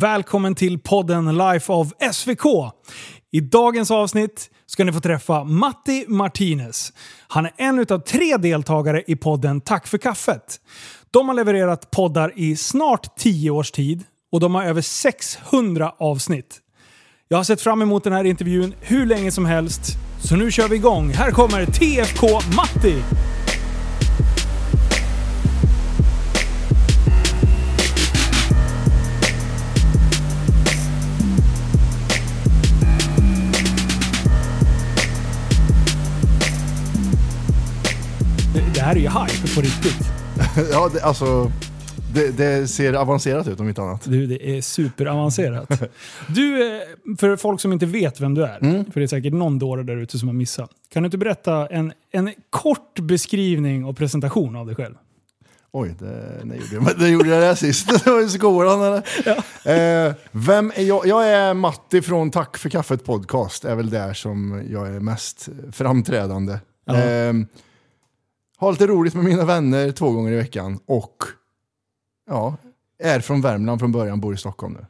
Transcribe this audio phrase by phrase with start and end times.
[0.00, 2.44] Välkommen till podden Life of SVK.
[3.32, 6.92] I dagens avsnitt ska ni få träffa Matti Martinez.
[7.28, 10.60] Han är en av tre deltagare i podden Tack för kaffet.
[11.10, 16.60] De har levererat poddar i snart tio års tid och de har över 600 avsnitt.
[17.28, 19.82] Jag har sett fram emot den här intervjun hur länge som helst,
[20.22, 21.10] så nu kör vi igång.
[21.10, 22.26] Här kommer TFK
[22.56, 23.02] Matti!
[38.86, 40.08] Här är ju hype på riktigt.
[40.72, 41.52] ja, det, alltså,
[42.14, 44.04] det, det ser avancerat ut om inte annat.
[44.04, 45.82] Du, det är superavancerat.
[46.28, 46.82] Du, eh,
[47.18, 48.58] för folk som inte vet vem du är,
[48.92, 50.70] för det är säkert någon dåre där ute som har missat.
[50.92, 54.94] Kan du inte berätta en, en kort beskrivning och presentation av dig själv?
[55.72, 57.88] Oj, det, när gjorde jag, det gjorde jag det sist.
[58.04, 60.08] Det var i skolan eller?
[60.08, 61.06] Eh, vem är jag?
[61.06, 63.64] Jag är Matti från Tack för kaffet podcast.
[63.64, 66.58] är väl där som jag är mest framträdande.
[66.84, 66.96] Ja.
[66.96, 67.32] Eh,
[68.56, 70.78] har lite roligt med mina vänner två gånger i veckan.
[70.86, 71.16] Och
[72.30, 72.56] ja,
[73.02, 74.86] är från Värmland från början, bor i Stockholm nu.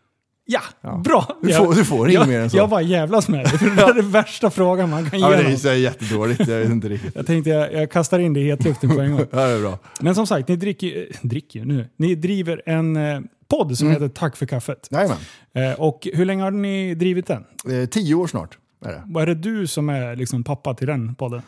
[0.49, 0.97] Ja, Ja.
[1.05, 1.37] bra!
[1.43, 2.57] Du får- du får inget mer än så.
[2.57, 5.37] Jag bara jävlas med dig, för det är den värsta frågan man kan Ja, ge
[5.37, 5.53] det någon.
[5.53, 7.15] är så jättedåligt, jag vet inte riktigt.
[7.17, 9.21] Jag tänkte jag, jag kastar in det i hetluften på en gång.
[9.31, 9.79] Ja, det är bra.
[10.01, 11.89] Men som sagt, ni dricker, eh, dricker nu.
[11.97, 14.89] Ni driver en eh, podd som heter Tack för kaffet.
[14.91, 15.17] Jajamän.
[15.55, 17.45] Eh, och hur länge har ni drivit den?
[17.71, 19.03] Eh, tio år snart är det.
[19.07, 21.43] Vad är det du som är liksom pappa till den podden?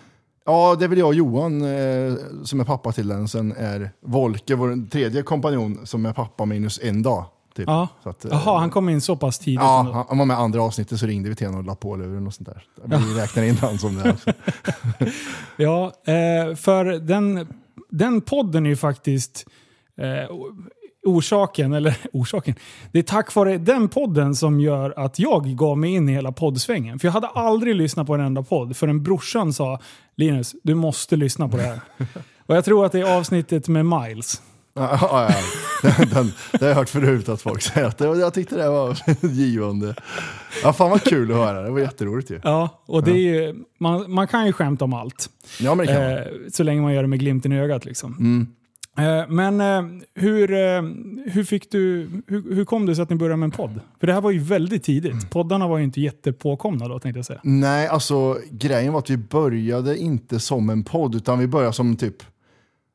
[0.48, 3.28] Ja, det är väl jag och Johan eh, som är pappa till den.
[3.28, 7.24] Sen är Volke, vår tredje kompanjon, som är pappa minus en dag.
[7.56, 7.68] Typ.
[7.68, 7.88] Ja.
[8.02, 9.60] Så att, eh, Jaha, han kom in så pass tidigt.
[9.60, 9.92] Ja, ändå.
[9.92, 12.26] han, han var med andra avsnittet så ringde vi till honom och la på luren
[12.26, 12.64] och sånt där.
[12.84, 14.10] Vi räknar in han som det.
[14.10, 14.32] Alltså.
[15.56, 17.48] Ja, eh, för den,
[17.90, 19.46] den podden är ju faktiskt
[19.96, 20.36] eh,
[21.08, 22.54] orsaken, eller orsaken,
[22.92, 26.32] det är tack vare den podden som gör att jag gav mig in i hela
[26.32, 26.98] poddsvängen.
[26.98, 29.80] För jag hade aldrig lyssnat på en enda podd förrän brorsan sa
[30.16, 31.80] Linus, du måste lyssna på det här.
[32.46, 34.42] Och jag tror att det är avsnittet med Miles.
[34.78, 35.34] Ja, ja, ja.
[35.82, 38.68] Den, den, det har jag hört förut att folk säger att det, jag tyckte det
[38.68, 39.94] var givande.
[40.62, 42.40] Ja, fan vad kul att höra, det var jätteroligt ju.
[42.44, 45.30] Ja, och det är ju, man, man kan ju skämta om allt.
[45.60, 46.02] Ja, men det kan.
[46.02, 47.84] Eh, så länge man gör det med glimten i ögat.
[47.84, 48.12] Liksom.
[48.12, 48.46] Mm.
[48.98, 50.82] Eh, men eh, hur, eh,
[51.26, 53.80] hur, fick du, hur, hur kom det sig att ni började med en podd?
[54.00, 55.12] För det här var ju väldigt tidigt.
[55.12, 55.28] Mm.
[55.28, 57.40] Poddarna var ju inte jättepåkomna då tänkte jag säga.
[57.42, 61.96] Nej, alltså grejen var att vi började inte som en podd, utan vi började som
[61.96, 62.16] typ,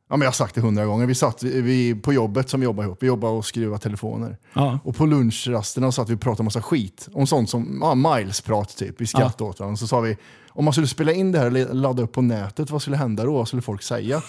[0.09, 2.63] ja men jag har sagt det hundra gånger, vi satt vi, på jobbet som vi
[2.63, 4.37] jobbade ihop, vi jobbade och skruvade telefoner.
[4.53, 4.79] Ja.
[4.83, 9.01] Och på lunchrasterna satt vi och pratade massa skit, om sånt som ja, miles-prat typ,
[9.01, 9.77] vi skrattade åt varandra.
[9.77, 10.17] Så sa vi,
[10.55, 13.23] om man skulle spela in det här och ladda upp på nätet, vad skulle hända
[13.23, 13.33] då?
[13.33, 14.21] Vad skulle folk säga?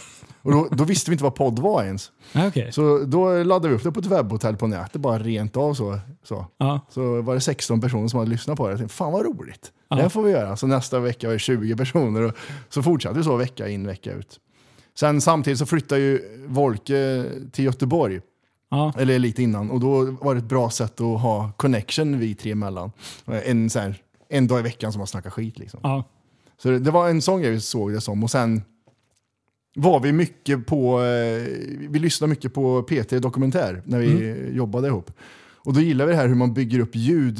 [0.43, 2.13] Och då, då visste vi inte vad podd var ens.
[2.33, 2.73] Ah, okej.
[2.73, 5.99] Så då laddade vi upp det på ett webbhotell på nätet, bara rent av så.
[6.23, 6.47] så.
[6.59, 6.81] Ja.
[6.91, 8.73] Så var det 16 personer som hade lyssnat på det.
[8.73, 9.73] Jag tänkte, fan vad roligt.
[9.89, 9.97] Ja.
[9.97, 10.57] Det här får vi göra.
[10.57, 12.23] Så nästa vecka var det 20 personer.
[12.23, 12.33] Och
[12.69, 14.41] så fortsatte vi så vecka in, vecka ut.
[14.99, 18.21] Sen samtidigt så flyttade ju Volke till Göteborg.
[18.71, 18.93] Ja.
[18.99, 19.71] Eller lite innan.
[19.71, 22.93] Och då var det ett bra sätt att ha connection vi tre emellan.
[23.27, 23.97] En, så här,
[24.29, 25.81] en dag i veckan som man snackar skit liksom.
[25.83, 26.05] Ja.
[26.59, 28.25] Så det, det var en sån grej vi såg det som.
[28.25, 28.63] Och sen
[29.77, 31.43] var vi mycket på, eh,
[31.89, 34.57] vi lyssnade mycket på P3 Dokumentär när vi Mm.
[34.57, 35.11] jobbade ihop.
[35.57, 37.39] Och då gillar vi det här hur man bygger upp ljud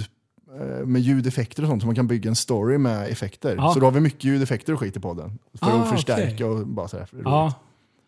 [0.61, 1.83] eh, med ljudeffekter och sånt.
[1.83, 3.55] Så man kan bygga en story med effekter.
[3.59, 3.73] Ja.
[3.75, 5.39] Så då har vi mycket ljudeffekter och skit i podden.
[5.55, 6.45] För Ah, att förstärka okej.
[6.47, 7.09] och bara sådär.
[7.25, 7.55] Ja.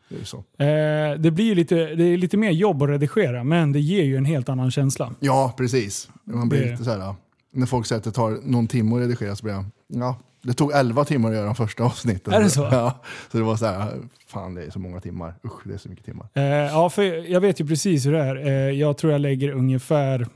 [0.09, 0.37] Det är så.
[0.37, 4.05] Eh, det blir ju lite, det är lite mer jobb att redigera, men det ger
[4.05, 5.15] ju en helt annan känsla.
[5.21, 6.09] Ja, precis.
[6.25, 7.17] Man blir Det- lite så här, ja.
[7.57, 10.53] När folk säger att det tar någon timme att redigera så blir jag, ja, det
[10.55, 12.33] tog 11 timmar att göra de första avsnitten.
[12.33, 12.61] Är det så?
[12.73, 13.03] Ja,
[13.33, 13.93] så det var så här,
[14.27, 15.35] fan det är så många timmar.
[15.45, 16.29] Usch, det är så mycket timmar.
[16.35, 18.47] Eh, ja, för jag vet ju precis hur det är.
[18.47, 20.27] Eh, jag tror jag lägger ungefär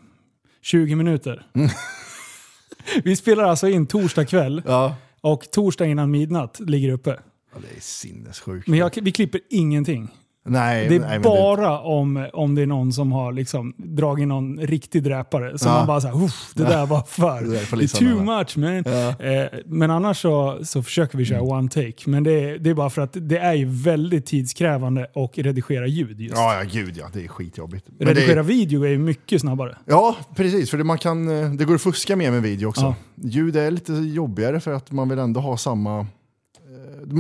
[0.63, 1.47] 20 minuter.
[3.05, 4.95] Vi spelar alltså in torsdag kväll Ja.
[5.21, 7.11] och torsdag innan midnatt ligger uppe.
[7.55, 8.69] Ja, det är sinnessjukt.
[8.69, 10.09] Men jag, vi klipper ingenting.
[10.47, 14.59] Nej, Det är nej, bara om, om det är någon som har liksom dragit någon
[14.61, 15.59] riktig dräpare.
[15.59, 15.73] Så Ja.
[15.73, 17.53] man bara såhär, "Uff, det där var för.
[17.53, 18.85] Det får Det är too much man.
[18.87, 19.25] Ja.
[19.27, 21.95] Eh, men annars så, så försöker vi köra one take.
[22.11, 25.87] Men det är, det är bara för att det är ju väldigt tidskrävande att redigera
[25.87, 26.35] ljud just.
[26.37, 27.07] Ja, ja, gud ja.
[27.13, 27.87] Det är skitjobbigt.
[27.99, 29.77] Men redigera det är, video är ju mycket snabbare.
[29.87, 30.71] ja, precis.
[30.71, 32.81] För det, man kan, eh, det går att fuska mer med video också.
[32.83, 32.95] Ja.
[33.23, 36.07] Ljud är lite jobbigare för att man vill ändå ha samma...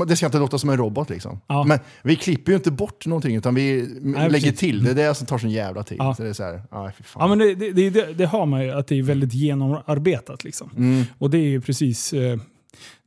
[0.06, 1.40] Det ska inte låta som en robot liksom.
[1.46, 1.64] Ja.
[1.64, 4.58] Men vi klipper ju inte bort någonting utan vi lägger precis.
[4.58, 4.84] till.
[4.84, 5.98] Det är det som tar sån jävla tid.
[6.00, 6.14] Ja.
[6.14, 6.92] Så det är så här, aj.
[7.14, 10.44] Ja, men det, det, det, det, har man ju, att det är väldigt genomarbetat.
[10.44, 10.70] Liksom.
[10.76, 11.04] Mm.
[11.18, 12.12] Och det är ju precis...
[12.12, 12.38] Eh,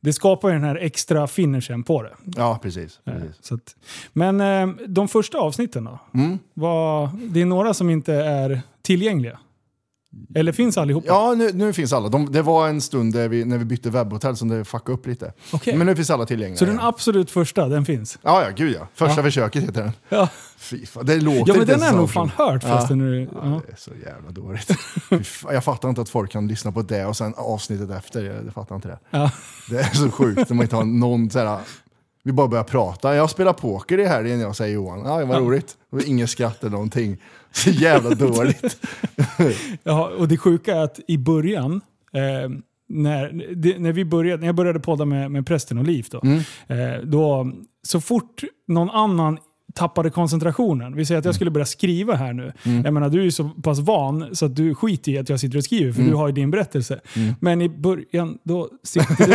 [0.00, 2.12] det skapar ju den här extra finishen på det.
[2.36, 3.00] Ja, precis.
[3.04, 3.52] Eh, precis.
[3.52, 3.76] Att,
[4.12, 5.98] men eh, de första avsnitten då?
[6.14, 6.38] Mm.
[6.54, 9.38] Vad, det är några som inte är tillgängliga.
[10.34, 11.06] Eller finns allihopa?
[11.06, 12.08] Ja, nu, nu finns alla.
[12.08, 15.06] De, det var en stund där vi, när vi bytte webbhotell som det fuckade upp
[15.06, 15.32] lite.
[15.52, 15.76] Okej.
[15.76, 16.58] Men nu finns alla tillgängliga.
[16.58, 18.18] Så den absolut första, den finns?
[18.22, 18.88] Ja, ja, gud ja.
[18.94, 19.22] Första Ja.
[19.22, 19.92] försöket heter den.
[20.08, 22.98] Ja, Fy fan, det låter ja men inte den har jag nog fan hört förresten.
[22.98, 23.28] nu.
[23.32, 23.60] Ja, Ja.
[23.66, 24.70] det är så jävla dåligt.
[25.52, 28.24] Jag fattar inte att folk kan lyssna på det och sen avsnittet efter.
[28.24, 28.98] Jag, jag fattar inte det.
[29.10, 29.30] Ja.
[29.70, 31.58] Det är så sjukt när man inte har någon så här,
[32.22, 33.14] vi bara börjar prata.
[33.16, 35.02] Jag spelar poker i helgen, jag säger Johan.
[35.04, 35.76] Ja, det var roligt.
[36.06, 37.16] Ingen skratt eller någonting.
[37.64, 38.76] Så jävla dåligt.
[39.82, 41.80] Ja, och det sjuka är att i början,
[42.12, 42.50] eh,
[42.88, 46.20] när, det, när, vi började, när jag började podda med, med prästen och Liv, då,
[46.24, 46.38] Mm.
[46.68, 47.52] eh, då,
[47.82, 49.38] så fort någon annan
[49.74, 50.96] tappade koncentrationen.
[50.96, 52.52] Vi säger att jag skulle börja skriva här nu.
[52.62, 52.84] Mm.
[52.84, 55.40] Jag menar, du är ju så pass van så att du skiter i att jag
[55.40, 56.10] sitter och skriver för Mm.
[56.10, 57.00] du har ju din berättelse.
[57.40, 59.26] Men i början, då sitter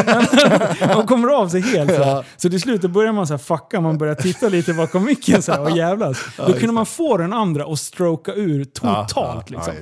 [0.88, 0.96] du...
[0.96, 1.96] man kommer av sig helt.
[1.96, 2.24] Så, Ja.
[2.38, 5.52] så till slut börjar man så här fucka, man börjar titta lite bakom micken så
[5.52, 6.18] här, och jävlas.
[6.38, 9.12] Då kunde man få den andra att stroka ur totalt.
[9.16, 9.74] ja, liksom.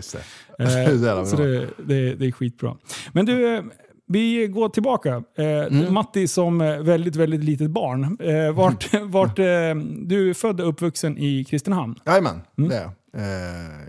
[0.58, 1.08] Ja, det.
[1.10, 2.76] Eh, så det, det, det är skitbra.
[3.12, 3.64] Men du,
[4.08, 5.24] vi går tillbaka.
[5.36, 5.94] Eh, Mm.
[5.94, 8.18] Matti som eh, väldigt, väldigt litet barn.
[8.20, 9.46] Eh, vart, vart, eh,
[10.02, 11.96] du är född och uppvuxen i Kristinehamn.
[12.06, 12.70] Jajamän, Mm.
[12.70, 12.92] det är jag.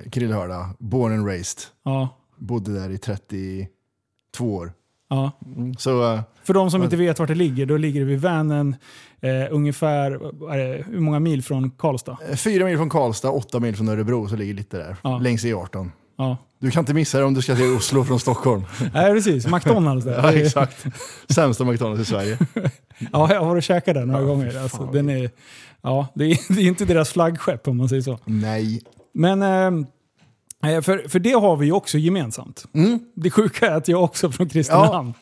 [0.04, 1.58] eh, Krillhörda, born and raised.
[1.84, 4.72] Ja, Bodde där i 32 år.
[5.08, 5.30] ja.
[5.78, 8.76] Så eh, För de som inte vet vart det ligger, då ligger det vid Vänern,
[9.20, 12.16] eh, ungefär eh, hur många mil från Karlstad?
[12.30, 14.96] eh, fyra mil från Karlstad, åtta mil från Örebro, så ligger lite där.
[15.02, 15.18] Ja.
[15.18, 15.90] Längs E18.
[16.16, 16.36] Ja.
[16.60, 18.64] Du kan inte missa det om du ska till Oslo från Stockholm.
[18.94, 19.46] Nej, precis.
[19.46, 20.12] McDonalds där.
[20.22, 20.86] Ja, exakt.
[21.28, 22.38] Sämsta McDonalds i Sverige.
[23.12, 24.62] Ja, jag har varit och käkat där några Ja, gånger.
[24.62, 25.30] Alltså, den är,
[25.82, 28.18] ja, det, är, det är inte deras flaggskepp om man säger så.
[28.24, 28.82] Nej.
[29.14, 29.86] Men eh,
[30.62, 32.64] för, för det har vi ju också gemensamt.
[32.74, 33.00] Mm.
[33.14, 35.14] Det sjuka är att jag också är från Kristinehamn.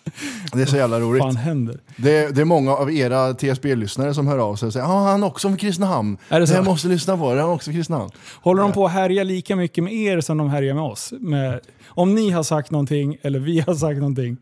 [0.52, 1.22] Det är så jävla roligt.
[1.22, 1.80] Fan händer?
[1.96, 5.10] Det är, det är många av era TSB-lyssnare som hör av sig och säger ah,
[5.10, 6.18] han är också från Kristinehamn.
[6.28, 6.54] Är det så?
[6.54, 8.10] Jag måste lyssna på det, han är också från Kristinehamn.
[8.42, 11.12] Håller de på att härja lika mycket med er som de härjar med oss?
[11.20, 14.36] Med, om ni har sagt någonting eller vi har sagt någonting.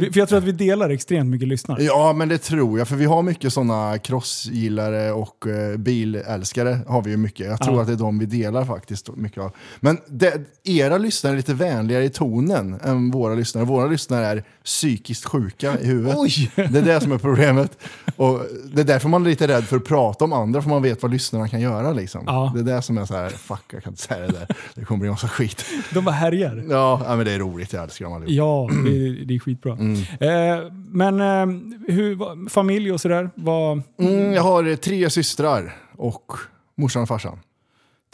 [0.00, 1.82] För jag tror att vi delar extremt mycket lyssnare.
[1.82, 2.88] Ja, men det tror jag.
[2.88, 6.78] För vi har mycket sådana crossgillare och eh, bilälskare.
[6.88, 7.46] har vi ju mycket.
[7.46, 7.80] Jag tror Ja.
[7.80, 9.16] att det är de vi delar faktiskt.
[9.16, 9.52] mycket av.
[9.80, 13.64] Men det, era lyssnare är lite vänligare i tonen än våra lyssnare.
[13.64, 16.14] Våra lyssnare är psykiskt sjuka i huvudet.
[16.18, 16.50] Oj!
[16.54, 17.78] Det är det som är problemet.
[18.16, 18.40] Och
[18.74, 21.02] det är därför man är lite rädd för att prata om andra, för man vet
[21.02, 21.92] vad lyssnarna kan göra.
[21.92, 22.22] Liksom.
[22.26, 22.52] Ja.
[22.54, 24.46] Det är det som är så här, fuck jag kan inte säga det där.
[24.74, 25.64] Det kommer bli en massa skit.
[25.94, 26.64] De bara härjar.
[26.70, 28.32] Ja, ja, men det är roligt, jag älskar dem allihop.
[28.32, 29.76] Ja, det, är- det är skitbra.
[30.20, 31.46] Eh, men eh,
[31.94, 33.30] hur, familj och sådär?
[33.34, 36.32] Vad, Mm, jag har tre systrar och
[36.76, 37.38] morsan och farsan.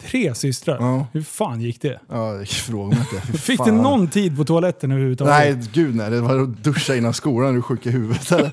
[0.01, 0.77] tre systrar?
[0.79, 1.07] Ja.
[1.13, 1.99] Hur fan gick det?
[2.09, 3.37] Ja, fråga mig inte.
[3.37, 3.67] Fick fan.
[3.67, 5.33] du någon tid på toaletten överhuvudtaget?
[5.57, 6.09] Nej, gud nej.
[6.09, 8.51] Det var att duscha innan skolan, är du sjuk i huvudet eller?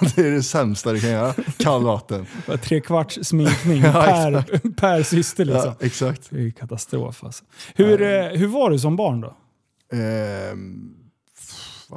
[0.16, 1.34] Det är det sämsta du kan göra.
[1.58, 2.26] Kall vatten.
[2.46, 5.74] Bara Tre kvarts sminkning Ja, per, per syster liksom.
[5.80, 6.26] Ja, exakt.
[6.30, 7.44] Det är katastrof alltså.
[7.74, 9.34] Hur, eh, hur var du som barn då?
[9.96, 10.94] Ehm,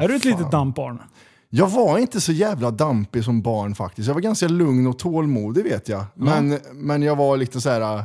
[0.04, 1.02] är du ett litet dampbarn?
[1.50, 4.08] Jag var inte så jävla dampig som barn faktiskt.
[4.08, 6.06] Jag var ganska lugn och tålmodig vet jag.
[6.16, 8.04] Men, men jag var lite så här äh,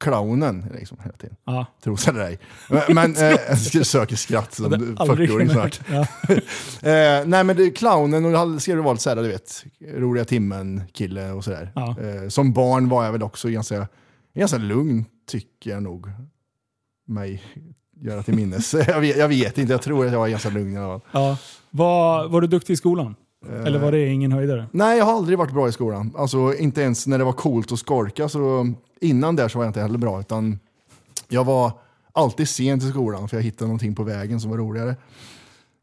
[0.00, 1.36] clownen liksom, hela tiden.
[1.44, 1.66] Ja.
[1.84, 2.38] Tro det eller ej.
[2.70, 3.38] Men, men eh,
[3.72, 6.06] jag söker skratt som Det har aldrig 40-åring kunnat- snart.
[6.28, 6.34] Ja.
[6.90, 10.24] Eh, nej men det clownen och det ska det vara lite såhär, du vet, roliga
[10.24, 11.72] timmen kille och sådär.
[11.74, 11.96] Ja.
[12.00, 13.88] Eh, som barn var jag väl också ganska,
[14.34, 16.06] ganska lugn tycker jag nog.
[17.06, 17.42] Mig
[18.00, 18.74] göra till minnes.
[18.88, 21.00] jag, vet, jag vet inte, jag tror att jag var ganska lugn i alla fall.
[21.12, 21.36] Ja.
[21.70, 23.14] Var, var du duktig i skolan?
[23.64, 24.66] Eller var det ingen höjdare?
[24.72, 26.12] Nej, jag har aldrig varit bra i skolan.
[26.16, 28.28] Alltså inte ens när det var coolt att skolka.
[28.28, 30.20] Så innan där så var jag inte heller bra.
[30.20, 30.58] Utan
[31.28, 31.72] jag var
[32.12, 34.96] alltid sent i skolan för jag hittade någonting på vägen som var roligare.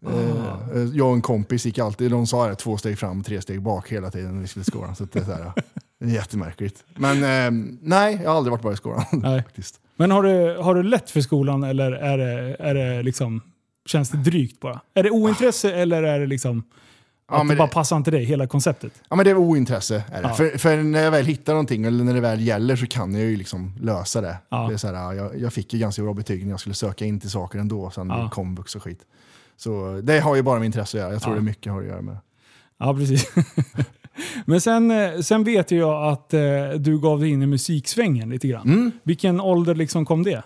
[0.07, 3.41] Eh, eh, jag och en kompis gick alltid, de sa det, två steg fram, tre
[3.41, 4.95] steg bak hela tiden när vi skulle till skolan.
[4.95, 5.53] Så det är, så här,
[5.99, 6.83] jättemärkligt.
[6.95, 9.03] Men eh, nej, jag har aldrig varit bra i skolan.
[9.11, 9.43] Nej.
[9.43, 9.79] faktiskt.
[10.01, 13.41] Men har du, har du lätt för skolan eller är det, är det liksom,
[13.85, 14.81] känns det drygt bara?
[14.93, 16.63] Är det ointresse eller är det liksom
[17.29, 18.93] Ja, att det men bara det- passar inte dig, hela konceptet?
[19.09, 20.03] Ja men det är ointresse.
[20.11, 20.27] Är det.
[20.27, 20.33] Ja.
[20.33, 23.23] För, för när jag väl hittar någonting eller när det väl gäller så kan jag
[23.23, 24.37] ju liksom lösa det.
[24.49, 24.67] Ja.
[24.67, 27.05] det är så här, jag, jag fick ju ganska bra betyg när jag skulle söka
[27.05, 28.29] in till saker ändå, sen Ja.
[28.29, 28.99] komvux och skit.
[29.57, 31.13] Så det har ju bara med intresse att göra.
[31.13, 31.39] Jag tror Ja.
[31.39, 32.17] det mycket har att göra med.
[32.79, 33.31] Ja, precis.
[34.45, 38.29] Men sen, eh, sen vet ju jag att eh, du gav dig in i musiksvängen
[38.29, 38.67] lite grann.
[38.67, 38.91] Mm.
[39.03, 40.43] Vilken ålder liksom kom det?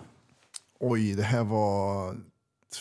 [0.80, 2.14] Oj, det här var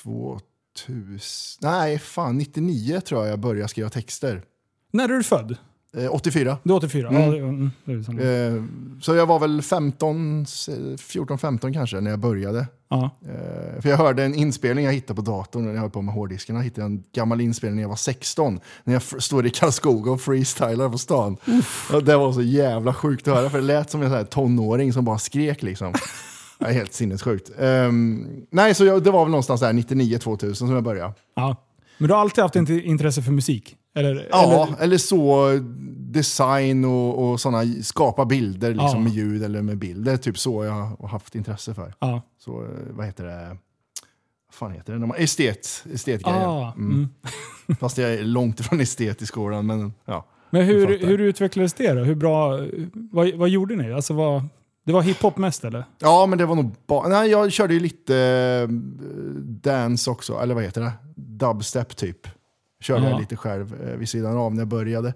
[0.03, 1.59] 2000...
[1.61, 4.43] Nej, fan 99 tror jag jag började skriva texter.
[4.91, 5.57] När är du född?
[5.97, 6.57] Eh, 84.
[6.63, 7.07] Du är 84?
[7.09, 7.21] Mm.
[7.21, 8.21] Ja, det, mm, det är samma.
[8.21, 8.63] Eh,
[9.01, 12.67] så jag var väl 15, 14-15 kanske när jag började.
[12.89, 13.09] ja.
[13.25, 16.13] Eh, för jag hörde en inspelning jag hittade på datorn när jag höll på med
[16.13, 16.59] hårddiskarna.
[16.59, 18.59] Jag hittade en gammal inspelning när jag var 16.
[18.83, 21.37] När jag står i Karlskoga och freestylar på stan.
[21.93, 24.93] Och det var så jävla sjukt att höra för det lät som en sån tonåring
[24.93, 25.93] som bara skrek liksom.
[26.59, 27.51] Det är helt sinnessjukt.
[27.59, 31.13] Ehm, nej, så jag, det var väl någonstans där 99-2000 som jag började.
[31.35, 31.55] Ja.
[31.97, 33.75] Men du har alltid haft intresse för musik?
[33.95, 35.49] Eller, Ja, eller, eller, så
[35.99, 38.99] design och, och sådana, skapa bilder liksom, Ja.
[38.99, 40.17] med ljud eller med bilder.
[40.17, 41.93] Typ så jag har haft intresse för.
[41.99, 42.21] ja.
[42.39, 43.57] Så, eh, vad heter det?
[44.51, 45.23] Fan heter det?
[45.23, 46.47] Estet, estetgrejer.
[46.47, 46.91] Ah, Mm.
[46.93, 47.09] mm.
[47.79, 49.65] Fast jag är långt ifrån estet i skolan.
[49.65, 50.25] Men, ja.
[50.49, 52.03] Men hur, hur utvecklades det då?
[52.03, 52.59] Hur bra,
[52.93, 53.93] vad, vad gjorde ni?
[53.93, 54.43] Alltså vad,
[54.85, 55.85] det var hiphop mest eller?
[55.99, 57.07] ja, men det var nog bara...
[57.07, 58.17] Nej, jag körde ju lite
[58.69, 58.69] eh,
[59.43, 60.91] dance också, eller vad heter det?
[61.15, 62.27] Dubstep typ.
[62.81, 63.09] Körde Ja.
[63.09, 65.13] jag lite själv eh, vid sidan av när jag började.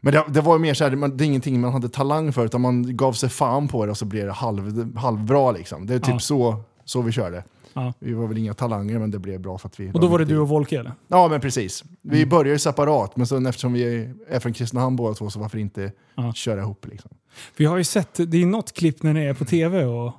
[0.00, 2.32] Men det, det var ju mer så här, man, det är ingenting man hade talang
[2.32, 5.50] för, utan man gav sig fan på det och så blev det halv, halvbra.
[5.52, 5.86] Liksom.
[5.86, 7.44] Det är typ så, så vi körde.
[7.72, 7.92] Ja.
[7.98, 9.90] Vi var väl inga talanger, men det blev bra för att vi...
[9.94, 10.92] Och då var det du och Volke eller?
[11.08, 11.84] Ja, men precis.
[12.02, 12.28] Vi Mm.
[12.28, 15.92] började ju separat, men sen eftersom vi är från Kristinehamn båda två, så varför inte
[16.16, 16.32] Ja.
[16.32, 16.86] köra ihop?
[16.86, 17.10] Liksom.
[17.56, 20.12] Vi har ju sett, det är något klipp när ni är på tv och...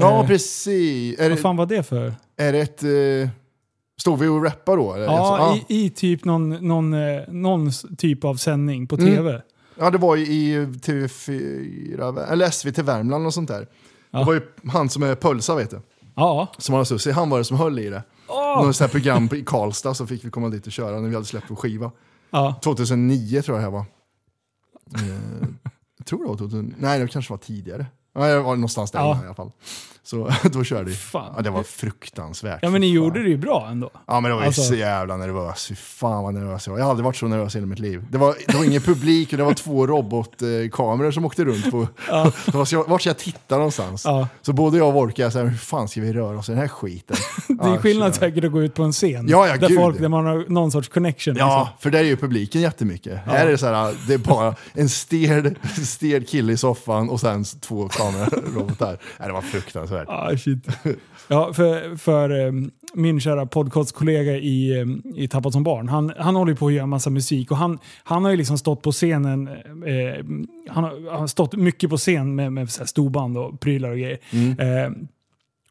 [0.00, 1.18] Ja, eh, precis.
[1.18, 2.14] Är Vad det, fan var det för?
[2.36, 2.82] är det ett...
[2.82, 3.30] Eh,
[4.02, 4.94] stod vi och rappade då?
[4.94, 5.04] Eller?
[5.04, 9.06] Ja, Alltså, I, i typ någon, någon, eh, någon typ av sändning på Mm.
[9.14, 9.42] tv.
[9.78, 13.66] ja, det var ju i TV4, eller SVT Värmland och sånt där.
[14.10, 14.18] Ja.
[14.18, 14.40] Det var ju
[14.72, 15.80] han som är Pölsa, vet du.
[16.14, 16.48] Ja.
[16.58, 18.02] Som har Susie, han var det som höll i det.
[18.28, 18.64] Åh!
[18.66, 21.14] Något sånt här program i Karlstad så fick vi komma dit och köra när vi
[21.14, 21.90] hade släppt vår skiva.
[22.30, 22.54] Ja.
[22.64, 23.84] 2009 tror jag det här var.
[24.94, 25.48] Eh,
[25.98, 27.86] jag tror det var 2000, nej det kanske var tidigare.
[28.14, 29.20] Ja, det var någonstans där Ja.
[29.22, 29.50] i alla fall.
[30.04, 30.94] Så då körde vi.
[30.96, 31.32] Fan.
[31.36, 32.58] Ja, det var fruktansvärt.
[32.62, 33.90] ja, men ni gjorde det ju bra ändå.
[34.06, 35.66] Ja men då var Alltså- så jävla nervös.
[35.68, 36.78] Fy fan vad nervös jag var.
[36.80, 38.04] Jag har aldrig varit så nervös i hela mitt liv.
[38.10, 41.70] Det var, det var ingen publik och det var två robotkameror som åkte runt.
[41.70, 41.88] På,
[42.46, 44.02] det var så, vart ska jag titta någonstans?
[44.04, 44.28] Ja.
[44.42, 46.60] Så både jag och Volke, så här, hur fan ska vi röra oss i den
[46.60, 47.16] här skiten?
[47.48, 49.28] Det är Ja, skillnad säkert att gå ut på en scen.
[49.28, 49.78] Ja, ja, där, gud.
[49.78, 51.36] folk, där man har någon sorts connection.
[51.38, 51.78] Ja, liksom.
[51.82, 53.20] för där är ju publiken jättemycket.
[53.26, 57.20] Här är det så här, det är bara en stel, stel kille i soffan och
[57.20, 58.98] sen två kamerarobotar.
[59.18, 59.91] Nej, det var fruktansvärt.
[60.08, 60.66] Ah, shit.
[61.28, 62.52] Ja, för, för eh,
[62.94, 64.86] min kära podcastkollega i, eh,
[65.22, 68.24] i Tappat som barn, han, han håller på att göra massa musik och han, han
[68.24, 70.24] har ju liksom stått på scenen, eh,
[70.68, 73.90] han, har, han har stått mycket på scen med, med så här storband och prylar
[73.90, 74.18] och grejer.
[74.58, 74.90] Eh,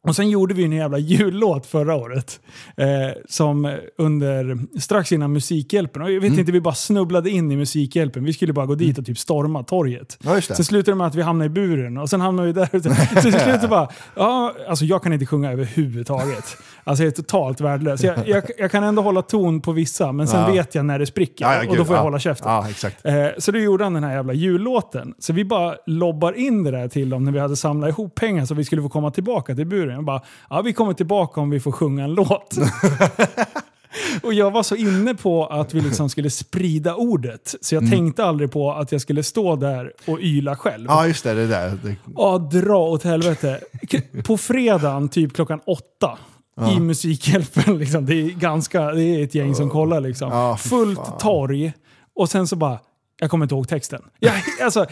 [0.07, 2.39] och sen gjorde vi en jävla jullåt förra året.
[2.77, 2.87] Eh,
[3.29, 6.01] som under, strax innan Musikhjälpen.
[6.01, 8.23] Och jag vet inte, vi bara snubblade in i Musikhjälpen.
[8.23, 10.17] Vi skulle bara gå dit och typ storma torget.
[10.23, 10.41] Ja.
[10.41, 12.95] Sen slutade det med att vi hamnade i buren och sen hamnade vi där ute.
[12.95, 16.57] Så till slut bara, ja, alltså jag kan inte sjunga överhuvudtaget.
[16.83, 18.03] Alltså jag är totalt värdelös.
[18.03, 20.51] Jag, jag, jag kan ändå hålla ton på vissa, men sen Ja.
[20.51, 21.45] vet jag när det spricker.
[21.45, 22.03] Ja, och då får jag ja.
[22.03, 22.51] hålla käften.
[23.03, 25.13] Eh, Så då gjorde han den här jävla jullåten.
[25.19, 28.45] Så vi bara lobbar in det där till dem när vi hade samlat ihop pengar
[28.45, 29.90] så vi skulle få komma tillbaka till buren.
[29.93, 32.57] Jag bara, ja vi kommer tillbaka om vi får sjunga en låt.
[34.23, 37.55] Och jag var så inne på att vi liksom skulle sprida ordet.
[37.61, 40.85] Så jag tänkte aldrig på att jag skulle stå där och yla själv.
[40.89, 41.33] Ja, just det.
[41.33, 41.77] Det där.
[41.83, 43.59] Det, Ja, dra åt helvete.
[44.23, 46.17] På fredagen, typ klockan åtta,
[46.75, 47.77] i Musikhjälpen.
[47.77, 49.99] Liksom, det, är ganska, det är ett gäng som kollar.
[49.99, 50.29] Liksom.
[50.31, 51.73] Ja, Fullt torg.
[52.15, 52.79] Och sen så bara,
[53.21, 54.01] jag kommer inte ihåg texten.
[54.19, 54.31] Ja,
[54.63, 54.85] alltså,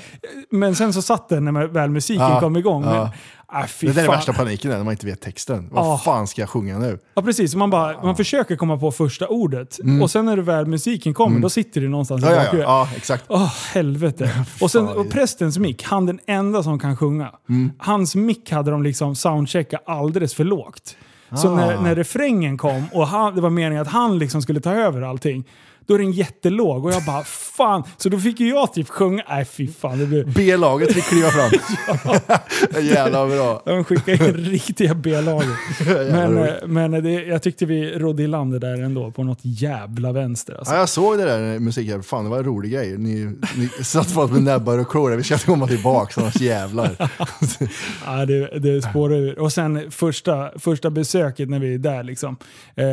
[0.52, 2.82] men sen så satt den när väl musiken Ja, kom igång.
[2.86, 3.12] Men, ja.
[3.48, 5.70] ah, fy det där är värsta paniken, när man inte vet texten.
[5.72, 5.98] Vad Ja.
[5.98, 7.00] fan ska jag sjunga nu?
[7.14, 9.78] Ja precis, man, bara, man försöker komma på första ordet.
[10.02, 12.36] Och sen när det väl musiken kommer, då sitter det någonstans Mm.
[12.36, 12.50] Ja, i ja, ja.
[12.50, 12.68] bakhuvudet.
[12.68, 13.24] ja exakt.
[13.28, 14.46] Åh, helvete.
[14.62, 17.32] Och, sen, och prästens mick, han den enda som kan sjunga.
[17.50, 17.72] Mm.
[17.78, 20.96] Hans mick hade de liksom soundcheckat alldeles för lågt.
[21.36, 21.56] Så Ah.
[21.56, 25.02] när, när refrängen kom och han, det var meningen att han liksom skulle ta över
[25.02, 25.44] allting,
[25.90, 26.86] då är den jättelåg.
[26.86, 27.84] Och jag bara fan.
[27.98, 30.00] Så då fick ju jag typ sjunga, nej fy fan.
[30.00, 31.52] Det blev, B-laget fick kliva fram.
[32.84, 33.62] Jävla bra.
[33.66, 35.50] de skickade in riktiga B-laget.
[35.88, 39.40] Men, eh, men det, jag tyckte vi rodde i land det där ändå på något
[39.42, 40.56] jävla vänster.
[40.56, 40.74] Alltså.
[40.74, 42.98] Ja, jag såg det där musiken, fan det var en rolig grej.
[42.98, 46.96] Ni, ni satt fast med näbbar och klor, vi ska komma tillbaka annars jävlar.
[48.06, 49.40] Ja, det, det spårar ur.
[49.40, 52.38] Och sen första, första besöket när vi är där liksom.
[52.76, 52.86] Eh,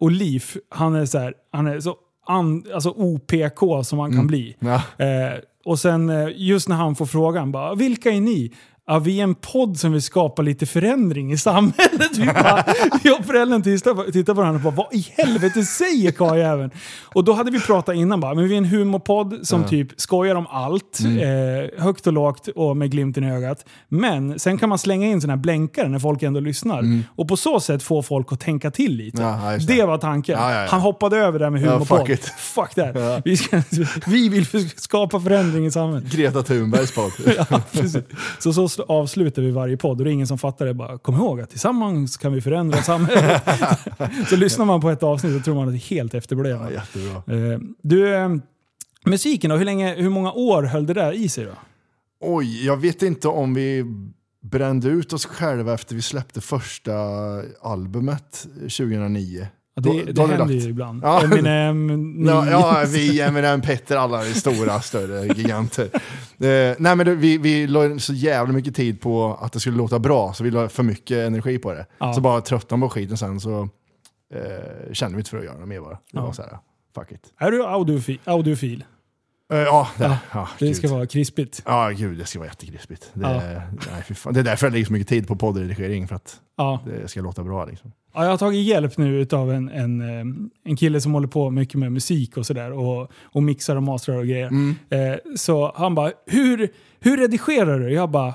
[0.00, 1.96] och Liv, han är så här, han är så
[2.26, 4.56] an, alltså OPK som man kan bli.
[4.58, 4.74] Ja.
[4.74, 8.52] Eh, och sen eh, just när han får frågan, bara, vilka är ni?
[8.86, 12.16] Ja, vi är en podd som vill skapa lite förändring i samhället.
[12.18, 12.64] Vi, bara,
[13.04, 16.70] jag och föräldern tittar på, varandra och bara, vad i helvete säger karljäveln?
[17.02, 20.34] Och då hade vi pratat innan bara, men vi är en humorpodd som typ skojar
[20.34, 23.64] om allt, eh, högt och lågt och med glimten i ögat.
[23.88, 26.82] Men sen kan man slänga in såna här blänkare när folk ändå lyssnar.
[27.16, 29.22] Och på så sätt få folk att tänka till lite.
[29.22, 29.74] Ja, det.
[29.74, 29.84] det.
[29.84, 30.38] var tanken.
[30.38, 30.66] Ja, ja.
[30.70, 31.98] Han hoppade över det med Ja, humorpodd.
[31.98, 32.24] fuck it.
[32.24, 33.22] Fuck that.
[33.24, 33.62] Vi, ska,
[34.06, 36.12] vi vill skapa förändring i samhället.
[36.12, 37.12] Greta Thunbergs podd.
[38.38, 40.74] Så så avslutar vi varje podd och det är ingen som fattar det.
[40.74, 43.42] Bara, kom ihåg att tillsammans kan vi förändra samhället.
[44.28, 46.72] så lyssnar man på ett avsnitt och tror man att det är helt Ja, efterblivet.
[46.72, 47.52] jättebra.
[47.52, 48.28] Eh, du, eh,
[49.04, 49.56] musiken då?
[49.56, 51.50] Hur, länge, hur många år höll det där i sig då?
[52.20, 53.84] Oj, jag vet inte om vi
[54.42, 56.92] brände ut oss själva efter vi släppte första
[57.60, 59.46] albumet 2009.
[59.76, 61.00] Det Då- det då händer ju ibland.
[61.04, 61.22] Ja.
[61.24, 65.84] Eminem, ni, Ja, ja, vi, Eminem, Petter, alla är stora, större giganter.
[66.40, 69.98] Eh, nej men vi, vi la så jävla mycket tid på att det skulle låta
[69.98, 71.86] bra, så vi la för mycket energi på det.
[71.98, 72.14] Ja.
[72.14, 73.68] Så bara tröttnade på skiten sen så
[74.34, 75.90] eh, kände vi inte för att göra det mer bara.
[75.94, 76.22] Det Ja.
[76.26, 76.58] var så här,
[76.94, 77.32] fuck it.
[77.38, 78.18] Är du audiofil?
[78.24, 78.84] audiofil?
[79.52, 81.62] Eh, ja, det, Ja, Det ska vara krispigt.
[81.66, 83.10] Ja, gud, det ska vara jättekrispigt.
[83.14, 83.60] Det, nej,
[84.34, 86.40] det är därför jag lägger så mycket tid på poddredigering, för att
[86.86, 87.64] det ska låta bra.
[87.64, 87.92] Liksom.
[88.14, 90.24] Ja, jag har tagit hjälp nu av en, en, eh,
[90.64, 92.72] en kille som håller på mycket med musik och sådär.
[92.72, 94.46] Och, och mixar och masterar och grejer.
[94.46, 94.74] Mm.
[94.90, 96.68] Eh, så han bara, hur,
[97.00, 97.92] hur redigerar du?
[97.92, 98.34] Jag bara,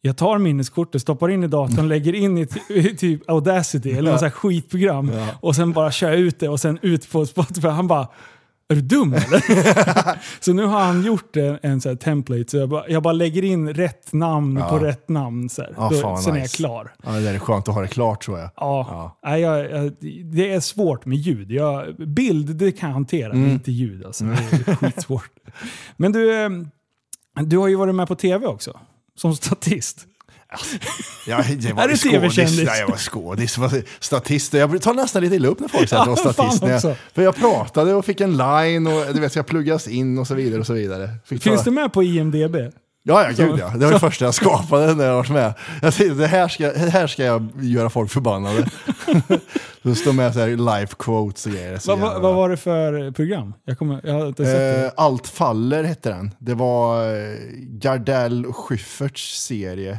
[0.00, 4.12] jag tar minneskortet, stoppar in i datorn, lägger in i, ty- i typ Audacity eller
[4.12, 5.10] något här skitprogram.
[5.14, 5.26] Ja.
[5.40, 7.68] Och sen bara kör ut det och sen ut på Spotify.
[7.68, 8.08] Han bara,
[8.68, 9.42] är du dum eller?
[10.44, 12.44] så nu har han gjort en, en här template.
[12.48, 14.68] Så jag bara, jag bara lägger in rätt namn Ja.
[14.68, 15.48] på rätt namn.
[15.48, 15.74] Så här.
[15.76, 16.56] Ja, Då, fan, sen är jag nice.
[16.56, 16.94] klar.
[17.04, 18.50] Ja, det är skönt att ha det klart tror jag.
[18.56, 19.38] Ja, Ja.
[19.38, 19.92] Jag, jag,
[20.32, 21.50] det är svårt med ljud.
[21.50, 23.42] Jag, bild det kan jag hantera, Mm.
[23.42, 24.04] men inte ljud.
[24.04, 24.24] Alltså.
[24.24, 25.30] Det är skitsvårt.
[25.96, 26.50] Men du, eh,
[27.44, 28.80] du har ju varit med på tv också.
[29.16, 30.06] Som statist.
[31.26, 32.36] Ja, det var Är du skådis.
[32.66, 33.58] Nej, jag var skådis.
[34.00, 34.52] Statist.
[34.54, 36.62] Jag tar nästan lite illa upp när folk säger att jag var statist.
[36.62, 40.18] När jag, för jag pratade och fick en line och du vet, ska pluggas in
[40.18, 40.60] och så vidare.
[40.60, 41.10] och så vidare.
[41.24, 42.56] Fick Finns det med på IMDB?
[43.08, 43.68] Ja, ja, gud ja.
[43.68, 45.54] Det var det första jag skapade när jag var med.
[45.82, 48.68] Jag tänkte, det här ska, det här ska jag göra folk förbannade.
[49.82, 50.48] så står med så här
[50.80, 51.78] life quotes och grejer.
[51.78, 53.54] Så Vad, jävla- vad var det för program?
[53.64, 54.92] Jag, kommer, jag har inte sett Eh, det.
[54.96, 56.30] Allt faller hette den.
[56.38, 59.98] Det var eh, Gardell och Schyfferts serie.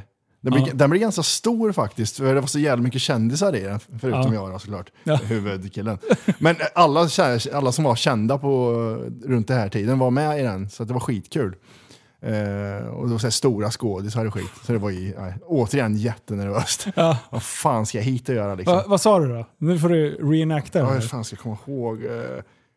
[0.51, 0.73] Den blir, Ja.
[0.73, 3.79] den blir ganska stor faktiskt, för det var så jävla mycket kändisar i den.
[3.99, 4.33] Förutom Ja.
[4.33, 5.15] jag då såklart, Ja.
[5.15, 5.97] huvudkillen.
[6.39, 7.09] Men alla,
[7.53, 8.71] alla som var kända på,
[9.25, 11.55] runt den här tiden var med i den, så det var skitkul.
[12.21, 14.51] Eh, och det var så stora skådisar och skit.
[14.65, 16.87] Så det var ju, nej, återigen jättenervöst.
[16.95, 17.17] Ja.
[17.29, 18.75] Vad fan ska jag hit och göra liksom?
[18.75, 19.45] Va, vad sa du då?
[19.57, 22.05] Nu får du reenacta Ja, hur fan ska jag komma ihåg?
[22.05, 22.11] Eh,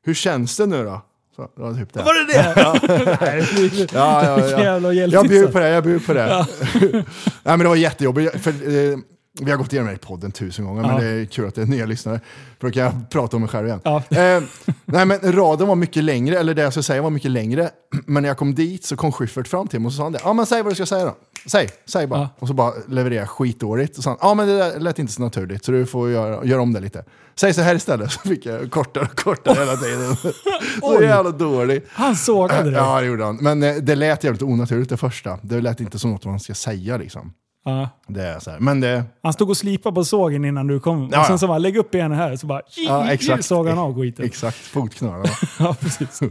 [0.05, 1.01] hur känns det nu då?
[1.41, 2.03] Så, det var typ det.
[2.03, 3.89] Var det det?
[3.95, 4.65] Ja, ja, ja.
[4.65, 6.47] jävla Jag bjuder på det, jag bjuder på det.
[6.83, 7.03] Nej
[7.45, 8.99] men det var jättejobbigt, för eh,
[9.41, 10.89] vi har gått igenom det här i podden tusen gånger, Ja.
[10.89, 12.21] men det är kul att det är nya lyssnare.
[12.61, 13.81] För då kan jag prata om mig själv igen.
[13.85, 13.97] Ja.
[14.11, 14.43] Eh,
[14.85, 17.71] nej men raden var mycket längre, eller det jag skulle säga var mycket längre.
[18.07, 20.13] Men när jag kom dit så kom Schyffert fram till mig och så sa han
[20.13, 20.21] det.
[20.25, 21.17] Ja men säg vad du ska säga då.
[21.47, 22.21] Säg, säg bara.
[22.21, 22.29] Ja.
[22.39, 23.91] Och så bara levererade jag skitdåligt.
[23.91, 26.11] Och så sa han, ja men det där lät inte så naturligt så du får
[26.11, 27.05] göra, göra om det lite.
[27.35, 28.13] Säg så här istället.
[28.13, 30.17] Så fick jag kortare och kortare hela tiden.
[30.81, 31.85] så jävla dålig.
[31.91, 32.77] Han sågade det.
[32.77, 33.37] Ja, det gjorde han.
[33.37, 35.39] Men eh, det lät jävligt onaturligt det första.
[35.43, 37.33] Det lät inte som något man ska säga liksom.
[37.65, 37.89] Ja.
[38.09, 38.61] Det är så här.
[38.61, 39.05] Men det...
[39.23, 41.09] Han stod och slipade på sågen innan du kom.
[41.13, 42.37] Ja, och sen så bara, lägg upp benen här.
[42.37, 43.45] Så bara, Ja, exakt.
[43.45, 44.25] såg han av skiten.
[44.25, 45.25] Exakt, fotknölarna.
[45.59, 46.23] Ja, precis.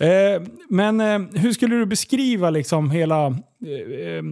[0.00, 3.32] Eh, men eh, hur skulle du beskriva liksom hela eh,
[4.06, 4.22] eh,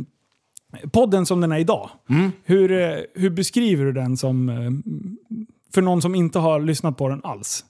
[0.93, 1.91] podden som den är idag?
[2.11, 2.33] Mm.
[2.45, 4.71] Hur, eh, hur beskriver du den som, eh,
[5.75, 7.65] för någon som inte har lyssnat på den alls?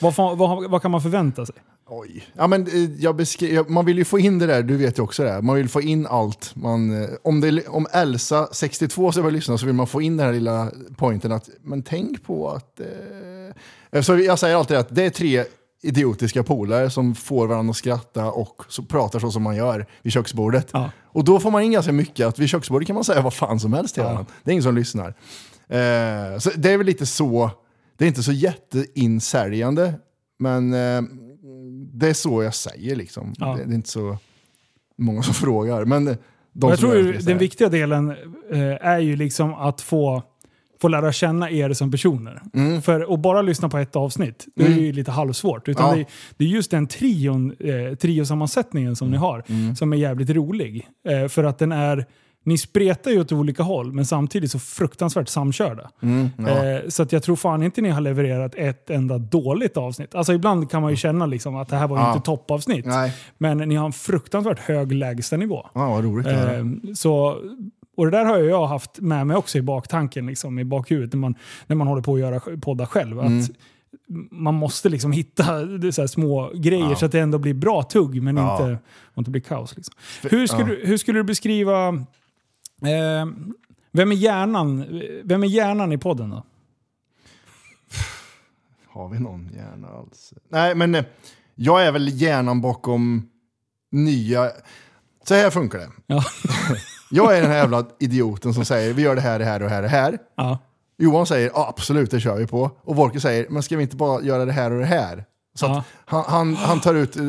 [0.00, 1.54] Vad, vad, vad kan man förvänta sig?
[1.86, 2.26] Oj.
[2.36, 5.02] Ja, men, eh, jag beskri- man vill ju få in det där, du vet ju
[5.02, 5.30] också det.
[5.30, 5.42] här.
[5.42, 6.52] Man vill få in allt.
[6.56, 10.16] Man, eh, om, det, om Elsa, 62, så vill lyssna så vill man få in
[10.16, 12.80] den här lilla pointen att men tänk på att...
[13.92, 15.44] Eh, så jag säger alltid att det är tre
[15.82, 20.12] idiotiska polare som får varandra att skratta och så pratar så som man gör vid
[20.12, 20.68] köksbordet.
[20.72, 20.90] Ja.
[21.04, 23.60] Och då får man in ganska mycket att vid köksbordet kan man säga vad fan
[23.60, 24.08] som helst till Ja.
[24.08, 24.32] varandra.
[24.44, 25.08] Det är ingen som lyssnar.
[25.68, 27.50] Eh, så det är väl lite så,
[27.96, 29.94] det är inte så jätteinsäljande,
[30.38, 31.02] men eh,
[31.94, 33.34] det är så jag säger liksom.
[33.38, 33.46] Ja.
[33.56, 34.18] Det, det är inte så
[34.98, 35.84] många som frågar.
[35.84, 38.10] Men de jag som tror den viktiga delen
[38.50, 40.22] eh, är ju liksom att få,
[40.80, 42.42] få lära känna er som personer.
[42.54, 42.82] Mm.
[42.82, 44.78] För att bara lyssna på ett avsnitt, det är Mm.
[44.84, 45.68] ju lite halvsvårt.
[45.68, 45.96] Utan Ja.
[45.96, 49.76] det, det är just den trion, eh, triosammansättningen som ni har Mm.
[49.76, 50.88] som är jävligt rolig.
[51.08, 52.06] Eh, för att den är,
[52.46, 55.90] ni spretar ju åt olika håll men samtidigt så fruktansvärt samkörda.
[56.02, 56.64] Mm, ja.
[56.64, 60.14] Eh, så att jag tror fan inte ni har levererat ett enda dåligt avsnitt.
[60.14, 62.12] Alltså ibland kan man ju känna liksom att det här var Ja.
[62.14, 62.84] inte toppavsnitt.
[62.86, 65.66] Nej, Men ni har en fruktansvärt hög lägstanivå.
[65.74, 66.26] ja, vad roligt.
[66.26, 66.34] att.
[66.54, 67.36] Eh, så,
[67.96, 71.20] och det där har jag haft med mig också i baktanken, liksom, i bakhuvudet, när
[71.20, 71.34] man,
[71.66, 73.20] när man håller på att göra poddar själv.
[73.20, 73.26] Att
[74.08, 74.28] Mm.
[74.30, 75.44] Man måste liksom hitta
[75.92, 76.96] så små grejer Ja.
[76.96, 78.52] så att det ändå blir bra tugg, men Ja.
[78.68, 78.78] inte,
[79.18, 79.76] inte blir kaos.
[79.76, 79.94] Liksom.
[80.22, 80.78] Hur, skulle, ja.
[80.86, 82.04] hur skulle du beskriva...
[82.82, 83.26] Eh,
[83.92, 86.42] vem, är hjärnan, vem är hjärnan i podden då?
[88.88, 90.32] Har vi någon hjärna alls?
[90.48, 91.04] Nej, men eh,
[91.54, 93.28] jag är väl hjärnan bakom
[93.90, 94.50] nya...
[95.24, 95.90] Så här funkar det.
[96.06, 96.22] Ja.
[97.10, 99.68] Jag är den här jävla idioten som säger vi gör det här, det här och
[99.68, 100.18] det här det här.
[100.36, 100.58] Ja.
[100.98, 102.70] Johan säger ja, absolut, det kör vi på.
[102.84, 105.24] Och Volker säger men ska vi inte bara göra det här och det här?
[105.54, 105.84] Så Ja.
[106.04, 107.22] han, han, han tar ut eh,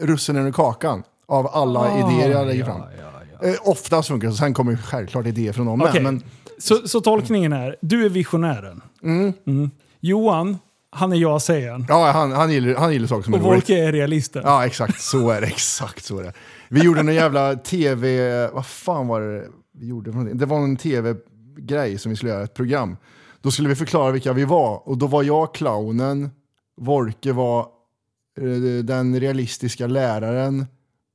[0.00, 2.80] russinen ur kakan av alla idéer jag lägger fram.
[2.98, 3.11] Ja.
[3.44, 6.02] Eh, oftast funkar det, sen kommer ju självklart idéer från någon Okej.
[6.02, 6.22] Men
[6.58, 8.80] Så, så tolkningen är, du är visionären.
[9.02, 9.70] Mm.
[10.00, 10.58] Johan,
[10.90, 11.86] han är jag-sägaren.
[11.88, 13.54] ja, han, han, gillar, han gillar saker som Och är roligt.
[13.54, 14.42] Volke är realisten.
[14.44, 15.46] Ja, exakt så är det.
[15.46, 16.32] Exakt så är det.
[16.68, 18.48] Vi gjorde en jävla tv...
[18.48, 19.44] Vad fan var det
[19.78, 20.10] vi gjorde?
[20.10, 20.38] för någonting?
[20.38, 22.96] Det var en tv-grej som vi skulle göra, ett program.
[23.40, 24.88] Då skulle vi förklara vilka vi var.
[24.88, 26.30] Och då var jag clownen,
[26.80, 27.60] Vorke var
[28.40, 30.66] eh, den realistiska läraren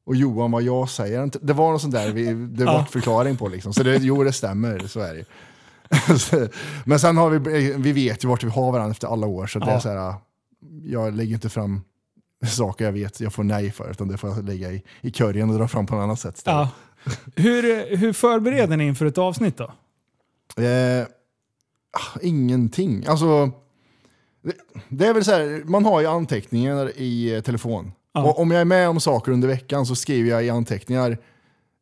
[0.07, 2.85] och Johan var jag säger Det var något sånt där vi, det var Ja.
[2.91, 3.73] förklaring på liksom.
[3.73, 6.49] Så det, jo, det stämmer, så är det
[6.85, 9.59] Men sen har vi, vi vet ju vart vi har varandra efter alla år, så
[9.59, 9.71] det Ja.
[9.71, 10.13] är så här,
[10.83, 11.81] jag lägger inte fram
[12.47, 15.49] saker jag vet jag får nej för, utan det får jag lägga i, i curryn
[15.49, 16.41] och dra fram på något annat sätt.
[16.45, 16.69] Ja.
[17.35, 19.63] Hur, hur förbereder ni inför ett avsnitt då?
[20.63, 21.01] Eh,
[21.91, 23.05] ah, ingenting.
[23.07, 23.51] Alltså,
[24.43, 24.53] det,
[24.89, 27.91] det är väl så här, man har ju anteckningar i eh, telefon.
[28.17, 28.29] Ja.
[28.29, 31.17] Och om jag är med om saker under veckan så skriver jag i anteckningar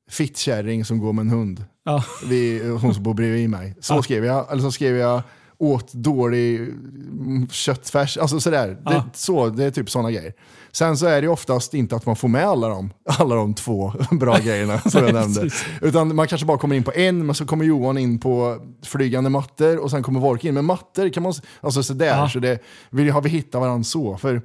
[0.10, 1.64] fittkärring som går med en hund.
[1.86, 2.04] Ja.
[2.30, 3.76] Vi, hon som bor bredvid mig.
[3.80, 4.04] Så Ja.
[4.04, 4.52] skrev jag.
[4.52, 5.22] Eller så skrev jag
[5.58, 8.18] åt dålig mm, köttfärs.
[8.18, 8.68] Alltså sådär.
[8.68, 9.04] Det, Ja.
[9.14, 10.34] så, det är typ sådana grejer.
[10.72, 13.94] Sen så är det oftast inte att man får med alla de, alla de två
[14.12, 15.50] bra grejerna som jag nämnde.
[15.82, 19.30] Utan man kanske bara kommer in på en, men så kommer Johan in på flygande
[19.30, 20.54] mattor och sen kommer Volke in.
[20.54, 22.30] Men mattor kan man, alltså sådär, Ja.
[22.30, 24.18] så det, vi har vi hittat varandra så.
[24.18, 24.42] För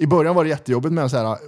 [0.00, 1.38] i början var det jättejobbigt med så här,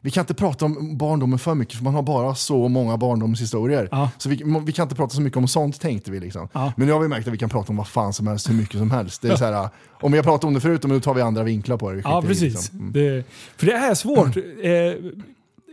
[0.00, 3.88] vi kan inte prata om barndomen för mycket för man har bara så många barndomshistorier.
[3.90, 4.10] Ja.
[4.18, 6.20] Så vi, vi kan inte prata så mycket om sånt tänkte vi.
[6.20, 6.48] Liksom.
[6.52, 6.72] Ja.
[6.76, 8.54] Men nu har vi märkt att vi kan prata om vad fan som helst, hur
[8.54, 9.22] mycket som helst.
[9.22, 11.20] Det är så här, om vi har pratat om det förut, men nu tar vi
[11.20, 11.96] andra vinklar på det.
[11.96, 12.42] Vi Ja, i, precis.
[12.42, 12.78] liksom.
[12.78, 12.92] Mm.
[12.92, 13.24] Det,
[13.56, 14.36] för det är svårt.
[14.62, 14.94] Eh,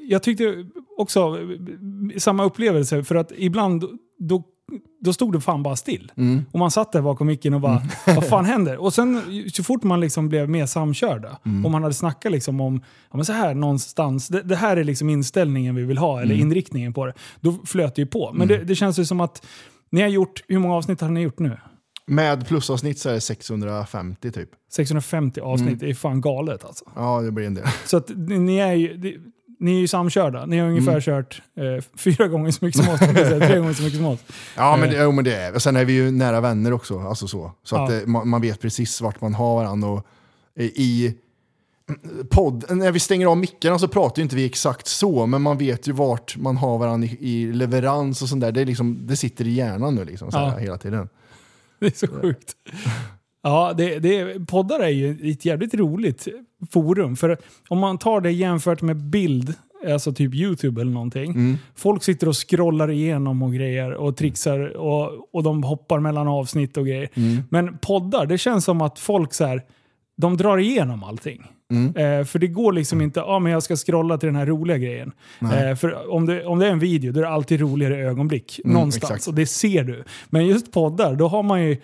[0.07, 0.65] jag tyckte
[0.97, 3.83] också eh, samma upplevelse, för att ibland
[4.19, 4.43] då,
[4.99, 6.11] då stod det fan bara still.
[6.17, 6.45] Mm.
[6.51, 8.77] Och man satt där bakom micken och bara, vad fan händer?
[8.77, 9.21] Och sen
[9.53, 11.65] så fort man liksom blev mer samkörda Mm.
[11.65, 12.81] och man hade snackat liksom om,
[13.11, 16.35] ja men så här någonstans, det, det här är liksom inställningen vi vill ha, eller
[16.35, 16.47] Mm.
[16.47, 17.13] inriktningen på det.
[17.41, 18.31] Då flöt det ju på.
[18.33, 19.45] Men det, det känns ju som att
[19.91, 21.57] ni har gjort, hur många avsnitt har ni gjort nu?
[22.07, 24.49] Med plusavsnitt så är det 650 typ.
[24.71, 25.79] 650 avsnitt, Mm.
[25.79, 26.85] det är fan galet alltså.
[26.95, 27.65] Ja, det blir en del.
[27.85, 29.21] Så att ni är ju,
[29.59, 30.45] ni är ju samkörda.
[30.45, 31.01] Ni har ungefär Mm.
[31.01, 32.99] kört eh, fyra gånger så mycket som oss.
[32.99, 34.19] Tre gånger så mycket som oss.
[34.57, 35.01] Ja, men Eh.
[35.03, 36.99] jo, men det är och Sen är vi ju nära vänner också.
[36.99, 37.95] Alltså så så att Ja.
[37.99, 39.87] det, man, man vet precis vart man har varandra.
[39.89, 40.05] Och,
[40.55, 41.15] eh, I
[42.29, 45.57] podd, när vi stänger av mickarna så pratar ju inte vi exakt så, men man
[45.57, 48.51] vet ju vart man har varandra i, i leverans och sånt där.
[48.51, 50.57] Det, är liksom, det sitter i hjärnan nu liksom, Ja.
[50.57, 51.09] hela tiden.
[51.79, 52.53] Det är så sjukt.
[53.41, 56.27] Ja, det, det, poddar är ju ett jävligt roligt
[56.71, 57.15] forum.
[57.15, 59.53] För om man tar det jämfört med bild,
[59.87, 61.31] alltså typ YouTube eller någonting.
[61.31, 61.57] Mm.
[61.75, 66.77] Folk sitter och scrollar igenom och grejer och trixar och, och de hoppar mellan avsnitt
[66.77, 67.09] och grejer.
[67.13, 67.43] Mm.
[67.49, 69.63] Men poddar, det känns som att folk så här,
[70.17, 71.43] de drar igenom allting.
[71.71, 72.19] Mm.
[72.19, 74.77] Eh, för det går liksom inte, ja men jag ska scrolla till den här roliga
[74.77, 75.11] grejen.
[75.41, 78.59] Eh, för om det, om det är en video, då är det alltid roligare ögonblick.
[78.63, 79.11] Mm, någonstans.
[79.11, 79.27] exakt.
[79.27, 80.03] Och det ser du.
[80.29, 81.77] Men just poddar, då har man ju...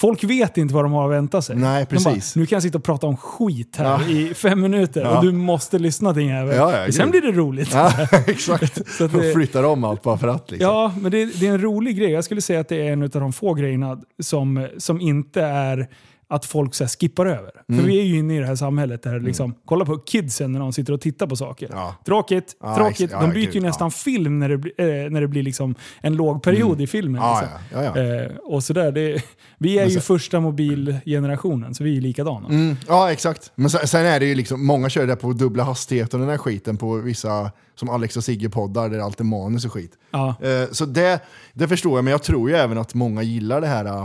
[0.00, 1.56] Folk vet inte vad de har att vänta sig.
[1.56, 2.36] Nej, De bara, precis.
[2.36, 4.08] nu kan jag sitta och prata om skit här Ja.
[4.08, 5.18] i fem minuter Ja.
[5.18, 6.56] och du måste lyssna till jävel.
[6.56, 7.70] Ja, ja, Sen blir det roligt.
[7.72, 7.92] Ja,
[8.26, 8.88] exakt.
[8.98, 10.50] Så att det- Flyttar om allt bara för att.
[10.50, 10.68] Liksom.
[10.70, 12.10] Ja, men det, det är en rolig grej.
[12.10, 15.88] Jag skulle säga att det är en av de få grejerna som, som inte är
[16.30, 17.50] att folk så skippar över.
[17.68, 17.80] Mm.
[17.80, 20.60] För vi är ju inne i det här samhället där liksom, kolla på kidsen när
[20.60, 21.68] de sitter och tittar på saker.
[21.72, 21.94] Ja.
[22.06, 23.10] Tråkigt, Ja, tråkigt.
[23.10, 26.16] ja, de byter ju nästan film när det, blir- eh, när det blir liksom en
[26.16, 27.22] låg period i filmen.
[27.22, 27.96] Liksom.
[27.96, 29.22] Eh, och sådär, det,
[29.58, 32.48] vi är Men ju sen- första mobilgenerationen, så vi är likadana.
[32.48, 33.52] Mm, ja, exakt.
[33.54, 36.30] Men sen, sen är det ju liksom, många kör det på dubbla hastigheter och den
[36.30, 39.92] här skiten på vissa, som Alex och Sigge-poddar, där det alltid är manus och skit.
[40.12, 41.20] Eh, så det,
[41.52, 44.02] det förstår jag, men jag tror ju även att många gillar det här eh,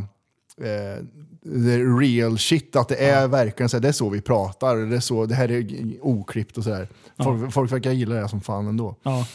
[1.45, 4.95] the real shit, att det är verkligen så här, det är så vi pratar, det,
[4.95, 5.67] är så, det här är
[6.01, 6.87] oklippt och sådär.
[7.23, 8.95] Folk, folk verkar gilla det som fan ändå.
[9.03, 9.27] Ja.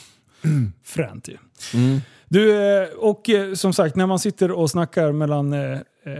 [0.84, 1.36] Fränt ju.
[1.74, 2.00] Mm.
[2.28, 5.78] Du, eh, och eh, som sagt, när man sitter och snackar mellan, eh,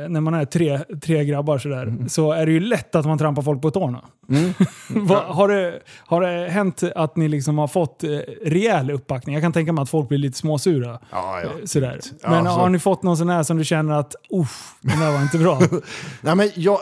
[0.09, 2.09] när man är tre, tre grabbar sådär, Mm.
[2.09, 4.05] så är det ju lätt att man trampar folk på tårna.
[4.91, 8.05] Va, har, det, har det hänt att ni liksom har fått
[8.43, 9.35] rejäl uppbackning?
[9.35, 10.99] Jag kan tänka mig att folk blir lite småsura.
[11.11, 11.49] Ja, ja.
[11.67, 12.01] Sådär.
[12.23, 15.01] Ja, Men så- har ni fått någon sån här som du känner att uff, den
[15.01, 15.61] där var inte bra?
[16.21, 16.79] Nej, men jag,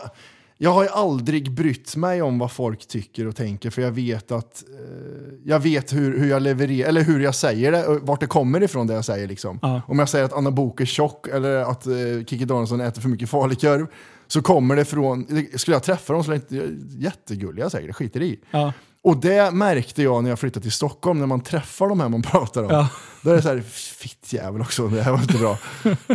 [0.61, 4.31] jag har ju aldrig brytt mig om vad folk tycker och tänker för jag vet
[4.31, 8.19] att eh, jag vet hur, hur jag levererar, eller hur jag säger det, och vart
[8.19, 9.27] det kommer ifrån det jag säger.
[9.27, 9.59] Liksom.
[9.61, 9.81] Ja.
[9.87, 11.93] Om jag säger att Anna Bok är tjock eller att eh,
[12.27, 13.87] Kikki Danielsson äter för mycket falukorv
[14.27, 18.21] så kommer det från, skulle jag träffa dem så är det jättegulliga säkert, jag skiter
[18.21, 18.39] i.
[18.51, 18.73] Ja.
[19.03, 22.21] Och det märkte jag när jag flyttade till Stockholm, när man träffar de här man
[22.21, 22.69] pratar om.
[22.69, 22.87] Ja.
[23.21, 25.57] Då är det så här, fitt jävel också, det här var inte bra.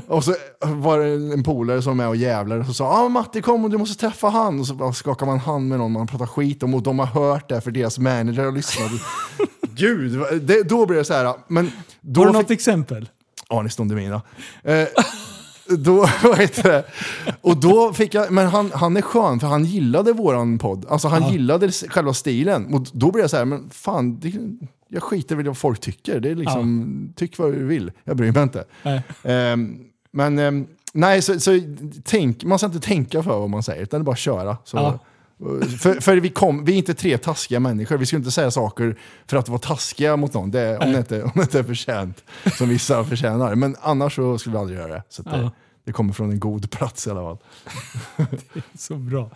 [0.09, 3.43] och så var det en polare som är och jävlar och så sa ah, Matti
[3.43, 4.61] kom och du måste träffa han.
[4.61, 7.07] Och så bara skakar man hand med någon man pratar skit om och de har
[7.07, 8.91] hört det för deras manager har lyssnat.
[9.75, 11.35] gud, det, då blir det så här.
[11.49, 13.09] Men då Har du fick- något exempel?
[13.49, 14.23] Anis Don Demina.
[14.65, 14.87] Eh,
[15.69, 16.85] då, vad heter det?
[17.41, 20.87] Och då fick jag, men han, han är skön för han gillade våran podd.
[20.89, 21.33] Alltså han Ja.
[21.33, 22.75] gillade s- själva stilen.
[22.75, 24.33] Och då blev jag så här, men fan, det,
[24.89, 26.21] jag skiter väl i vad folk tycker.
[26.21, 27.93] Det är liksom, tyck vad du vill.
[28.05, 28.65] Jag bryr mig inte.
[28.83, 29.03] Nej.
[29.23, 29.79] Ehm,
[30.11, 31.61] men ehm, nej, så, så
[32.05, 34.57] tänk, man ska inte tänka för vad man säger, utan bara att köra.
[34.65, 34.99] Så, Ja.
[35.81, 38.97] För, för vi, kom, vi är inte tre taskiga människor, vi ska inte säga saker
[39.27, 42.25] för att vara taskiga mot någon, det, om, det inte, om det inte är förtjänt,
[42.59, 43.55] som vissa förtjänar.
[43.55, 45.03] Men annars så skulle vi aldrig göra det.
[45.09, 45.51] Så att det, Ja.
[45.85, 47.39] det kommer från en god plats i alla fall.
[48.79, 49.31] Så bra.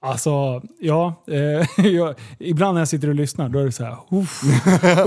[0.00, 1.22] Alltså, ja.
[1.26, 3.96] Eh, jag, ibland när jag sitter och lyssnar då är det så här.
[4.10, 4.42] Uff,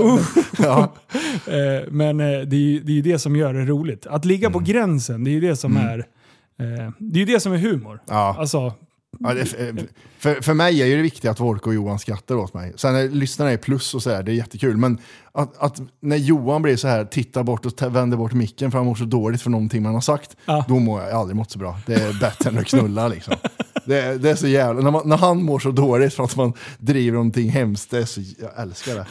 [0.00, 0.34] uff.
[0.58, 0.92] Ja.
[1.46, 4.06] Eh, men eh, det är ju det, är det som gör det roligt.
[4.06, 5.98] Att ligga på gränsen, det är ju det som är
[6.58, 8.00] eh, det är ju det som är humor.
[8.08, 8.36] Ja.
[8.38, 8.72] Alltså,
[9.18, 9.44] Ja, det,
[10.18, 12.72] för, för mig är ju det viktigt att Wolke och Johan skrattar åt mig.
[12.76, 14.76] Sen är lyssnarna är plus och så här, det är jättekul.
[14.76, 14.98] Men
[15.32, 18.86] att, att när Johan blir så här, tittar bort och vänder bort micken för han
[18.86, 20.64] mår så dåligt för någonting man har sagt, Ja.
[20.68, 21.78] då mår jag, jag aldrig mått så bra.
[21.86, 23.34] Det är bättre än att knulla liksom.
[23.84, 26.36] Det, är- det är så jävla, när, man, när han mår så dåligt för att
[26.36, 29.06] man driver någonting hemskt, det är så, jag älskar det.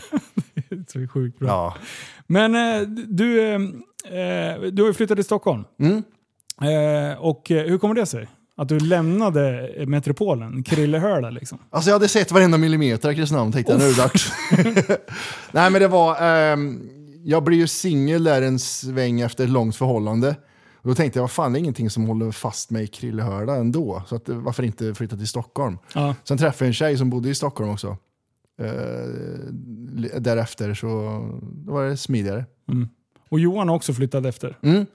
[0.91, 1.47] så sjukt bra.
[1.47, 1.75] Ja.
[2.27, 3.53] Men eh, du, eh,
[4.19, 5.63] eh, du har ju flyttat till Stockholm.
[5.79, 6.03] Mm.
[6.61, 8.27] Eh, och eh, hur kommer det sig?
[8.59, 11.59] Att du lämnade metropolen, Krillehöla liksom?
[11.69, 14.31] Alltså jag hade sett varenda millimeter av Kristinehamn tänkte jag, nu är det dags.
[15.51, 16.89] Nej men det var, ehm,
[17.23, 20.35] jag blev ju singel där en sväng efter ett långt förhållande.
[20.75, 23.55] Och då tänkte jag, vad fan det är ingenting som håller fast mig i Krillehörda
[23.55, 24.03] ändå.
[24.07, 25.77] Så att, varför inte flytta till Stockholm?
[25.93, 26.15] Ja.
[26.23, 27.97] Sen träffade jag en tjej som bodde i Stockholm också.
[29.95, 30.87] Li- därefter så
[31.41, 32.45] då var det smidigare.
[33.29, 34.57] Och Johan har också flyttat efter.
[34.61, 34.85] Mm.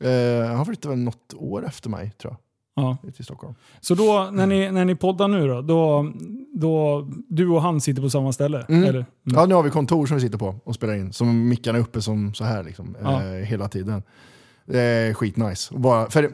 [0.00, 2.36] Eh, han flyttade väl något år efter mig tror
[2.82, 3.10] Ja.
[3.16, 3.54] till Stockholm.
[3.80, 6.12] Så då, när ni, när ni poddar nu då, då,
[6.54, 8.66] då, du och han sitter på samma ställe?
[8.68, 8.84] Mm.
[8.84, 9.06] Eller?
[9.22, 11.12] Ja, nu har vi kontor som vi sitter på och spelar in.
[11.12, 13.22] Som mickarna är uppe som så här liksom, Ja.
[13.22, 14.02] eh, hela tiden.
[14.72, 15.74] Är skitnice.
[15.74, 16.30] Och bara, för det,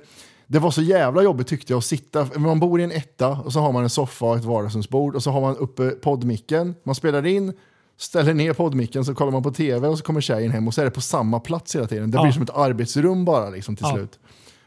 [0.46, 3.52] det var så jävla jobbigt tyckte jag att sitta, man bor i en etta och
[3.52, 6.94] så har man en soffa och ett vardagsrumsbord och så har man uppe poddmicken, man
[6.94, 7.52] spelar in,
[7.96, 10.80] ställer ner poddmicken så kollar man på tv och så kommer tjejen hem och så
[10.80, 12.10] är det på samma plats hela tiden.
[12.10, 12.22] Det Ja.
[12.22, 13.94] blir som ett arbetsrum bara liksom till Ja.
[13.96, 14.18] slut.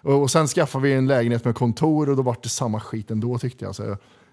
[0.07, 3.11] Och, och sen skaffade vi en lägenhet med kontor och då var det samma skit
[3.11, 3.75] ändå tyckte jag.
[3.75, 3.83] Så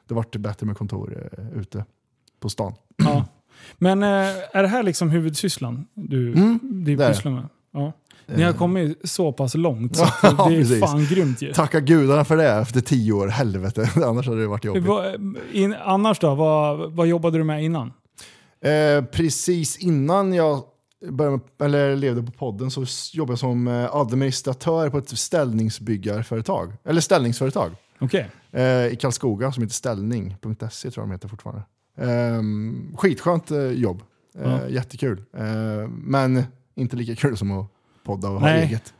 [0.08, 1.84] det var bättre med kontor eh, ute
[2.40, 2.72] på stan.
[2.96, 3.24] Ja.
[3.78, 4.08] Men eh,
[4.52, 7.14] är det här liksom huvudsysslan du, Mm, du det är det.
[7.14, 7.48] pysslar med?
[7.72, 7.92] Ja.
[8.26, 10.80] Ni har kommit så pass långt så det är precis.
[10.80, 11.52] fan grymt ju.
[11.52, 13.90] Tacka gudarna för det efter tio år, helvete.
[14.04, 14.84] Annars hade det varit jobbigt.
[14.84, 16.34] Vad- In, annars då?
[16.34, 17.92] Vad, vad jobbade du med innan?
[18.60, 20.62] Eh, precis innan jag
[21.10, 26.72] började, eller levde på podden så jobbade jag som eh, administratör på ett ställningsbyggarföretag.
[26.84, 27.70] Eller ställningsföretag.
[27.98, 28.30] Okej.
[28.52, 31.62] Eh, I Karlskoga som heter ställning.se tror jag de heter fortfarande.
[31.98, 32.42] Eh,
[32.96, 34.02] skitskönt eh, jobb.
[34.38, 34.68] Ja.
[34.68, 35.22] Jättekul.
[35.36, 36.42] Eh, men
[36.74, 37.66] inte lika kul som att
[38.04, 38.64] podda och ha Nej.
[38.64, 38.94] eget.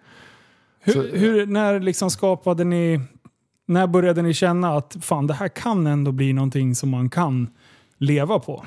[0.81, 3.01] Hur, Så- hur, när liksom skapade ni...
[3.67, 7.49] När började ni känna att fan, det här kan ändå bli någonting som man kan
[7.99, 8.65] leva på?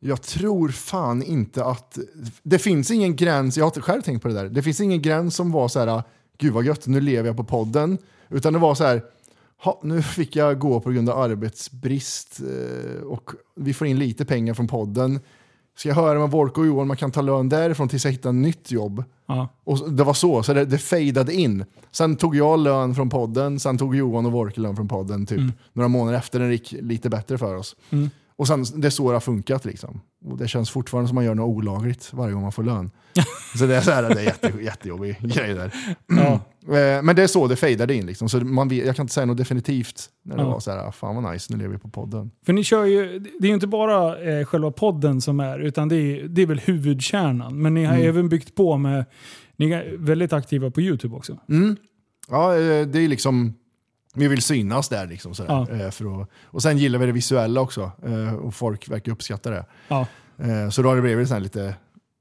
[0.00, 1.98] Jag tror fan inte att...
[2.42, 4.48] Det finns ingen gräns, jag har själv tänkt på det där.
[4.48, 6.02] Det finns ingen gräns som var så här,
[6.38, 7.98] gud vad gött, nu lever jag på podden.
[8.28, 9.02] Utan det var så här,
[9.62, 14.24] ha, nu fick jag gå på grund av arbetsbrist eh, och vi får in lite
[14.24, 15.20] pengar från podden.
[15.76, 18.30] Ska jag höra med Volko och Johan, man kan ta lön därifrån tills jag hittar
[18.30, 19.04] ett nytt jobb.
[19.26, 19.48] Ja.
[19.64, 21.64] Och det var så, så det, det fejdade in.
[21.90, 25.40] Sen tog jag lön från podden, sen tog Johan och Volke lön från podden typ
[25.72, 27.76] några månader efter det gick lite bättre för oss.
[27.90, 28.10] Mm.
[28.38, 30.00] Och sen, det är så det har funkat liksom.
[30.24, 32.90] Och det känns fortfarande som man gör något olagligt varje gång man får lön.
[33.58, 35.74] så det är, så här, det är jätte, jättejobbig grej där.
[36.08, 36.40] Ja.
[36.68, 38.28] Eh, Men det är så det fejdade in liksom.
[38.28, 40.48] Så man, jag kan inte säga något definitivt när det Ja.
[40.50, 42.30] var så här, "Ah, fan vad nice, nu lever vi på podden.
[42.46, 45.88] För ni kör ju, det är ju inte bara eh, själva podden som är, utan
[45.88, 47.62] det är, det är väl huvudkärnan.
[47.62, 48.08] Men ni har Mm.
[48.08, 49.04] även byggt på med,
[49.56, 51.38] ni är väldigt aktiva på YouTube också.
[51.48, 51.76] Mm.
[52.28, 53.54] Ja, eh, det är liksom,
[54.14, 55.34] vi vill synas där liksom.
[55.34, 55.84] Sådär, Ja.
[55.84, 59.50] eh, för att, och sen gillar vi det visuella också eh, och folk verkar uppskatta
[59.50, 59.64] det.
[59.88, 60.06] Ja.
[60.38, 61.74] Eh, Så då har det blivit lite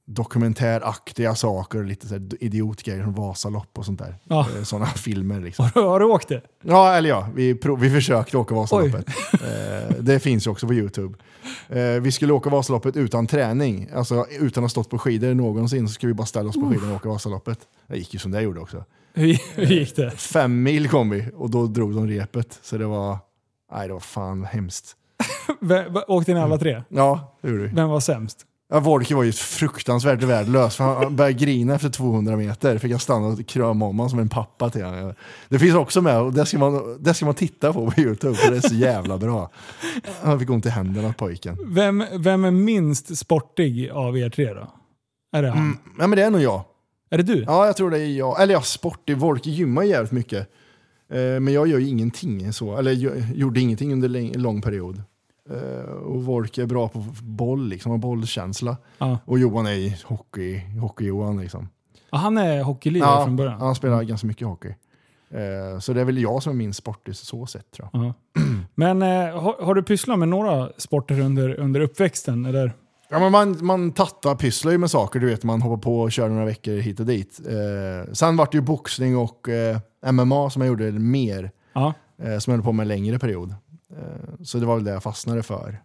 [0.08, 4.16] dokumentäraktiga saker, lite så här idiotgrejer som Vasalopp och sånt där.
[4.24, 4.48] Ja.
[4.58, 5.66] Eh, Sådana filmer liksom.
[5.66, 6.42] Har, du- har du åkt det?
[6.64, 9.06] Ja, eller ja, vi, prov, vi försökte åka Vasaloppet.
[9.34, 11.18] Eh, det finns ju också på YouTube.
[11.70, 15.88] Eh, vi skulle åka Vasaloppet utan träning, alltså utan att ha stått på skidor någonsin,
[15.88, 17.60] så skulle vi bara ställa oss på skidorna och åka Vasaloppet.
[17.88, 18.84] Det gick ju som det gjorde också.
[19.14, 20.12] Hur, hur gick det?
[20.12, 22.60] Fem mil kom vi och då drog de repet.
[22.64, 23.18] Så det var,
[23.74, 24.96] nej det var fan hemskt.
[26.08, 26.84] Åkte ni alla tre?
[26.90, 27.70] Ja, det gjorde vi.
[27.70, 28.38] Vem var sämst?
[28.70, 32.78] Ja, Wolke var ju fruktansvärt värdelös, för han började grina efter 200 meter.
[32.78, 35.14] Fick jag stanna och krama om honom som en pappa till honom.
[35.50, 38.36] Det finns också med, och det ska man, det ska man titta på på Youtube,
[38.36, 39.52] för det är så jävla bra.
[40.22, 41.58] Han fick ont i händerna pojken.
[41.66, 44.72] Vem, vem är minst sportig av er tre då?
[45.38, 45.58] Är det han?
[45.58, 46.64] Mm, ja men det är nog jag.
[47.10, 47.44] Är det du?
[47.48, 48.42] Ja, jag tror det är jag.
[48.42, 49.18] Eller ja, sportig.
[49.18, 50.50] Wolke gymmar jävligt mycket.
[51.12, 52.78] Eh, men jag gör ju ingenting så.
[52.78, 55.02] Eller jag gjorde ingenting under en lång period.
[55.52, 58.78] Eh, och Wolke är bra på boll, liksom, har bollkänsla.
[58.98, 59.18] Ja.
[59.26, 61.70] Och Johan är hockey, hockey-Johan liksom.
[62.12, 63.60] Ja, han är hockeylirare från början.
[63.60, 64.76] han spelar ganska mycket hockey.
[65.32, 68.04] Eh, så det är väl jag som är min sportig så sett tror jag.
[68.06, 68.14] Ja.
[68.76, 72.46] Men eh, har, har du pysslat med några sporter under, under uppväxten?
[72.46, 72.74] Eller?
[73.10, 76.12] Ja, men man, man tattar, pysslar ju med saker, du vet, man hoppar på och
[76.12, 77.40] kör några veckor hit och dit.
[77.48, 79.78] Eh, sen vart det ju boxning och eh,
[80.12, 81.94] MMA som jag gjorde mer, Ja.
[82.24, 83.56] eh, som jag höll på med en längre period.
[83.98, 84.04] Eh,
[84.44, 85.82] så det var väl det jag fastnade för.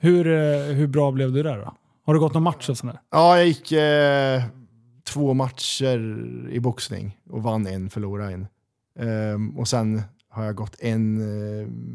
[0.00, 1.74] Hur, eh, hur bra blev du där då?
[2.06, 3.00] Har du gått någon match och sådär?
[3.10, 4.42] Ja, jag gick eh,
[5.04, 6.18] två matcher
[6.50, 8.46] i boxning och vann en, förlorade en.
[8.98, 11.18] Ehm, och sen har jag gått en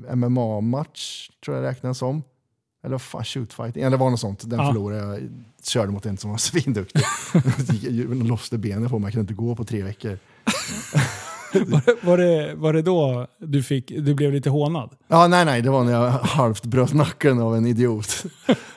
[0.07, 2.23] eh, MMA-match, tror jag räknas som.
[2.85, 4.49] Eller fan, shootfighting, det var något sånt.
[4.49, 4.67] Den Ja.
[4.67, 5.29] förlorade jag.
[5.63, 7.03] Körde mot en som var svinduktig.
[7.89, 10.17] Jag lossade benet på mig, jag kunde inte gå på tre veckor.
[11.53, 14.89] Var, var, det, var det då du, fick, du blev lite hånad?
[15.07, 18.23] Ja, nej, nej, det var när jag halvt bröt nacken av en idiot.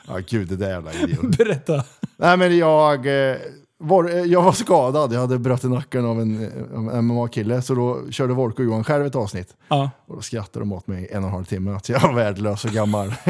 [0.07, 1.21] Ja, gud, det där jävla idiot.
[1.37, 1.83] Berätta.
[2.17, 3.35] Nej men jag, eh,
[3.79, 7.61] var, eh, jag var skadad, jag hade brutit nacken av en, eh, en MMA-kille.
[7.61, 9.55] Så då körde Wolke och Johan själv ett avsnitt.
[9.67, 9.89] Ja.
[10.07, 12.65] Och då skrattade de åt mig en och en halv timme att jag var värdelös
[12.65, 13.13] och gammal.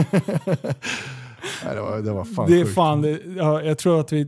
[1.65, 2.75] Nej, det, var, det var fan Det är sjukt.
[2.75, 4.27] fan, ja, jag tror att vi,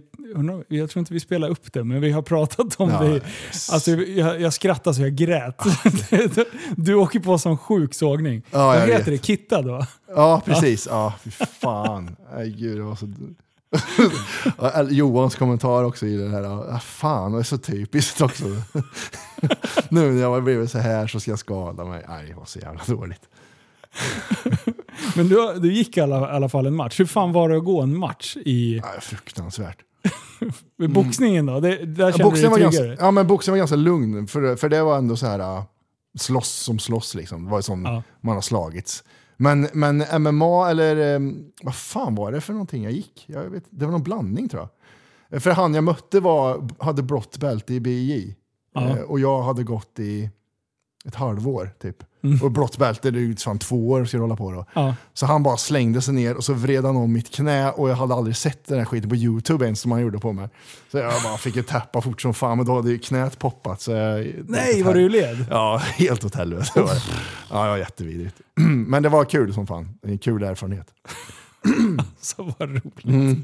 [0.67, 3.13] jag tror inte vi spelar upp det, men vi har pratat om Ja, det.
[3.15, 3.69] yes.
[3.69, 5.61] Alltså, jag, jag skrattade så jag grät.
[6.75, 8.41] du åker på som sjuk sågning.
[8.51, 9.05] Ja, Vad heter vet.
[9.05, 9.25] det?
[9.25, 9.87] Kittad va?
[10.15, 10.87] Ja, precis.
[10.91, 12.15] Ja, fy fan.
[12.33, 13.07] Nej, gud, det var så...
[14.57, 18.43] Ja, Johans kommentar också i det här, ja, fan det är så typiskt också.
[19.89, 22.05] nu när jag har blivit så här så ska jag skada mig.
[22.09, 23.21] Nej, det var så jävla dåligt.
[25.15, 26.99] Men du, du gick i alla, alla fall en match.
[26.99, 29.77] Hur fan var det att gå en match i, Nej, fruktansvärt.
[30.83, 31.59] I boxningen då?
[31.59, 34.83] Det, där Ja, boxningen var ganska, ja, men boxningen var ganska lugn, för, för det
[34.83, 35.63] var ändå så här äh,
[36.19, 37.45] slåss som slåss liksom.
[37.45, 38.03] Det var som Ja.
[38.21, 39.03] man har slagits.
[39.37, 41.19] Men, men MMA eller eh,
[41.63, 43.25] vad fan var det för någonting jag gick?
[43.27, 45.41] Jag vet, det var någon blandning tror jag.
[45.43, 48.35] För han jag mötte var, hade blått bälte i BJ.
[48.73, 48.89] Ja.
[48.89, 50.29] Eh, och jag hade gått i
[51.05, 52.03] ett halvår typ.
[52.23, 52.41] Mm.
[52.41, 54.65] Och blått bälte, det är ju fan två år ska du hålla på då.
[54.73, 54.95] Ja.
[55.13, 57.95] Så han bara slängde sig ner och så vred han om mitt knä och jag
[57.95, 60.49] hade aldrig sett den här skiten på YouTube ens som han gjorde på mig.
[60.91, 63.81] Så jag bara fick ju tappa fort som fan, men då hade ju knät poppat.
[63.81, 65.45] Så jag, Nej, vad du led?
[65.49, 67.01] Ja, helt åt helvete var det.
[67.49, 68.41] Ja, det var jättevidrigt.
[68.87, 69.97] Men det var kul som fan.
[70.01, 70.87] En kul erfarenhet.
[72.21, 73.05] Så vad roligt.
[73.05, 73.43] Mm.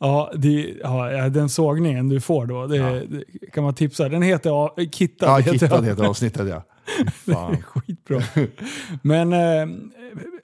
[0.00, 4.08] Ja, det, ja, den sågningen du får då, det, det kan man tipsa.
[4.08, 5.40] Den heter ja, Kittad.
[5.46, 6.62] Ja, Kittad heter avsnittet ja.
[7.34, 7.56] Fan.
[7.62, 8.22] Skitbra.
[9.02, 9.66] Men eh,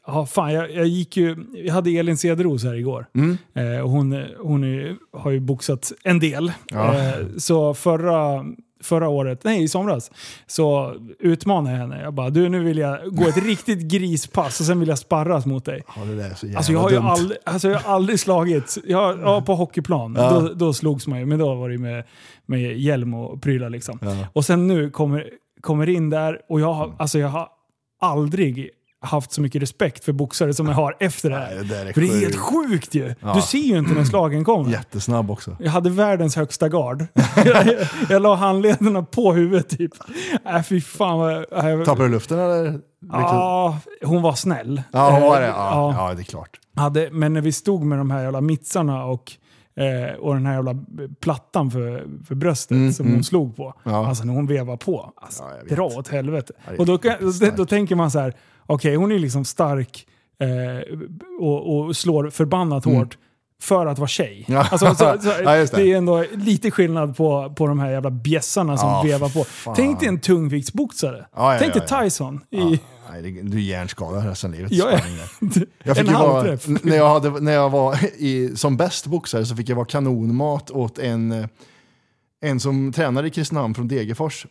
[0.06, 3.06] ja, fan, jag, jag gick ju, jag hade Elin Cederos här igår.
[3.14, 3.36] Mm.
[3.54, 6.52] Eh, och hon hon är, har ju boxat en del.
[6.70, 6.94] Ja.
[6.94, 8.44] Eh, så förra,
[8.82, 10.10] förra året, nej i somras,
[10.46, 12.02] så utmanade jag henne.
[12.02, 15.46] Jag bara, du nu vill jag gå ett riktigt grispass och sen vill jag sparras
[15.46, 15.82] mot dig.
[15.96, 17.06] Ja, det där är så jävla Alltså jag har ju dumt.
[17.06, 18.78] aldrig, alltså jag har aldrig slagit.
[18.86, 20.30] Jag, ja, på hockeyplan, Ja.
[20.40, 21.26] då, då slogs man ju.
[21.26, 22.04] Men då var det ju med,
[22.46, 23.98] med hjälm och prylar liksom.
[24.02, 24.16] Ja.
[24.32, 25.24] Och sen nu kommer,
[25.64, 27.48] kommer in där och jag har, alltså jag har
[28.00, 31.54] aldrig haft så mycket respekt för boxare som jag har efter det Nej, här.
[31.56, 32.94] det där är För det är helt sjukt.
[32.94, 33.14] ju.
[33.20, 33.34] Ja.
[33.34, 34.70] Du ser ju inte när slagen kommer.
[34.70, 35.56] Jättesnabb också.
[35.60, 37.06] Jag hade världens högsta gard.
[37.44, 37.66] jag,
[38.08, 39.92] jag la handlederna på huvudet typ.
[40.46, 41.32] Äh, fy fan vad...
[41.50, 42.80] jag- Tappade du luften eller?
[43.12, 44.82] Ja, hon var snäll.
[44.92, 45.46] Ja, hon var det?
[45.46, 46.14] Ja, ja.
[46.14, 46.58] det är klart.
[46.76, 49.32] hade, men när vi stod med de här jävla mitsarna och,
[49.76, 50.84] eh, och den här jävla
[51.20, 53.16] plattan för, för bröstet Mm, som mm.
[53.16, 53.74] hon slog på.
[53.82, 54.06] Ja.
[54.08, 55.12] Alltså när hon vevar på.
[55.16, 56.52] Alltså, Ja, dra åt helvete.
[56.66, 56.96] Ja, och då,
[57.40, 58.34] då, då tänker man så här,
[58.66, 60.06] okej hon är liksom stark
[60.40, 60.96] eh,
[61.40, 62.98] och, och slår förbannat Mm.
[62.98, 63.18] hårt
[63.64, 64.44] för att vara tjej.
[64.48, 64.58] Ja.
[64.70, 65.72] Alltså, så, så, Ja, det.
[65.76, 65.92] det.
[65.92, 69.44] är ändå lite skillnad på, på de här jävla bjässarna som Ja, vevar på.
[69.44, 69.74] fan.
[69.76, 71.26] Tänk dig en tungviktsboxare.
[71.36, 71.86] Ja, Tänk dig.
[72.02, 72.40] Tyson.
[72.50, 72.80] I.
[73.10, 74.72] Nej, det- du är hjärnskadad resten av livet.
[74.72, 74.98] Ja, ja.
[74.98, 75.66] Spanning där.
[75.84, 79.56] Jag fick en vara, när, jag hade, när jag var i, som bäst boxare så
[79.56, 81.46] fick jag vara kanonmat åt en, eh,
[82.42, 84.46] en som tränade i Kristinehamn från Degerfors.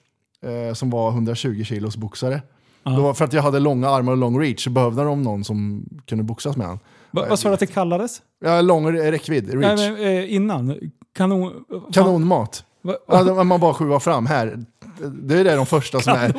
[0.70, 2.42] Eh, som var 120 kilos boxare.
[2.84, 5.44] Då, var- för att jag hade långa armar och lång reach så behövde de någon
[5.44, 6.80] som kunde boxas med.
[7.12, 8.22] Va, vad sa du att det kallades?
[8.44, 9.80] Ja, lång räckvidd, reach.
[9.80, 10.80] Nej, men, eh, innan.
[11.16, 11.52] Kanon...
[11.94, 12.64] Kanonmat.
[12.82, 14.60] Va- Ja, man bara skjuvar fram här.
[15.22, 16.34] Det är det de första som är.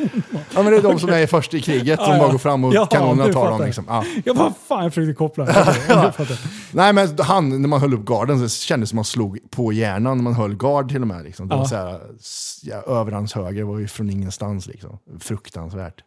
[0.55, 2.74] Ja, men det är de som är först i kriget som bara går fram och
[2.74, 3.62] Ja, kanonerna tar dem.
[3.64, 3.84] Liksom.
[3.88, 4.05] Ja.
[4.24, 5.44] Jag bara, fan jag försökte koppla.
[6.72, 9.72] Nej men han, när man höll upp garden så kändes det som man slog på
[9.72, 11.24] hjärnan när man höll gard till och med.
[11.24, 11.48] Liksom.
[11.48, 11.59] Det Ja.
[11.59, 14.66] var så här, s- ja, överhandshöger var ju från ingenstans.
[14.66, 14.98] Liksom.
[15.20, 16.00] Fruktansvärt.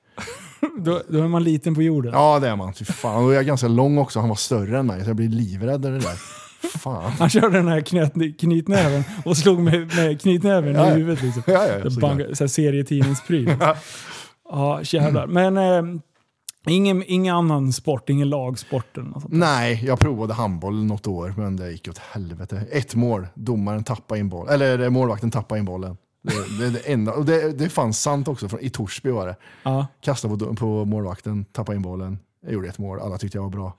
[0.78, 2.12] Då, då är man liten på jorden.
[2.14, 2.74] Ja det är man.
[2.74, 3.26] Fy fan.
[3.26, 5.86] Och jag är ganska lång också, han var större än mig så jag blir livrädd
[5.86, 6.18] av det där.
[6.78, 7.12] Fan.
[7.12, 11.24] Han körde den här knät, knytnäven och slog med, med knytnäven Ja, i huvudet.
[11.24, 11.44] Liksom.
[11.48, 13.56] Ja, ja, Så bang, så här serietidningspryl.
[14.50, 15.28] ja, jävlar.
[15.28, 16.00] Men eh,
[16.68, 19.34] ingen, ingen annan sport, ingen lagsport eller något sånt.
[19.34, 22.66] Nej, jag provade handboll något år men det gick åt helvete.
[22.72, 24.54] Ett mål, domaren tappade in bollen.
[24.54, 25.98] Eller eh, målvakten tappade in bollen.
[26.24, 27.14] Det, det är det enda.
[27.14, 29.36] Och det, det fanns sant också, från, i Torsby var det.
[29.64, 29.88] Ja.
[30.02, 32.20] Kastade på, på målvakten, tappade in bollen.
[32.44, 33.74] Jag gjorde ett mål, alla tyckte jag var bra.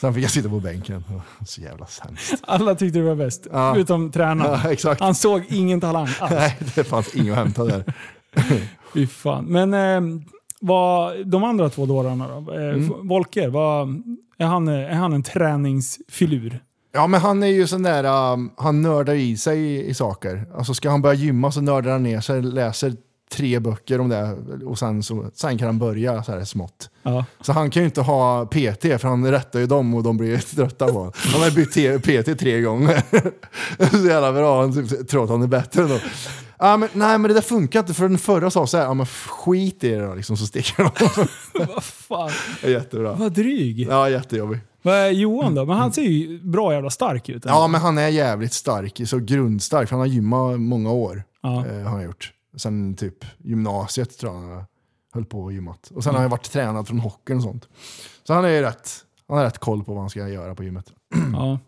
[0.00, 1.04] Sen fick jag sitta på bänken.
[1.46, 2.34] Så jävla sämst.
[2.42, 3.76] Alla tyckte det var bäst, Ja.
[3.76, 4.76] utom tränaren.
[4.84, 4.96] Ja.
[5.00, 6.32] Han såg ingen talang alls.
[6.32, 7.94] Nej, det fanns inget att hämta där.
[8.94, 9.44] Fy fan.
[9.44, 10.20] Men eh,
[10.60, 12.52] vad, de andra två dårarna då?
[12.54, 13.08] Eh, Mm.
[13.08, 13.88] Volker, vad,
[14.38, 16.60] är, han, är han en träningsfilur?
[16.92, 20.46] Ja, men han är ju sån där, um, han nördar i sig i, i saker.
[20.54, 22.96] Alltså ska han börja gymma så nördar han ner sig, läser
[23.30, 24.36] tre böcker om det
[24.66, 26.90] och sen, så, sen kan han börja så här smått.
[27.02, 27.24] Ja.
[27.40, 30.38] Så han kan ju inte ha PT för han rättar ju dem och de blir
[30.54, 31.12] trötta på honom.
[31.14, 33.02] Han har bytt PT tre gånger.
[33.90, 36.00] så jävla bra, han typ tror att han är bättre då.
[36.58, 38.94] Ja, men, nej men det där funkar inte för den förra sa så här, ja
[38.94, 41.66] men skit i det då liksom så sticker de.
[41.74, 42.30] vad fan,
[42.62, 43.12] jättebra.
[43.12, 43.86] vad dryg.
[43.90, 44.60] Ja, jättejobbig.
[44.82, 45.64] Vad är Johan då?
[45.66, 47.44] Men han ser ju bra jävla stark ut.
[47.46, 49.90] Ja, men han är jävligt stark, så grundstark.
[49.90, 51.22] Han har gymmat många år.
[51.42, 51.66] Ja.
[51.66, 52.32] Eh, har han gjort.
[52.56, 54.64] Sen typ gymnasiet tror jag han
[55.14, 55.90] höll på och gymmat.
[55.94, 57.68] Och sen har han varit tränad från hockeyn och sånt.
[58.24, 58.90] Så han är ju rätt,
[59.28, 60.92] han har rätt koll på vad han ska göra på gymmet.
[61.32, 61.58] Ja.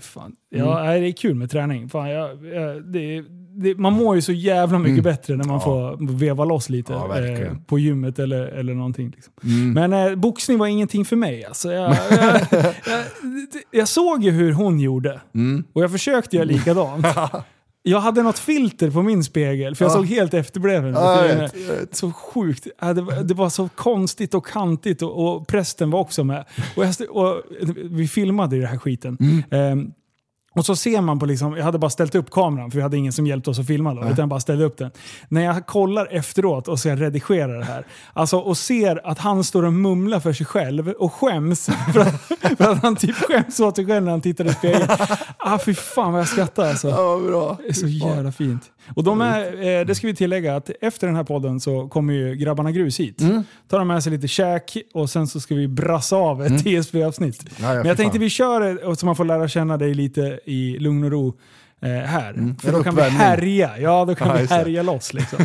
[0.00, 0.36] Fan.
[0.48, 1.00] Ja, Mm.
[1.02, 1.88] det är kul med träning.
[1.88, 3.24] Fan, jag, jag, det,
[3.56, 5.68] det, man mår ju så jävla mycket bättre när man Mm.
[5.78, 5.96] Ja.
[5.98, 7.16] får veva loss lite Ja.
[7.18, 7.42] Mm.
[7.42, 9.10] eh, på gymmet eller, eller någonting.
[9.16, 9.32] Liksom.
[9.74, 11.44] Men eh, boxning var ingenting för mig.
[11.44, 12.40] Alltså, jag, jag,
[12.86, 13.04] jag,
[13.70, 15.64] jag såg ju hur hon gjorde Mm.
[15.72, 17.06] och jag försökte göra likadant.
[17.88, 19.94] Jag hade något filter på min spegel för jag Ja.
[19.94, 20.92] såg helt efterbliven.
[20.92, 21.48] Ja,
[21.92, 22.66] så sjukt.
[22.80, 26.44] Det, var, det var så konstigt och kantigt och, och prästen var också med.
[26.76, 27.42] Och, jag, och
[27.90, 29.18] vi filmade i den här skiten.
[29.50, 29.90] Ehm,
[30.56, 32.96] och så ser man på liksom, jag hade bara ställt upp kameran för vi hade
[32.96, 34.90] ingen som hjälpte oss att filma då, utan jag bara ställde upp den.
[35.28, 39.62] När jag kollar efteråt och ska redigera det här, alltså och ser att han står
[39.62, 42.22] och mumlar för sig själv och skäms för att,
[42.58, 44.88] för att han typ skäms åt sig själv när han tittar i spegeln.
[45.38, 46.88] Ah fy fan vad jag skrattar alltså.
[46.88, 47.56] Ja, bra.
[47.62, 48.62] Det är så jävla fint.
[48.94, 52.14] Och de är, eh, det ska vi tillägga att efter den här podden så kommer
[52.14, 53.20] ju grabbarna grus hit.
[53.20, 53.42] Mm.
[53.68, 57.42] Tar de med sig lite käk och sen så ska vi brassa av ett TSB-avsnitt.
[57.42, 57.52] Mm.
[57.58, 60.78] Ja, ja, Men jag tänkte vi kör så man får lära känna dig lite i
[60.78, 61.38] lugn och ro
[61.82, 62.32] eh, här.
[62.32, 62.56] För Mm.
[62.64, 63.78] En då kan vi härja.
[63.78, 65.38] Ja, då kan Ja, vi härja loss liksom.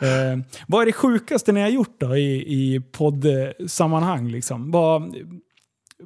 [0.00, 4.28] eh, vad är det sjukaste ni har gjort då i, i poddsammanhang?
[4.28, 4.70] Liksom?
[4.70, 5.16] Vad,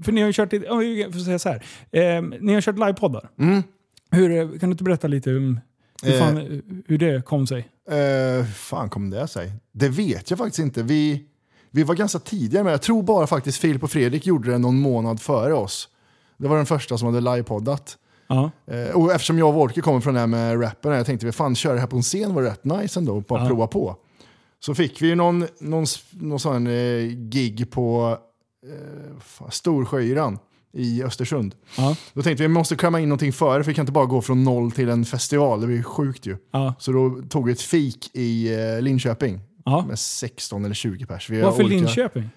[0.04, 1.62] för ni har ju kört, jag får säga så här.
[1.92, 3.28] Eh, ni har kört livepoddar.
[3.38, 3.62] Mm.
[4.10, 5.60] Hur, kan du inte berätta lite om
[6.02, 6.18] hur, Eh.
[6.18, 7.68] fan, hur det kom sig?
[7.90, 9.52] Eh, fan kom det sig?
[9.72, 10.82] Det vet jag faktiskt inte.
[10.82, 11.24] Vi,
[11.70, 14.80] vi var ganska tidiga med Jag tror bara faktiskt Filip och Fredrik gjorde det någon
[14.80, 15.88] månad före oss.
[16.36, 17.98] Det var den första som hade livepoddat.
[18.26, 18.50] Ja.
[18.66, 21.32] Eh, och eftersom jag och Wolke kommer från det här med rappen, jag tänkte vi
[21.32, 23.48] fan köra det här på en scen var rätt nice ändå, bara Ja.
[23.48, 23.96] prova på.
[24.60, 28.18] Så fick vi ju någon, någon, någon sån eh, gig på
[28.66, 30.38] eh, fan, Storsjöyran
[30.72, 31.54] i Östersund.
[31.78, 31.96] Ja.
[32.14, 34.22] Då tänkte vi vi måste klämma in någonting före, för vi kan inte bara gå
[34.22, 36.36] från noll till en festival, det blir sjukt ju.
[36.50, 36.74] Ja.
[36.78, 39.84] Så då tog vi ett fik i eh, Linköping Ja.
[39.88, 41.30] med 16 eller 20 pers.
[41.30, 42.30] Vi Varför olika- Linköping?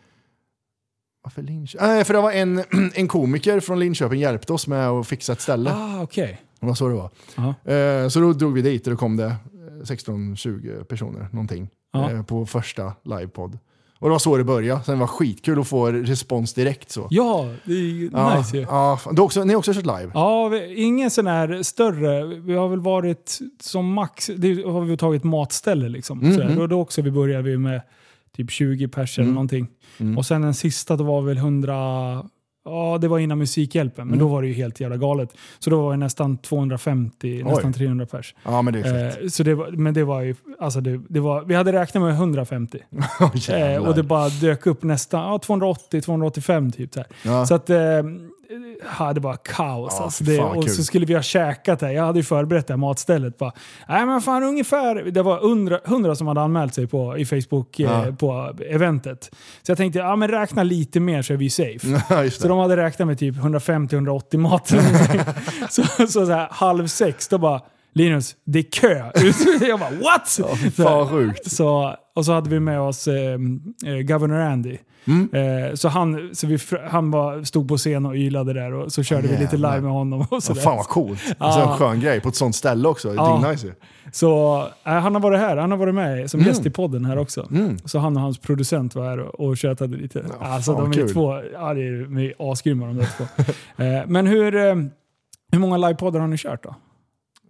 [1.24, 1.88] Varför Linköping?
[1.88, 2.64] Nej, för det var en,
[2.96, 5.72] en komiker från Linköping hjälpte oss med att fixa ett ställe.
[5.74, 6.42] Ah, okej.
[6.60, 8.04] Det var så det var.
[8.04, 9.36] Eh, så då drog vi dit och då kom det eh,
[9.84, 13.60] 16-20 personer någonting eh, på första livepodd.
[14.00, 14.84] Och det var så det började.
[14.84, 17.08] Sen var det skitkul att få respons direkt så.
[17.10, 18.64] Ja, det är ju Ja, nice ju.
[18.64, 20.12] ja, du också, ni har också kört live?
[20.14, 22.26] Ja, vi- ingen sån här större.
[22.26, 26.22] Vi har väl varit som max, det har vi tagit matställe liksom.
[26.22, 26.58] Mm, mm.
[26.60, 27.82] Och då också vi började vi med
[28.38, 29.68] typ 20 pers eller någonting.
[29.98, 30.18] Mm.
[30.18, 32.26] Och sen den sista då var väl 100,
[32.66, 34.28] ja det var innan Musikhjälpen, men Mm.
[34.28, 35.30] då var det ju helt jävla galet.
[35.60, 38.36] Så då var det nästan 250, nästan 300 pers.
[38.44, 39.22] Ja, men det är fett.
[39.24, 42.04] Eh, så det var, men det var ju, alltså det, det var, vi hade räknat
[42.04, 42.80] med 150.
[43.20, 46.92] Åh, Eh, och det bara dök upp nästan ja, 280-285 typ.
[46.92, 47.06] Där.
[47.24, 47.46] ja.
[47.46, 47.78] Så att, eh,
[49.00, 49.94] ja, det var kaos.
[49.98, 50.74] Ja, alltså det, fan, och kul.
[50.74, 51.90] så skulle vi ha käkat där.
[51.90, 53.38] Jag hade ju förberett det här matstället.
[53.38, 53.52] Bara,
[53.90, 57.80] Nej men fan ungefär, det var 100, 100 som hade anmält sig på, i Facebook
[57.80, 58.06] eh, Ja.
[58.20, 59.30] på eventet.
[59.64, 62.02] Så jag tänkte, ja men räkna lite mer så är vi safe.
[62.10, 64.68] Ja, Så de hade räknat med typ 150-180 mat.
[65.70, 67.62] så så, så här, halv sex, då bara
[67.94, 69.12] Linus, det är kö.
[69.68, 70.38] jag bara what?
[70.40, 70.56] Ja,
[70.86, 71.52] fan sjukt.
[71.52, 73.34] Så, och så hade vi med oss eh,
[73.86, 74.78] eh, Governor Andy.
[75.08, 75.30] Mm.
[75.34, 76.58] Eh, så han, så vi,
[76.90, 79.92] han bara stod på scen och ylade där och så körde vi lite live med
[79.92, 80.22] honom.
[80.22, 80.62] Och Ja, sådär.
[80.62, 81.22] fan vad coolt.
[81.38, 83.08] Alltså, en skön grej på ett sånt ställe också.
[83.08, 83.52] Det är Ja.
[83.52, 83.74] nice.
[84.12, 86.48] Så eh, han har varit här, han har varit med som Mm.
[86.50, 87.50] gäst i podden här också.
[87.86, 90.26] Så han och hans producent var här och, och tjötade lite.
[90.40, 91.14] Ja, alltså fan, de är kul.
[91.14, 93.24] två, ja det är, de är asgrymma de där två.
[93.84, 94.76] eh, men hur, eh,
[95.52, 96.76] hur många livepoddar har ni kört då?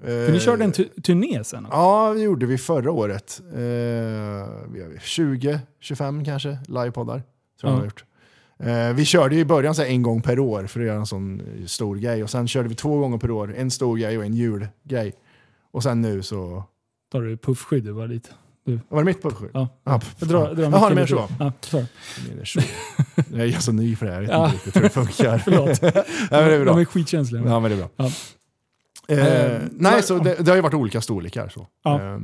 [0.03, 1.65] För ni körde en tu- turné sen?
[1.65, 1.77] också.
[1.77, 3.41] Ja, det gjorde vi förra året.
[3.53, 3.59] Eh,
[4.73, 7.21] vi har 20, 25 kanske livepoddar.
[7.61, 8.03] Tror jag har gjort.
[8.59, 11.05] Eh, vi körde ju i början så en gång per år för att göra en
[11.05, 12.23] sån eh, stor grej.
[12.23, 13.55] Och sen körde vi två gånger per år.
[13.57, 15.13] En stor grej och en julgrej.
[15.71, 16.63] Och sen nu så...
[17.11, 18.29] Tar du puffskyddet bara lite?
[18.89, 19.49] Var det mitt sju?
[19.53, 19.67] Ja.
[19.83, 21.07] Ja, Jag drar, Jaha, är lite.
[21.07, 21.27] så.
[21.39, 21.85] Ja, sorry.
[23.31, 24.45] Jag är så ny för det här, jag vet Ja.
[24.45, 25.37] inte riktigt hur det funkar.
[25.45, 25.79] Förlåt.
[25.81, 25.91] ja,
[26.31, 26.73] men det är bra.
[26.73, 27.43] De är skitkänsliga.
[27.45, 27.89] Ja, men det är bra.
[27.95, 28.05] Ja.
[28.05, 31.49] Eh, Eh, nej, men- så det, det har ju varit olika storlekar.
[31.49, 31.67] Så.
[31.83, 32.01] Ja.
[32.13, 32.19] Eh,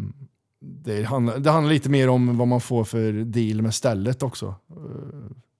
[0.61, 4.45] det, handlar, det handlar lite mer om vad man får för deal med stället också.
[4.69, 4.75] Eh,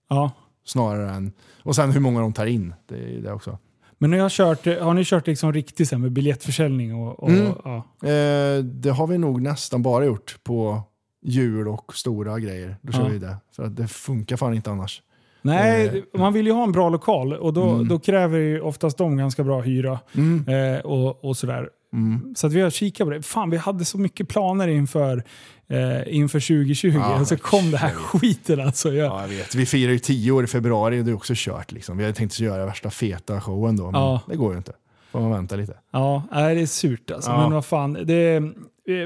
[0.10, 0.32] Ja.
[0.66, 1.32] snarare än...
[1.64, 2.74] Och sen hur många de tar in.
[2.88, 3.58] Det är det också.
[3.98, 6.96] Men ni har, kört, har ni kört liksom riktigt sen med biljettförsäljning?
[6.96, 7.52] Och, och, Mm.
[7.64, 7.76] ja.
[8.10, 10.82] Eh, det har vi nog nästan bara gjort på
[11.22, 12.76] jul och stora grejer.
[12.82, 13.08] Då kör Ja.
[13.10, 13.38] vi det.
[13.56, 15.02] För att det funkar fan inte annars.
[15.42, 17.88] Nej, man vill ju ha en bra lokal och då, Mm.
[17.88, 20.00] då kräver ju oftast de ganska bra hyra.
[20.16, 20.48] Mm.
[20.76, 21.70] Eh, och, och sådär.
[21.94, 22.36] Mm.
[22.36, 23.22] Så att vi har kikat på det.
[23.22, 25.24] Fan, vi hade så mycket planer inför,
[25.70, 28.94] eh, inför 2020 Ja, och så kom det här skiten alltså.
[28.94, 29.56] Jag, Ja, jag vet.
[29.56, 31.72] Vi firar ju tio år i februari och det är också kört.
[31.72, 31.98] Liksom.
[31.98, 34.22] Vi hade tänkt att göra värsta feta showen då, men Ja.
[34.28, 34.72] det går ju inte.
[35.12, 35.74] Får man vänta lite.
[35.92, 37.32] Ja, nej, det är surt alltså.
[37.32, 37.42] Ja.
[37.42, 37.94] Men vad fan.
[37.94, 38.42] Det,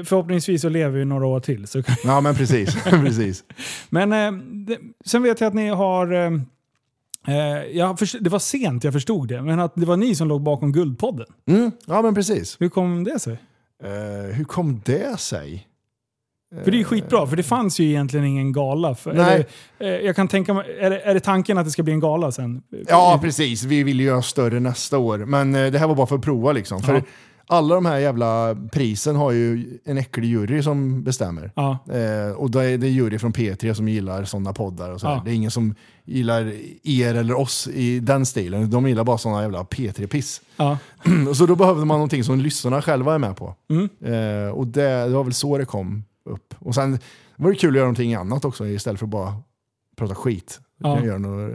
[0.04, 1.66] förhoppningsvis så lever vi några år till.
[1.66, 1.82] Så.
[2.04, 2.82] Ja, men precis.
[2.84, 3.44] precis.
[3.88, 4.32] Men eh,
[4.66, 6.12] det, sen vet jag att ni har...
[6.12, 6.30] Eh,
[7.26, 10.42] eh, först, det var sent jag förstod det, men att det var ni som låg
[10.42, 11.26] bakom Guldpodden.
[11.48, 11.70] Mm.
[11.86, 12.56] Ja, men precis.
[12.60, 13.38] Hur kom det sig?
[13.84, 15.66] Eh, hur kom det sig?
[16.64, 18.94] För det är ju skitbra, för det fanns ju egentligen ingen gala.
[18.94, 19.46] För, Nej.
[19.78, 21.92] Eller, eh, jag kan tänka mig, är det, är det tanken att det ska bli
[21.92, 22.62] en gala sen?
[22.88, 23.64] Ja, precis.
[23.64, 25.18] Vi vill ju göra större nästa år.
[25.18, 26.82] Men eh, det här var bara för att prova liksom.
[26.82, 27.00] För Ja.
[27.48, 31.52] Alla de här jävla prisen har ju en äcklig jury som bestämmer.
[31.56, 34.90] Ja, Eh, och då är det jury från P3 som gillar sådana poddar.
[34.90, 35.22] Och så Ja.
[35.24, 35.74] Det är ingen som
[36.04, 38.70] gillar er eller oss i den stilen.
[38.70, 40.40] De gillar bara sådana jävla P3-piss.
[40.56, 40.78] ja.
[41.34, 43.54] Så då behövde man någonting som lyssnarna själva är med på.
[43.70, 43.88] Mm.
[44.00, 46.54] Eh, och det, det var väl så det kom upp.
[46.58, 46.98] Och sen
[47.36, 49.34] var det kul att göra någonting annat också istället för att bara
[49.96, 50.60] prata skit.
[50.78, 51.04] Ja.
[51.04, 51.52] Göra något,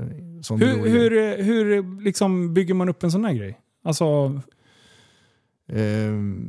[0.49, 3.59] Hur, hur, hur liksom bygger man upp en sån här grej?
[3.83, 4.39] Alltså,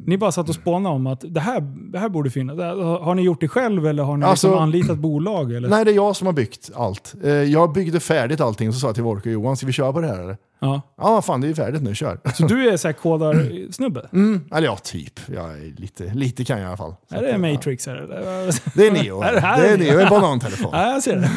[0.06, 1.60] ni bara satt och spånade om att det här,
[1.92, 2.58] det här borde finnas.
[3.00, 5.52] Har ni gjort det själv eller har ni Alltså- liksom anlitat bolag?
[5.52, 5.68] Eller?
[5.68, 7.14] nej, det är jag som har byggt allt.
[7.24, 9.72] Eh, jag byggde färdigt allting och så sa jag till Volker och Johan, ska vi
[9.72, 10.36] köra på det här eller?
[10.64, 10.82] Ja.
[10.96, 12.18] Ja, fan det är ju färdigt nu, kör.
[12.34, 14.08] Så du är så här kodarsnubbe?
[14.12, 15.20] Mm, eller ja, typ.
[15.34, 16.94] Jag är lite, lite kan jag i alla fall.
[17.08, 17.86] Så Är det Matrix?
[17.86, 18.54] Här, eller?
[18.76, 19.22] Det är Neo.
[19.22, 20.00] Är det här det är Neo?
[20.00, 20.70] En banantelefon.
[20.72, 21.30] Ja, jag ser det.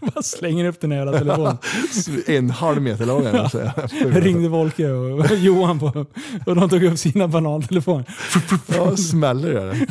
[0.14, 1.58] Bara slänger upp den här jävla telefonen.
[2.26, 3.32] en halv meter lång är
[4.12, 4.22] den.
[4.22, 6.06] ringde Volke och Johan på,
[6.46, 8.04] och de tog upp sina banantelefoner.
[8.66, 9.86] Ja, smäller det.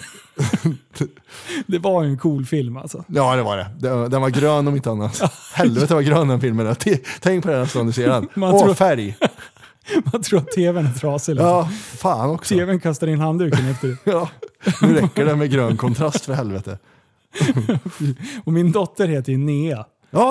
[1.68, 3.04] Det var ju en cool film alltså.
[3.08, 3.68] Ja, det var det.
[4.10, 5.22] Den, var grön om inte annat.
[5.54, 6.76] Helvete vad grön den filmen är.
[7.20, 8.28] Tänk på den nästa gång du ser den.
[8.36, 9.18] Man Åh, tror- färg.
[10.14, 11.34] Man tror att tvn är trasig.
[11.36, 11.48] Liksom.
[11.50, 12.56] Ja, fan också.
[12.56, 13.98] TVn kastar in handduken efter det.
[14.12, 14.30] Ja,
[14.82, 16.78] nu räcker det med grön kontrast för helvete.
[18.44, 19.86] Och min dotter heter ju Nea.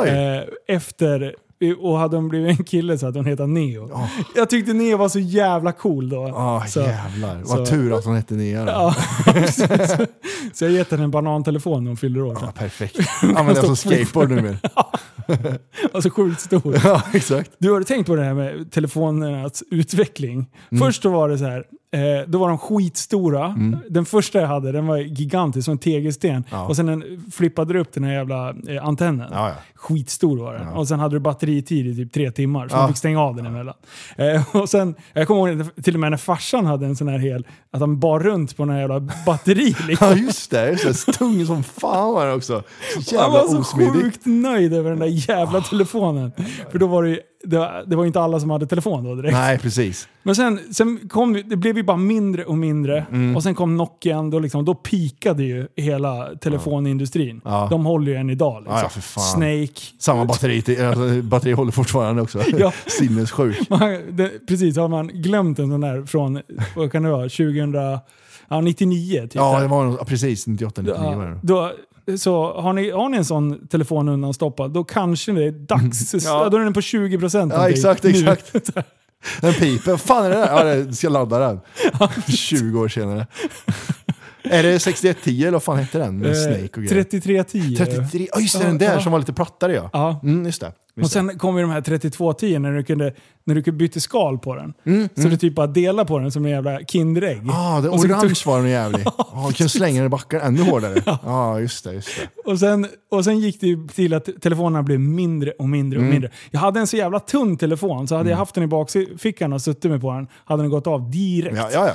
[0.07, 1.35] Eh, efter,
[1.81, 3.89] och hade hon blivit en kille så hade hon hetat Neo.
[3.93, 4.09] Ja.
[4.37, 6.23] Jag tyckte Neo var så jävla cool då.
[6.37, 7.43] Ah, så, jävlar.
[7.45, 8.65] så- Vad tur att hon hette Nia.
[8.65, 8.71] då.
[8.71, 8.95] ja,
[9.25, 9.67] precis.
[10.55, 12.39] så jag har gett henne en banantelefon när hon fyller år.
[12.43, 12.99] Ja, perfekt.
[13.23, 14.57] Använder jag som skateboard numera.
[15.93, 16.77] Alltså sjukt stor.
[16.85, 17.51] Ja, exakt.
[17.59, 20.47] Du har tänkt på det här med telefonernas utveckling?
[20.71, 20.85] Mm.
[20.87, 23.57] Först då var det så här, eh, då var de skitstora.
[23.91, 26.31] Den första jag hade den var gigantisk, som en tegelsten.
[26.31, 26.45] Mm.
[26.51, 26.67] Ja.
[26.67, 29.29] Och sen den flippade du upp den här jävla eh, antennen.
[29.33, 29.55] Ja, ja.
[29.75, 30.63] Skitstor var den.
[30.67, 30.79] Ja.
[30.79, 32.79] Och sen hade du batteritid i typ tre timmar, så Ja.
[32.81, 33.75] man fick stänga av den emellan.
[34.17, 37.19] Eh, och sen, jag kommer ihåg till och med när farsan hade en sån här
[37.19, 39.75] hel, att han bar runt på den här jävla batteri.
[39.89, 40.09] Liksom.
[40.09, 40.71] Ja, just det.
[40.85, 41.13] Just det.
[41.13, 42.63] Tung som fan var den också.
[43.05, 43.93] Så Han var jävla så osmidig.
[43.93, 46.33] sjukt nöjd över den där jävla telefonen.
[46.71, 49.15] För då var det ju, det var, det var inte alla som hade telefon då
[49.15, 49.33] direkt.
[49.33, 50.09] Nej, precis.
[50.23, 53.07] Men sen, sen kom det, det blev ju bara mindre och mindre.
[53.13, 53.37] Mm.
[53.37, 57.41] Och sen kom Nokian, då, liksom, då pikade ju hela telefonindustrin.
[57.45, 57.67] Ja.
[57.71, 58.63] De håller ju än idag.
[58.63, 58.77] Liksom.
[58.77, 59.25] Ja, ja, för fan.
[59.25, 59.81] Snake.
[59.99, 62.43] Samma batteri, till, alltså, batteri håller fortfarande också.
[62.59, 62.73] Ja.
[62.87, 63.71] Sinnessjuk.
[63.71, 63.81] Man,
[64.11, 66.43] det, precis, har man glömt en sån där från,
[66.77, 67.75] vad kan det vara, 2000,
[68.49, 69.35] ja, 99 typ.
[69.35, 71.73] Ja, det var precis 98, 99 var Ja, då,
[72.17, 76.15] så har ni, har ni en sån telefon undanstoppad, då kanske det är dags.
[76.15, 76.21] Ja.
[76.25, 76.49] ja.
[76.49, 78.53] Då är den på 20% Ja, exakt, exakt.
[79.41, 79.91] Den piper.
[79.91, 80.67] Vad fan är det där?
[80.67, 81.61] Ja, det ska ladda den.
[82.29, 83.27] 20 år senare.
[84.43, 86.19] Är det 6110 eller vad fan hette den?
[86.19, 86.89] Med Snake och grejer.
[86.89, 87.77] 3310.
[87.77, 89.91] 33, ja just det, den där som var lite plattare ja.
[89.93, 90.21] Ja.
[90.23, 90.73] Mm, just det.
[91.05, 93.13] Och sen kom ju de här 3210 när du kunde,
[93.45, 94.75] när du kunde byta skal på den.
[94.87, 97.43] Mm, så du typ bara delar på den som en jävla Kinderägg.
[97.51, 99.07] Ah, det orange tog- var den jävlig.
[99.33, 101.03] Ja, kan slänga den i backen ännu hårdare.
[101.07, 101.93] Ja, ah, just det.
[101.93, 102.51] Just det.
[102.51, 106.13] Och sen, och sen gick det till att telefonerna blev mindre och mindre och Mm.
[106.13, 106.31] mindre.
[106.51, 109.63] Jag hade en så jävla tunn telefon, så hade jag haft den i bakfickan och
[109.63, 111.57] suttit med på den, hade den gått av direkt.
[111.57, 111.95] Ja, ja, ja.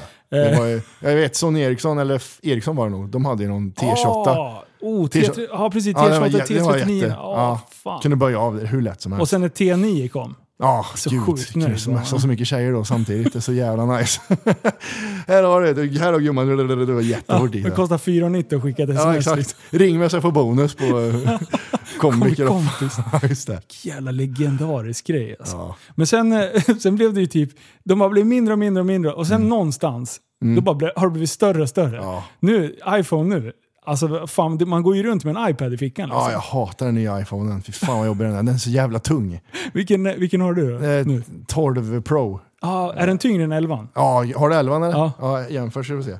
[0.59, 3.71] Var ju, jag vet, Sony Ericsson, eller Ericsson var det nog, de hade ju någon
[3.73, 4.27] T28.
[4.29, 5.31] Ah, oh, T28.
[5.33, 5.93] T3, ja, precis.
[5.97, 6.91] Ja, det var T28, jä- det var T39.
[6.91, 7.61] jätte- Ja, ja.
[7.83, 8.01] fan.
[8.01, 9.29] Kunde böja av det hur lätt som Och helst.
[9.31, 10.35] sen när T9 kom.
[10.59, 11.21] Ja, så gud.
[11.25, 13.33] sjukt Kunde smsa så mycket tjejer då samtidigt.
[13.33, 14.21] Det är så jävla nice.
[15.27, 15.99] här har du det.
[15.99, 16.47] Här har gumman.
[16.57, 17.75] Det var jättehårt Det dit.
[17.75, 19.17] kostar 4,90 att skicka ett Ja, sms.
[19.17, 19.37] exakt.
[19.37, 19.59] liksom.
[19.69, 21.39] Ring mig så jag får bonus på eh,
[21.99, 22.43] komiker.
[22.43, 22.97] och- Kompis.
[23.11, 23.61] Ja, just det.
[23.83, 25.55] Jävla legendarisk grej alltså.
[25.57, 25.75] Ja.
[25.95, 26.47] Men sen, eh,
[26.79, 27.49] sen blev det ju typ,
[27.83, 29.49] de har blivit mindre och mindre och mindre och sen Mm.
[29.49, 30.19] någonstans,
[30.55, 31.95] då bara har det blivit större och större.
[31.95, 32.23] Ja.
[32.39, 33.51] Nu, iPhone nu,
[33.85, 36.09] alltså fan, man går ju runt med en iPad i fickan.
[36.09, 36.21] Liksom.
[36.23, 37.61] Ja, jag hatar den nya iPhonen.
[37.61, 38.43] Fy fan vad jobbig den är.
[38.43, 39.41] Den är så jävla tung.
[39.73, 40.75] vilken, vilken har du?
[40.75, 41.23] Eh, nu?
[41.47, 42.39] 12 Pro.
[42.61, 43.87] Ah, är den tyngre än 11?
[43.93, 44.89] Ja, har du 11 eller?
[44.89, 45.11] Ja.
[45.19, 46.11] ja jämför så vi se.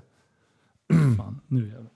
[1.18, 1.90] Fan, nu jävlar.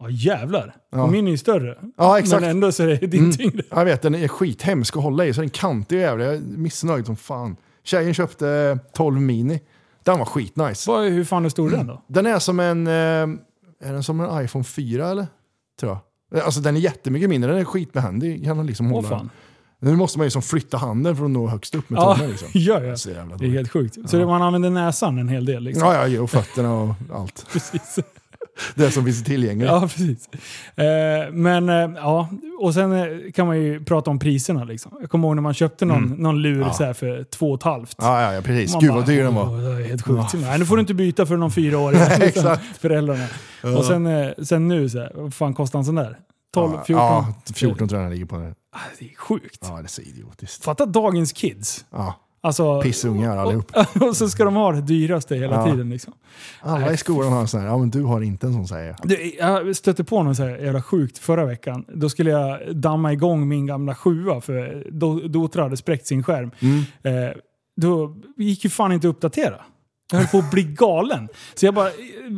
[0.00, 0.74] Ja jävlar.
[0.90, 1.06] Ja.
[1.06, 1.78] Min är ju större.
[1.96, 2.40] Ja, exakt.
[2.40, 3.32] Men ändå så är det din Mm.
[3.32, 3.62] tyngre.
[3.70, 6.24] Jag vet, den är skithemsk att hålla i, så den kantig och jävla.
[6.24, 7.56] Jag är missnöjd som fan.
[7.82, 9.60] Tjejen köpte 12 mini.
[10.04, 10.90] Den var skitnice.
[10.90, 12.02] Vad, hur fan är stor den då?
[12.06, 12.86] Den är som en...
[12.86, 15.26] Eh, är den som en iPhone 4 eller?
[15.80, 16.38] Tror jag.
[16.40, 18.44] Eh, Alltså den är jättemycket mindre, den är skitbehändig.
[18.44, 19.08] Kan liksom hålla.
[19.08, 19.30] fan.
[19.78, 22.30] Nu måste man ju som flytta handen för att nå högst upp med Ja, tummen.
[22.30, 22.48] Liksom.
[22.96, 24.10] Så jävla Det är helt sjukt.
[24.10, 25.88] Så det, man använder näsan en hel del liksom.
[25.88, 27.46] Ja, ja, och fötterna och allt.
[27.52, 27.98] Precis.
[28.74, 29.68] Det som finns tillgängligt.
[29.68, 30.28] Ja, precis.
[30.76, 32.28] Eh, men eh, ja,
[32.60, 34.64] och sen eh, kan man ju prata om priserna.
[34.64, 34.92] Liksom.
[35.00, 36.66] Jag kommer ihåg när man köpte någon, någon lur Mm.
[36.66, 36.72] Ja.
[36.72, 37.94] så här för två och ett halvt.
[37.98, 38.72] Ja, ja, ja precis.
[38.72, 39.42] Man Gud bara, vad dyr den var.
[39.48, 40.34] "Åh, Det är helt sjukt.
[40.34, 42.00] Nej, nu får du inte byta för någon fyraåring.
[42.80, 43.26] Föräldrarna.
[43.78, 46.18] Och sen, eh, sen nu, så här, vad fan kostar en sån där?
[46.54, 47.04] 12, 14?
[47.04, 48.38] Ja, 14 tror jag den ligger på.
[48.38, 48.54] Nu.
[48.72, 49.58] Ah, Det är sjukt.
[49.68, 50.64] Ja, det är så idiotiskt.
[50.64, 51.84] Fatta dagens kids.
[51.90, 53.72] Ja, Alltså, pissungar allihop.
[54.00, 55.70] och så ska de ha det dyraste hela Ja.
[55.70, 55.90] tiden.
[55.90, 56.12] Liksom.
[56.60, 58.96] Alla i skolan har en sån här, ja men du har inte en sån säger
[59.38, 59.58] jag.
[59.66, 61.84] Jag stötte på något så här jävla sjukt förra veckan.
[61.88, 66.50] Då skulle jag damma igång min gamla sjua för Do- Dotra hade spräckt sin skärm.
[66.60, 66.78] Mm.
[67.28, 67.32] Eh,
[67.76, 69.60] då gick ju fan inte att uppdatera.
[70.12, 71.28] Jag höll på att bli galen.
[71.54, 71.88] Så jag bara,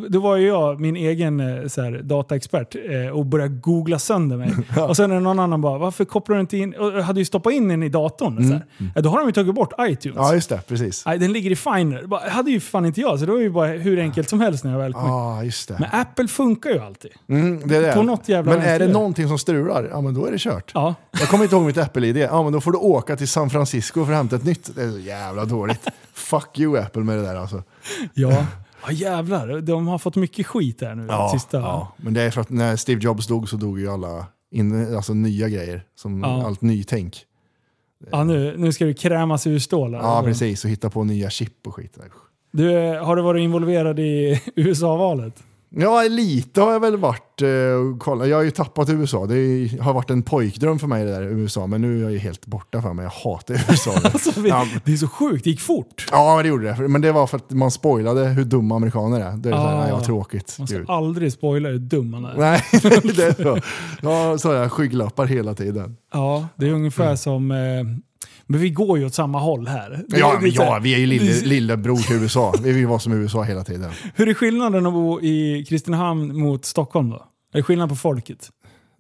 [0.09, 4.37] då var ju jag min egen eh, så här, dataexpert eh, och började googla sönder
[4.37, 4.53] mig.
[4.89, 6.75] Och sen är det någon annan bara, varför kopplar du inte in?
[6.75, 8.49] Och jag hade ju stoppat in den i datorn.
[8.49, 8.67] Så här.
[8.95, 10.17] Ja, då har de ju tagit bort iTunes.
[10.17, 11.07] Ja just det, precis.
[11.07, 12.07] Nej, den ligger i Finder.
[12.07, 14.65] Bara, hade ju fan inte jag, så det var ju bara hur enkelt som helst
[14.65, 15.09] när jag väl kom.
[15.09, 15.77] Ja, just det.
[15.81, 17.11] Men Apple funkar ju alltid.
[17.29, 17.93] Mm, det är det.
[17.93, 20.71] På något jävla men är det någonting som strular, ja men då är det kört.
[20.75, 20.95] Ja.
[21.21, 22.17] Jag kommer inte ihåg mitt Apple-ID.
[22.17, 24.77] Ja men då får du åka till San Francisco för att hämta ett nytt.
[24.77, 25.89] Det är så jävla dåligt.
[26.31, 27.63] Fuck you Apple med det där alltså.
[28.15, 28.47] Ja.
[28.87, 29.61] ja, jävlar.
[29.61, 31.09] De har fått mycket skit där nu.
[31.33, 31.59] sista.
[31.61, 31.93] ja.
[31.97, 35.15] Men det är för att när Steve Jobs dog så dog ju alla in, alltså,
[35.15, 35.85] nya grejer.
[35.97, 36.47] Som Ja.
[36.47, 37.17] allt nytänk.
[38.11, 39.99] Ja, nu, nu ska du krämas ur stålar.
[39.99, 41.99] Ja precis, och hitta på nya chip och skit.
[42.53, 42.69] Du,
[42.99, 45.43] har du varit involverad i USA-valet?
[45.71, 48.29] Ja, lite har jag väl varit eh, och kollat.
[48.29, 49.27] Jag har ju tappat USA.
[49.27, 52.19] Det har varit en pojkdröm för mig det där USA, men nu är jag ju
[52.19, 53.03] helt borta för mig.
[53.05, 53.91] Jag hatar USA.
[54.05, 54.67] Alltså, vi, Ja.
[54.85, 56.07] Det är så sjukt, det gick fort.
[56.11, 56.89] Ja, det gjorde det.
[56.89, 59.33] Men det var för att man spoilade hur dumma amerikaner är.
[59.37, 59.83] Det är så här, Ah.
[59.83, 60.57] nej, vad tråkigt.
[60.59, 60.91] Man ska Gud.
[60.91, 62.35] aldrig spoila hur dum man är.
[62.37, 62.63] Nej,
[63.17, 63.59] det är så.
[64.03, 65.97] Ja, så jag skygglappar hela tiden.
[66.13, 67.51] Ja, det är ungefär som...
[67.51, 67.57] Eh,
[68.47, 70.05] men vi går ju åt samma håll här.
[70.09, 72.55] Ja, men ja, vi är ju lille, lillebror till USA.
[72.63, 73.91] Vi vill vara som USA hela tiden.
[74.15, 77.17] Hur är skillnaden att bo i Kristinehamn mot Stockholm då?
[77.53, 78.51] Är det skillnad på folket?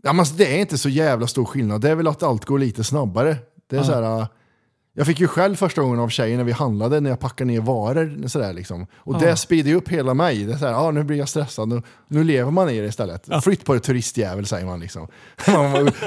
[0.03, 1.80] Ja, men alltså, det är inte så jävla stor skillnad.
[1.80, 3.36] Det är väl att allt går lite snabbare.
[3.70, 4.26] Det är så här,
[4.99, 7.61] jag fick ju själv första gången av tjejen när vi handlade, när jag packade ner
[7.61, 8.28] varor.
[8.28, 8.86] Så där, liksom.
[8.97, 9.18] Och Ja.
[9.18, 10.44] det speedar ju upp hela mig.
[10.44, 12.86] Det är så här, ah, nu blir jag stressad, nu, nu lever man i det
[12.86, 13.28] istället.
[13.44, 14.80] Flytt på det turistjävel säger man.
[14.80, 15.09] Liksom.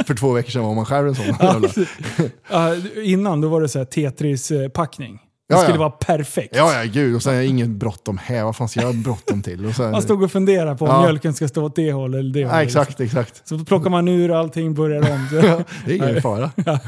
[0.07, 1.25] För två veckor sedan var man själv en sån.
[2.49, 5.19] Ja, innan då var det så här Tetris-packning.
[5.49, 5.79] Det Ja, skulle ja.
[5.79, 6.55] vara perfekt.
[6.55, 7.15] Ja, ja, gud.
[7.15, 8.43] Och sen är inget bråttom här.
[8.43, 9.65] Vad fan ska jag ha bråttom till?
[9.65, 11.01] Och sen, Man stod och funderade på om Ja.
[11.01, 12.65] mjölken ska stå åt det hållet eller det ja, hållet.
[12.65, 13.47] exakt, exakt.
[13.47, 15.27] Så plockar man ur allting, börjar om.
[15.85, 16.51] Det är ingen fara.
[16.65, 16.79] ja.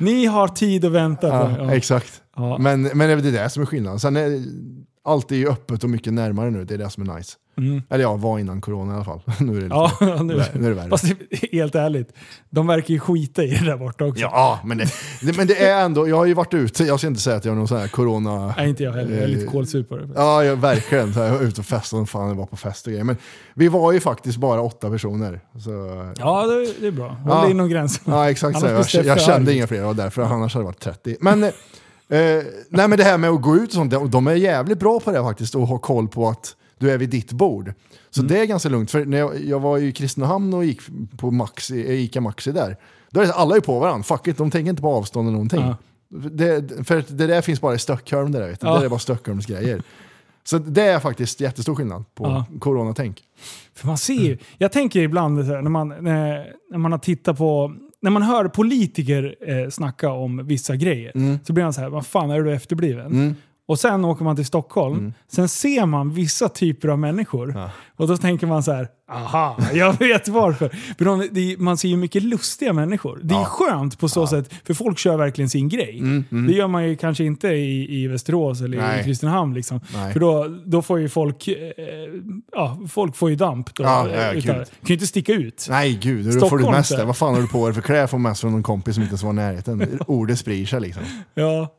[0.00, 1.28] Ni har tid att vänta.
[1.28, 1.74] Ja, ja.
[1.74, 2.22] Exakt.
[2.36, 2.58] Ja.
[2.58, 4.00] Men, men det är det som är skillnaden.
[4.00, 4.42] Sen är
[5.04, 6.64] allt är ju öppet och mycket närmare nu.
[6.64, 7.32] Det är det som är nice.
[7.90, 9.20] Eller ja, var innan corona i alla fall.
[9.40, 10.88] nu är det lite, Ja, nu, nu är det värre.
[10.88, 12.12] Fast det- helt ärligt,
[12.50, 14.20] de verkar ju skita i det där borta också.
[14.22, 14.84] Ja, men det,
[15.22, 17.44] det, men det är ändå, jag har ju varit ute, jag ska inte säga att
[17.44, 18.54] jag har någon sån här corona...
[18.56, 19.14] Nej, inte jag heller.
[19.14, 20.08] Jag är lite Eh, kålsupare.
[20.14, 21.14] Ja, jag, verkligen.
[21.14, 23.04] Så här, jag var ute och festade som fan, jag var på fest och grejer.
[23.04, 23.16] Men
[23.54, 25.40] vi var ju faktiskt bara åtta personer.
[25.64, 25.70] Så,
[26.18, 27.08] Ja, det, det är bra.
[27.08, 27.50] Håll Ja.
[27.50, 28.02] inom gränsen.
[28.06, 28.60] Ja, exakt.
[28.60, 28.66] Så.
[28.66, 31.16] Jag, Steffe jag kände inga fler, och därför annars hade det varit 30.
[31.20, 31.50] Men, eh,
[32.08, 35.00] nej, men det här med att gå ut och sånt, de- de är jävligt bra
[35.00, 37.72] på det faktiskt, och ha koll på att du är vid ditt bord.
[38.10, 38.32] Så Mm.
[38.32, 40.80] det är ganska lugnt, för när jag, jag var i Kristinehamn och gick
[41.18, 42.76] på Maxi, eh, Ica Maxi där,
[43.10, 45.32] då är det, alla är på varandra, fuck it, de tänker inte på avstånd eller
[45.32, 45.60] någonting.
[45.60, 45.76] Ja.
[46.30, 48.66] Det, för det där finns bara i Stockholm, det där, vet du.
[48.66, 48.72] Ja.
[48.72, 49.82] det där är bara Stockholms grejer.
[50.44, 52.44] Så det är faktiskt jättestor skillnad på Ja.
[52.60, 53.22] coronatänk.
[53.74, 57.74] För man ser ju, jag tänker ibland när, man, när, när man har tittat på,
[58.02, 61.38] när man hör politiker eh, snacka om vissa grejer, Mm.
[61.44, 63.36] så blir man så här, vad fan är du efterbliven?
[63.68, 67.50] Och sen åker man till Stockholm, sen ser man vissa typer av människor.
[67.50, 67.68] Mm.
[67.96, 70.68] Och då tänker man så här, aha, jag vet varför.
[70.98, 73.20] För de, det, man ser ju mycket lustiga människor.
[73.22, 76.02] Det är skönt på så sätt, för folk kör verkligen sin grej.
[76.48, 79.04] Det gör man ju kanske inte i, i Västerås eller i Mm, Nej.
[79.04, 79.54] Kristinehamn.
[79.54, 79.80] Liksom.
[79.94, 80.12] Nej.
[80.12, 81.54] För då, då får ju folk, eh,
[82.52, 83.74] ja, folk får ju damp.
[83.74, 85.66] Då, Ja, ja, eh, utan, kan ju inte sticka ut.
[85.70, 87.04] Nej gud, då får du där.
[87.04, 88.06] Vad fan har du på dig för kläder?
[88.06, 89.98] Får mest från någon kompis som inte ens var i närheten.
[90.06, 91.02] Ordet sprider sig liksom.
[91.34, 91.76] Ja.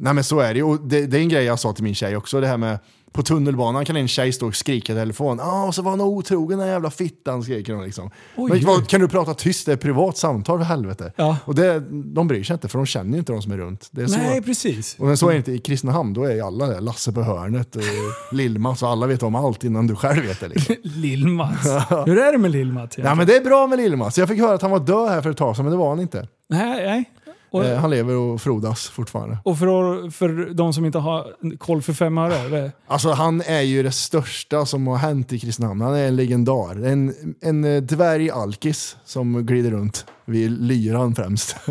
[0.00, 0.78] Nej men så är det ju.
[0.78, 2.40] Det, det är en grej jag sa till min tjej också.
[2.40, 2.78] Det här med
[3.12, 5.38] på tunnelbanan kan en tjej stå och skrika i telefon.
[5.40, 8.10] Ja, och så var hon otrogen den jävla fittan, skriker hon liksom.
[8.36, 8.50] Oj.
[8.50, 9.66] men vad, kan du prata tyst?
[9.66, 11.12] Det är ett privat samtal för helvete.
[11.16, 11.36] Ja.
[11.44, 13.88] Och det, de bryr sig inte, för de känner ju inte de som är runt.
[13.90, 14.18] Det är så.
[14.18, 14.96] Nej, precis.
[14.98, 16.80] Och men så är det inte i Kristinehamn, då är ju alla där.
[16.80, 17.82] Lasse på hörnet, och
[18.32, 20.48] Lill-Mats och alla vet om allt innan du själv vet det.
[20.48, 20.74] Liksom.
[20.82, 21.66] Lill-Mats.
[22.06, 22.98] Hur är det med Lill-Mats?
[22.98, 24.18] Ja men det är bra med Lill-Mats.
[24.18, 25.88] Jag fick höra att han var död här för ett tag sedan, men det var
[25.88, 26.28] han inte.
[26.48, 27.04] Nej, nej.
[27.50, 29.38] Och, Eh, han lever och frodas fortfarande.
[29.44, 32.72] och för, för de som inte har koll för fem öre.
[32.86, 35.80] Alltså han är ju det största som har hänt i Kristinehamn.
[35.80, 36.84] Han är en legendar.
[36.86, 41.56] En, en eh, dvärg-alkis som glider runt vid lyran främst.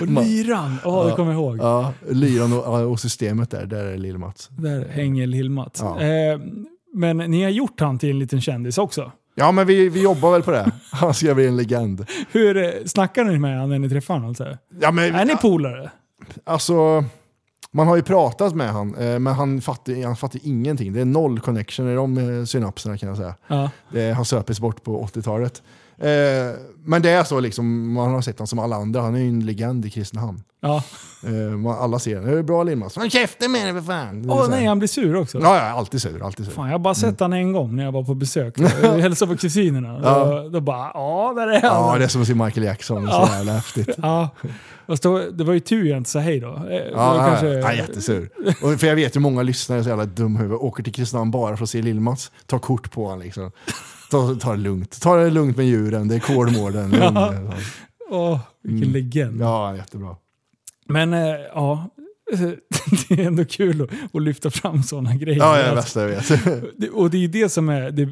[0.00, 1.58] Och lyran, ja det kommer jag ihåg.
[1.58, 4.48] ja, lyran och, och systemet där, där är Lill-Mats.
[4.50, 5.80] Där hänger Lill-Mats.
[5.82, 6.00] Ja.
[6.00, 6.38] Eh,
[6.96, 9.12] men ni har gjort han till en liten kändis också.
[9.34, 10.70] Ja men vi, vi jobbar väl på det.
[10.92, 12.06] Han ska bli en legend.
[12.30, 14.34] Hur eh, snackar ni med honom när ni träffar honom?
[14.34, 14.58] Så här?
[14.80, 15.90] Ja, men, Är ni polare?
[16.44, 17.04] Alltså,
[17.70, 20.92] man har ju pratat med han, eh, men han fattar, han fattar ingenting.
[20.92, 23.34] Det är noll connection i de eh, synapserna kan jag säga.
[23.46, 23.70] Ja.
[23.92, 25.62] Det har söpits bort på 80-talet.
[25.98, 26.54] Eh,
[26.86, 29.00] men det är så liksom, man har sett honom som alla andra.
[29.00, 30.42] Han är ju en legend i Kristinehamn.
[30.60, 30.82] ja.
[31.26, 32.30] Eh, man, alla ser honom.
[32.32, 32.96] Det är bra Lill-Mats.
[32.96, 34.22] Håll käften med dig för fan!
[34.22, 34.48] Det Åh här.
[34.48, 35.38] nej, han blir sur också.
[35.42, 36.24] Ja, ja, alltid sur.
[36.24, 36.52] Alltid sur.
[36.52, 38.54] Fan, jag har bara sett honom en gång när jag var på besök.
[38.82, 40.00] Jag hälsade på kusinerna.
[40.02, 40.24] Ja.
[40.42, 41.70] Då, då bara, ja där är han.
[41.92, 43.04] Ja, det är som att se Michael Jackson.
[43.04, 43.26] Det Ja.
[43.26, 43.88] så jävla häftigt.
[44.02, 44.28] Ja.
[44.86, 46.48] Fast då, det var ju tur jag inte sa hej då.
[46.48, 48.30] Eh, det Ja, ja, kanske- ja, jättesur.
[48.62, 50.52] Och för jag vet ju många lyssnare är så jävla dumhuvud.
[50.60, 52.30] Åker till Kristinehamn bara för att se Lill-Mats.
[52.46, 53.50] Tar kort på honom liksom.
[54.14, 55.00] Ta, ta det lugnt.
[55.00, 56.08] Ta det lugnt med djuren.
[56.08, 56.90] Det är Kolmården.
[56.90, 57.50] Lugn.
[58.10, 59.30] Åh, vilken legend.
[59.34, 59.46] Mm.
[59.46, 60.16] Ja, jättebra.
[60.88, 61.20] Men eh,
[61.54, 61.90] ja,
[63.08, 65.38] det är ändå kul att, att lyfta fram sådana grejer.
[65.38, 66.74] Ja, jag är Alltså, bästa jag vet.
[66.78, 68.08] det, och det är det som är, det,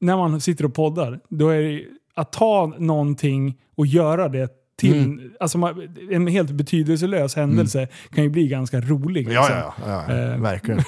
[0.00, 1.82] när man sitter och poddar, då är det
[2.14, 4.48] att ta någonting och göra det
[4.78, 5.30] till, Mm.
[5.40, 9.28] alltså man, en helt betydelselös händelse kan ju bli ganska rolig.
[9.28, 9.56] Ja, liksom.
[9.56, 10.40] ja, ja, ja Eh.
[10.40, 10.80] verkligen.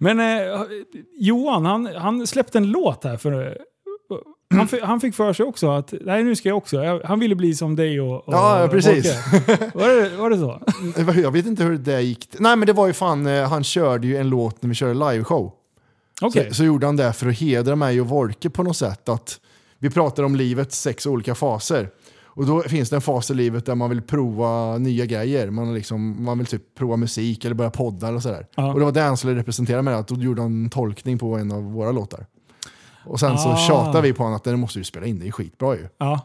[0.00, 0.62] Men eh,
[1.18, 3.58] Johan, han, han släppte en låt här för
[4.54, 7.00] han, han fick för sig också att nej, nu ska jag också.
[7.04, 9.06] Han ville bli som dig och, och Ja, precis.
[9.74, 10.60] Var det, var det så?
[11.22, 12.28] Jag vet inte hur det gick.
[12.38, 14.94] Nej, men det var ju fan, eh, han körde ju en låt när vi körde
[14.94, 15.52] liveshow.
[16.20, 16.48] Okej.
[16.48, 19.08] Så, så gjorde han det för att hedra mig och Volke på något sätt.
[19.08, 19.40] Att
[19.78, 21.88] vi pratar om livets sex olika faser.
[22.36, 25.50] Och då finns det en fas i livet där man vill prova nya grejer.
[25.50, 28.46] Man, liksom, man vill typ prova musik eller börja podda och sådär.
[28.56, 28.72] Ja.
[28.72, 31.36] Och det var det han skulle representera med att då gjorde han en tolkning på
[31.36, 32.26] en av våra låtar.
[33.06, 33.56] Och sen så Ah.
[33.56, 35.88] tjatade vi på honom att den måste du spela in, det är skitbra ju.
[35.98, 36.20] Ja.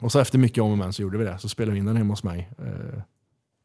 [0.00, 1.38] Och så efter mycket om och men så gjorde vi det.
[1.38, 2.50] Så spelade vi in den hemma hos mig.
[2.58, 3.00] Eh,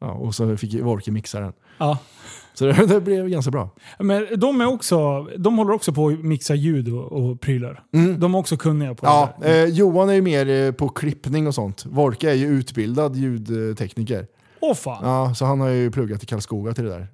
[0.00, 1.52] ja, och så fick Volke mixa den.
[1.78, 1.98] ja.
[2.54, 3.70] Så det, det blev ganska bra.
[3.98, 7.84] Men de, är också, de håller också på att mixa ljud och, och prylar.
[8.18, 9.16] De är också kunniga på Mm.
[9.18, 11.86] Ja, det eh, Johan är ju mer eh, på klippning och sånt.
[11.86, 14.26] Volke är ju utbildad ljudtekniker.
[14.60, 15.00] Åh fan.
[15.04, 17.00] Ja, så han har ju pluggat i Karlskoga till det där.
[17.00, 17.06] Eh,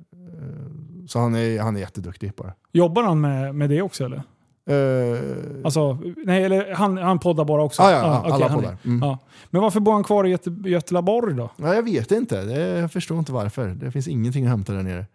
[1.07, 2.53] Så han är, han är jätteduktig bara.
[2.73, 4.23] Jobbar han med, med det också eller?
[4.69, 7.83] Eh, Alltså, nej, eller han, han poddar bara också?
[7.83, 8.77] Ja, ja, ja, okej, alla poddar.
[8.85, 9.09] Mm.
[9.09, 9.19] Ja.
[9.51, 10.51] Men varför bor han kvar i Göte,
[10.91, 11.51] då?
[11.57, 13.69] ja, jag vet inte, jag förstår inte varför.
[13.69, 15.07] Det finns ingenting att hämta där nere.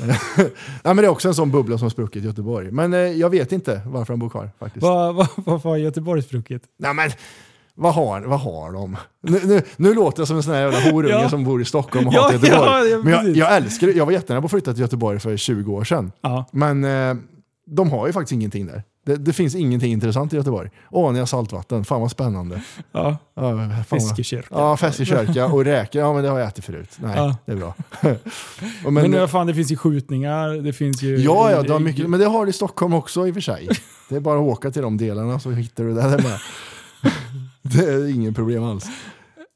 [0.36, 0.48] Nej,
[0.82, 2.70] men det är också en sån bubbla som har spruckit i Göteborg.
[2.70, 4.82] Men eh, jag vet inte varför han bor kvar faktiskt.
[4.82, 6.62] Vad va, varför har Göteborg spruckit?
[6.78, 7.10] Nej, men,
[7.74, 8.96] vad har, vad har de?
[9.22, 11.28] Nu, nu, nu låter jag som en sån här jävla horunge Ja.
[11.28, 12.90] som bor i Stockholm och Ja, hatar Göteborg.
[12.90, 13.88] ja, men jag, jag älskar.
[13.88, 16.12] Jag var jättenära på att flytta till Göteborg för 20 år sedan.
[16.52, 17.14] Men eh,
[17.76, 18.82] de har ju faktiskt ingenting där.
[19.06, 20.70] Det, det finns ingenting intressant i Göteborg.
[20.90, 21.84] Åh, ni har saltvatten.
[21.84, 22.62] Fan vad spännande.
[22.92, 23.16] Ja.
[23.34, 24.48] Ja, Fiskekyrka.
[24.50, 26.00] Ja, fiskekyrka och räkor.
[26.02, 26.98] Ja, men det har jag ätit förut.
[27.02, 27.36] Nej, Ja.
[27.46, 27.74] det är bra.
[28.84, 31.16] Men, men, vad fan, det finns ju skjutningar, det finns ju...
[31.16, 33.40] ja, ja, det har mycket, men det har det i Stockholm också i och för
[33.40, 33.68] sig.
[34.08, 36.38] Det är bara att åka till de delarna så hittar du det där med.
[37.62, 38.86] det är ingen problem alls.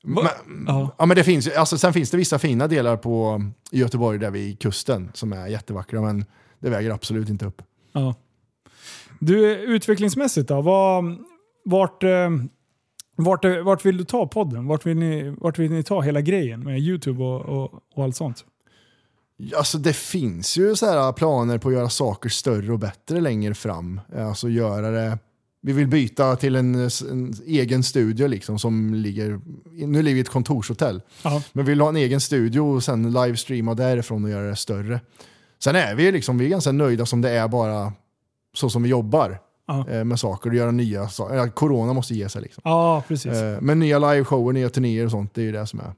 [0.05, 0.25] Men,
[0.67, 0.91] Ja.
[0.99, 4.59] ja, men det finns, alltså, sen finns det vissa fina delar på, Göteborg där vid
[4.61, 6.25] kusten som är jättevackra, men
[6.61, 7.63] det väger absolut inte upp.
[7.95, 8.15] Ja.
[9.21, 10.63] Du, utvecklingsmässigt då?
[10.63, 11.17] Vad,
[11.65, 12.31] vart, eh,
[13.17, 14.67] vart, eh, vart vill du ta podden?
[14.67, 18.17] Vart vill ni, vart vill ni ta hela grejen med YouTube och, och, och allt
[18.17, 18.45] sånt?
[19.57, 23.55] Alltså det finns ju så här planer på att göra saker större och bättre längre
[23.55, 24.01] fram.
[24.17, 25.19] Alltså göra det...
[25.61, 26.75] Vi vill byta till en,
[27.11, 29.41] en egen studio liksom som ligger...
[29.87, 31.03] Nu ligger vi i ett kontorshotell.
[31.23, 31.43] Ja.
[31.53, 35.01] Men vi vill ha en egen studio och sen livestreama därifrån och göra det större.
[35.65, 37.93] Sen är vi liksom, vi är ganska nöjda som det är bara
[38.55, 39.89] så som vi jobbar Ja.
[39.91, 41.49] eh, med saker och göra nya saker.
[41.49, 42.61] Corona måste ge sig liksom.
[42.65, 43.33] Ja, precis.
[43.33, 45.93] Eh, Men nya liveshower, nya turnéer och sånt, det är ju det som är.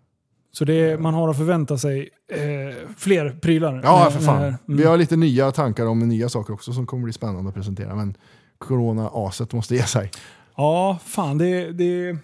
[0.53, 3.81] Så det man har att förvänta sig eh, fler prylar.
[3.85, 4.41] Ja, för fan.
[4.67, 7.55] när- Vi har lite nya tankar om nya saker också som kommer bli spännande att
[7.55, 7.95] presentera.
[7.95, 8.15] Men
[8.59, 10.11] corona-aset måste ge sig.
[10.57, 12.17] Ja, fan det, det...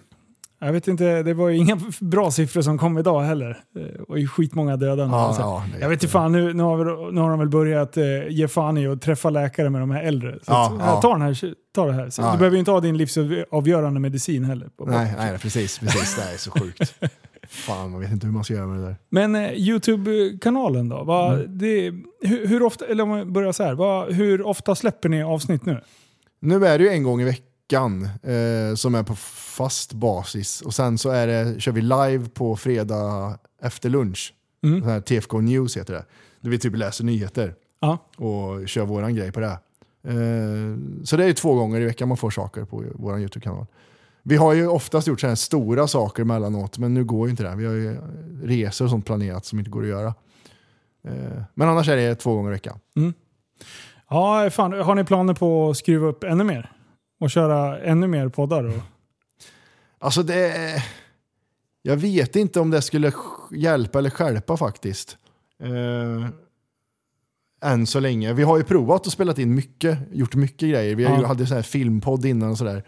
[0.65, 3.57] Jag vet inte, det var ju inga bra siffror som kom idag heller.
[3.73, 5.05] Det var ju skitmånga döda.
[5.05, 5.11] nu.
[5.11, 7.49] Ja, Alltså, ja, jag vet inte fan, nu, nu, har vi, nu har de väl
[7.49, 10.31] börjat eh, ge fan i att träffa läkare med de här äldre.
[10.33, 11.01] Så Ja, att, ja.
[11.01, 12.09] Ta, den här, ta det här.
[12.09, 12.21] Så.
[12.21, 14.69] Du behöver ju inte ha din livsavgörande medicin heller.
[14.85, 15.79] Nej, nej, precis.
[15.79, 16.15] precis.
[16.15, 16.95] Det är så sjukt.
[17.49, 18.95] Fan, man vet inte hur man ska göra med det där.
[19.09, 21.03] Men eh, YouTube-kanalen då?
[21.03, 21.57] Vad, Mm.
[21.57, 21.91] det,
[22.27, 25.65] hur, hur ofta, eller om vi börjar så här, vad, hur ofta släpper ni avsnitt
[25.65, 25.81] nu?
[26.39, 27.45] Nu är det ju en gång i veckan
[27.79, 30.61] eh, som är på fast basis.
[30.61, 34.33] Och sen så är det, kör vi live på fredag efter lunch.
[34.63, 34.83] Mm.
[34.83, 36.05] Här TFK News heter det.
[36.41, 37.97] Där vi typ läser nyheter Ja.
[38.17, 39.57] och kör våran grej på det.
[40.07, 43.65] Eh, så det är ju två gånger i veckan man får saker på vår YouTube-kanal.
[44.23, 47.43] Vi har ju oftast gjort så här stora saker mellanåt, men nu går ju inte
[47.43, 47.55] det.
[47.55, 47.97] Vi har ju
[48.43, 50.13] resor och sånt planerat som inte går att göra.
[51.07, 52.79] Eh, men annars är det två gånger i veckan.
[54.09, 56.71] Ja, fan, har ni planer på att skruva upp ännu mer?
[57.23, 58.63] Och köra ännu mer poddar?
[58.63, 58.81] Och...
[59.99, 60.83] Alltså det...
[61.81, 63.11] Jag vet inte om det skulle
[63.51, 65.17] hjälpa eller skälpa faktiskt.
[65.59, 66.27] Eh,
[67.71, 68.33] än så länge.
[68.33, 70.95] Vi har ju provat att spela in mycket, gjort mycket grejer.
[70.95, 71.27] Vi Ja.
[71.27, 72.83] hade så här filmpodd innan och sådär.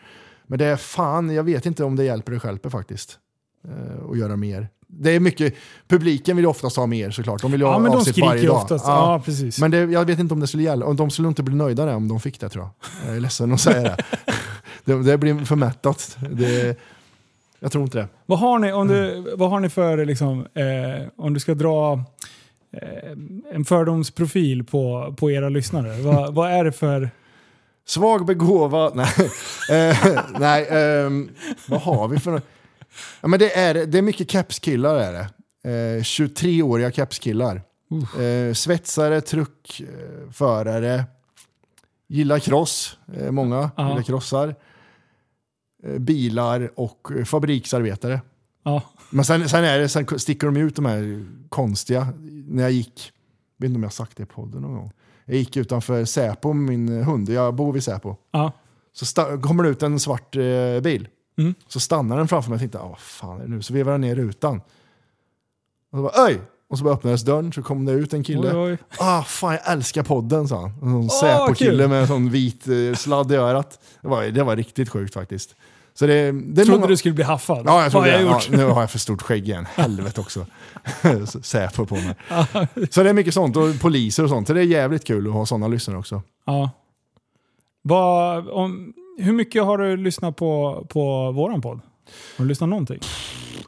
[0.48, 3.20] Men det är fan, jag vet inte om det hjälper eller stjälper faktiskt.
[3.68, 4.68] Eh, att göra mer.
[4.88, 5.54] Det är mycket,
[5.88, 7.42] publiken vill ju oftast ha mer såklart.
[7.42, 8.56] De vill ju Ja, ha men de skriker varje dag.
[8.56, 8.86] oftast.
[8.88, 9.14] Ja.
[9.14, 9.60] Ja, precis.
[9.60, 10.94] Men det, jag vet inte om det skulle gälla.
[10.94, 12.72] De skulle inte bli nöjda där om de fick det tror jag.
[13.10, 13.98] Jag är ledsen att säga det.
[14.86, 15.04] det.
[15.04, 16.18] Det blir för mättat.
[16.32, 16.80] Det,
[17.60, 18.08] jag tror inte det.
[18.26, 19.26] Vad har ni, om du, Mm.
[19.38, 21.94] vad har ni för, liksom, eh, om du ska dra
[22.74, 23.12] eh,
[23.54, 25.98] en fördomsprofil på, på era lyssnare?
[26.02, 27.10] vad, vad är det för...
[27.88, 28.96] Svag begåvad.
[28.96, 29.08] Nej,
[29.90, 31.30] eh, nej ehm,
[31.68, 32.42] vad har vi för
[33.22, 35.28] ja, men det, är, det är mycket kepskillar är det.
[35.98, 37.62] Eh, 23-åriga kepskillar.
[38.22, 41.04] Eh, svetsare, truckförare.
[42.08, 42.98] Gillar cross.
[43.14, 43.90] Eh, många Ja.
[43.90, 44.56] gillar crossar.
[45.84, 48.22] Eh, bilar och fabriksarbetare.
[48.64, 52.08] Ja, Men sen, sen, är det, sen sticker de ut de här konstiga.
[52.48, 53.12] När jag gick,
[53.58, 54.92] jag vet inte om jag har sagt det i podden någon gång.
[55.26, 58.16] Jag gick utanför Säpo med min hund, jag bor vid Säpo.
[58.32, 58.52] ja,
[58.94, 59.06] Så
[59.42, 61.08] kommer det ut en svart eh, bil.
[61.38, 61.54] Mm.
[61.68, 63.62] Så stannar den framför mig och tänkte, "Ah, vad fan är det nu?
[63.62, 64.62] Så vevar jag ner rutan.
[65.92, 66.42] Och så bara, Öj!
[66.70, 68.52] Och så bara öppnades dörren så kom det ut en kille.
[68.56, 68.78] Oj, oj.
[69.00, 70.70] Ah, fan jag älskar podden sa han.
[70.82, 71.88] En sån Säpo-kille kul.
[71.90, 73.80] med en sån vit eh, sladd i örat.
[74.02, 75.56] Det var, det var riktigt sjukt faktiskt.
[75.94, 77.64] Så det, det Trodde många- du skulle bli haffad.
[77.66, 78.12] Ja, jag Vad det.
[78.12, 79.66] jag Ja, nu har jag för stort skägg igen.
[79.76, 80.46] Helvete också.
[81.42, 82.16] Säpo på mig.
[82.92, 83.58] Så det är mycket sånt.
[83.58, 84.48] Och poliser och sånt.
[84.48, 86.22] Så det är jävligt kul att ha sådana lyssnare också.
[86.46, 86.70] Ja.
[87.82, 91.80] Vad, om, hur mycket har du lyssnat på, på våran podd?
[92.38, 93.00] Har du lyssnat någonting?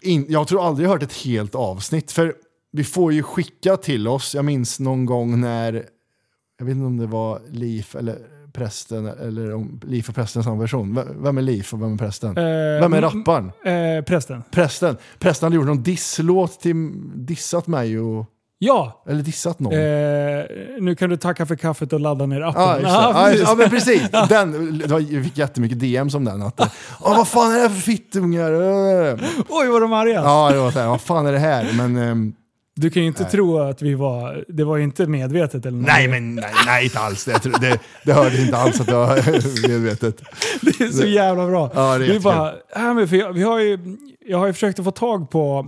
[0.02, 2.12] In, jag tror aldrig jag hört ett helt avsnitt.
[2.12, 2.34] För
[2.72, 4.36] vi får ju skicka till oss.
[4.36, 5.74] Jag minns någon gång när,
[6.60, 8.18] jag vet inte om det var Liv eller
[8.54, 10.96] prästen, eller om Liv och prästen samma version.
[10.96, 12.30] V- Vem är Liv och vem är prästen?
[12.38, 13.52] Eh, Vem är rapparen?
[13.66, 14.44] Eh, prästen.
[14.52, 14.98] Prästen.
[15.20, 18.26] Prästen hade gjort någon disslåt till, dissat mig och,
[18.60, 19.04] Ja!
[19.10, 19.74] eller dissat någon.
[19.74, 19.80] Eh,
[20.80, 22.62] nu kan du tacka för kaffet och ladda ner appen.
[22.62, 23.50] Ja, Ja, just- precis.
[23.50, 24.30] ja, men precis.
[24.30, 26.42] Den, jag fick jättemycket DM som den.
[26.42, 26.60] Att,
[27.02, 28.52] Åh, vad fan är det här för fittungar?
[29.50, 30.14] Oj vad de arga.
[30.14, 31.74] Ja, det var så här, vad fan är det här?
[31.74, 32.34] Men, ehm,
[32.76, 34.44] Du kan ju inte tro att vi var...
[34.48, 35.88] Det var ju inte medvetet eller något.
[35.88, 37.26] nej, men nej, nej, inte alls.
[37.26, 40.22] Det, tror- det, det hördes inte alls att det var medvetet.
[40.62, 41.72] Det är så jävla bra.
[41.76, 43.80] Ja, det är vi bara, äh, men för jag, vi har ju,
[44.28, 45.68] jag har ju försökt att få tag på,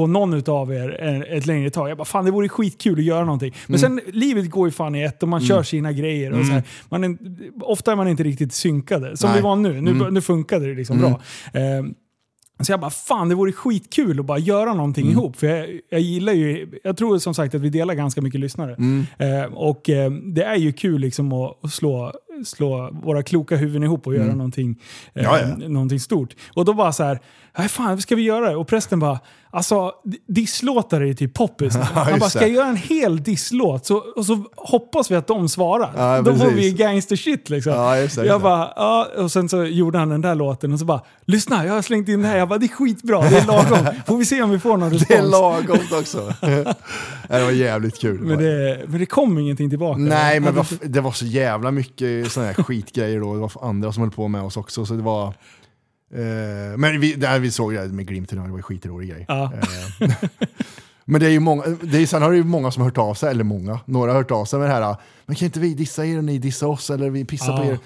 [0.00, 1.90] på någon utav er ett längre tag.
[1.90, 3.54] Jag bara, fan det vore skitkul att göra någonting.
[3.66, 6.32] Men sen, livet går ju fan i ett och man kör sina grejer.
[6.32, 6.62] Och så här.
[6.88, 7.16] Man är,
[7.62, 9.16] ofta är man inte riktigt synkade.
[9.16, 9.38] Som Nej.
[9.38, 9.80] vi var nu.
[9.80, 11.20] Nu, nu funkade det liksom bra.
[11.52, 11.94] Ehm,
[12.60, 15.18] så jag bara, fan det vore skitkul att bara göra någonting Mm.
[15.18, 15.36] ihop.
[15.36, 18.74] För jag, jag gillar ju, jag tror som sagt att vi delar ganska mycket lyssnare.
[18.74, 19.06] Mm.
[19.18, 22.12] Eh, och eh, det är ju kul liksom att, att slå,
[22.44, 24.80] slå våra kloka huvuden ihop och göra någonting,
[25.14, 25.32] eh, Mm.
[25.48, 25.68] Ja, ja.
[25.68, 26.34] någonting stort.
[26.54, 27.18] Och då bara så här,
[27.58, 28.58] nej fan vad ska vi göra?
[28.58, 29.18] Och prästen bara,
[29.50, 29.92] alltså
[30.28, 31.74] disslåtar är ju typ poppis.
[31.74, 32.46] nu." Han bara, ska det.
[32.46, 35.92] jag göra en hel disslåt så, och så hoppas vi att de svarar.
[35.96, 37.72] Ja, då får vi gangster shit liksom.
[37.72, 38.42] Ja, just det, jag just det.
[38.42, 41.72] bara, ja, och sen så gjorde han den där låten och så bara, lyssna jag
[41.72, 42.36] har slängt in det här.
[42.38, 43.94] Jag bara, det är skitbra, det är lagom.
[44.06, 45.08] Får vi se om vi får någon respons.
[45.08, 46.34] Det är lagom också.
[47.28, 48.20] Det var jävligt kul.
[48.20, 49.98] Men det, men det kom ingenting tillbaka.
[49.98, 53.34] Nej, men det var så jävla mycket sådana här skitgrejer då.
[53.34, 54.86] Det var andra som höll på med oss också.
[54.86, 55.26] Så det var...
[56.14, 59.24] Eh, men vi, där vi såg det med glimt i det var en skitrolig grej.
[59.28, 59.52] Ja.
[60.00, 60.10] Eh,
[61.10, 62.98] men det är ju många, det är, sen har det ju många som har hört
[62.98, 64.96] av sig, eller många, några har hört av sig med det här,
[65.26, 67.78] men kan inte vi dissa er och ni dissa oss, eller vi pissar på er.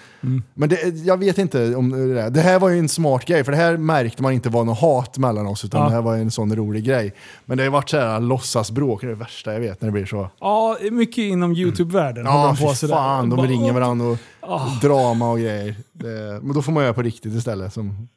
[0.55, 2.31] Men det, jag vet inte om det är.
[2.31, 4.81] Det här var ju en smart grej, för det här märkte man inte var något
[4.81, 7.14] hat mellan oss, utan det här var en sån rolig grej.
[7.47, 9.89] Men det har ju varit så här låtsasbråk, det är det värsta jag vet när
[9.89, 10.31] det blir så.
[10.41, 12.27] Ja, mycket inom YouTube-världen.
[12.27, 12.95] håller Ja, på fy sådär.
[12.95, 14.79] fan, de ringer "Åh, varandra och Ah.
[14.83, 15.75] drama och grejer.
[15.93, 17.72] Det, men då får man göra på riktigt istället.
[17.72, 18.09] Som,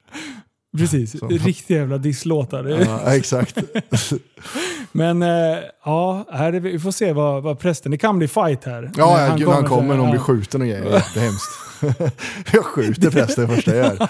[0.77, 2.65] Precis, riktiga jävla disslåtar.
[3.03, 3.57] ja, exakt.
[4.91, 7.91] Men eh, ja, här är vi, vi får se vad, vad prästen...
[7.91, 8.91] Det kan bli fight här.
[8.97, 10.11] Ja, han, han kommer, han kommer någon ja.
[10.11, 10.93] blir skjuten och grejer.
[10.93, 11.51] Jättehemskt.
[12.53, 14.07] jag skjuter prästen det första jag gör.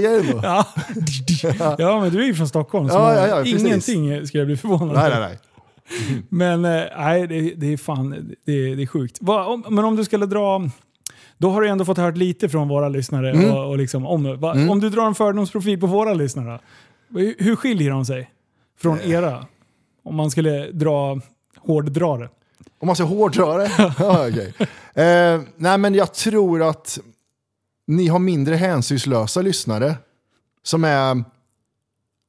[0.00, 0.40] Grej då.
[0.42, 0.66] Ja.
[1.78, 4.56] ja, men du är ju från Stockholm, så Ja, ja, ja, ingenting skulle jag bli
[4.56, 5.38] förvånad Nej, nej, nej.
[6.28, 9.18] Men eh, nej, det, det är fan det, är- det är sjukt.
[9.20, 10.70] Va, om, men om du skulle dra...
[11.40, 13.30] Då har du ändå fått hört lite från våra lyssnare.
[13.30, 13.50] Mm.
[13.54, 16.60] Och, och liksom, om, va, om du drar en fördomsprofil på våra lyssnare,
[17.08, 18.30] hur, hur skiljer de sig
[18.78, 19.10] från Eh.
[19.10, 19.46] era?
[20.04, 21.20] Om man skulle dra
[21.58, 22.28] hårddra det.
[22.80, 23.94] Om man ska hårdra det?
[23.98, 24.54] okej.
[24.94, 26.98] eh, nej, men jag tror att
[27.86, 29.94] ni har mindre hänsynslösa lyssnare.
[30.62, 31.24] Som är...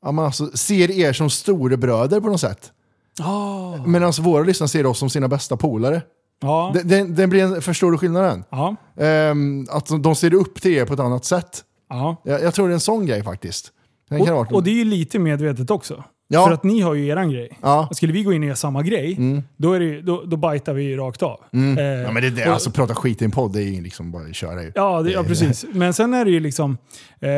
[0.03, 2.71] Ja, man alltså, ser er som storebröder på något sätt.
[3.19, 3.87] Oh.
[3.87, 6.01] Medan våra lyssnare ser oss som sina bästa polare.
[6.41, 6.71] Ja.
[6.73, 8.43] Det, det, det blir en, förstår du skillnaden?
[8.49, 8.75] ja.
[8.97, 11.63] Ehm, att de- ser upp till er på ett annat sätt.
[11.89, 12.21] ja.
[12.25, 13.71] Jag, jag tror det är en sån grej faktiskt.
[14.09, 16.03] Den Och, och det är ju lite medvetet också.
[16.33, 16.45] Ja.
[16.45, 17.49] För att ni har ju eran grej.
[17.61, 17.89] Ja.
[17.93, 19.17] Skulle vi gå in och göra samma grej,
[19.57, 21.39] då, är det, då, då bajtar vi ju rakt av.
[21.53, 23.67] Eh, ja, men det är det, och- alltså prata skit i en podd, det är
[23.67, 24.71] ju liksom bara att köra ju.
[24.75, 25.65] Ja, det, ja, precis.
[25.73, 26.77] Men sen är det ju liksom...
[27.19, 27.29] Eh,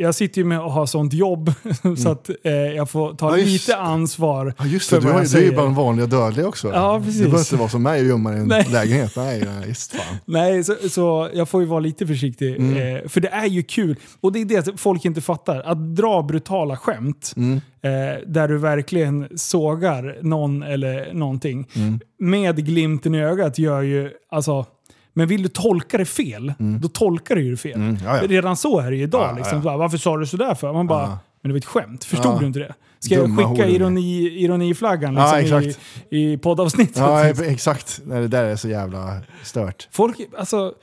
[0.00, 1.52] jag sitter ju med och har sånt jobb
[1.98, 3.40] så att eh, jag får ta Mm.
[3.40, 5.66] Ja, just lite ansvar Ja just för det, du, vad har, du är ju bara
[5.66, 6.68] en vanlig dödlig också.
[6.68, 7.16] Ja, precis.
[7.20, 8.66] Du behöver inte vara som mig och gömma dig i en Nej.
[8.72, 9.12] lägenhet.
[9.16, 10.16] Nej, nej, just fan.
[10.24, 12.56] Nej, så, så jag får ju vara lite försiktig.
[12.56, 12.96] Mm.
[12.96, 13.96] Eh, för det är ju kul.
[14.20, 15.60] Och det är det folk inte fattar.
[15.62, 17.60] Att dra brutala skämt Mm.
[17.82, 21.68] Eh, där du verkligen sågar någon eller någonting.
[21.74, 22.00] Mm.
[22.18, 24.10] Med glimten i ögat gör ju...
[24.30, 24.66] Alltså,
[25.14, 27.74] men vill du tolka det fel, då tolkar du ju fel.
[27.74, 28.28] Mm, ja, ja.
[28.28, 29.28] Redan så är det ju idag.
[29.30, 29.62] Ja, liksom.
[29.62, 30.72] Bara, Varför sa du sådär för?
[30.72, 32.04] Man bara, men det var ett skämt.
[32.04, 32.74] Förstod du inte det?
[32.98, 33.76] Ska jag Dumma skicka horunge.
[33.76, 35.62] ironi, ironiflaggan liksom,
[36.10, 36.96] i, i poddavsnittet?
[36.96, 38.00] Ja, exakt.
[38.04, 39.88] Det där är så jävla stört.
[39.90, 40.74] Folk, alltså,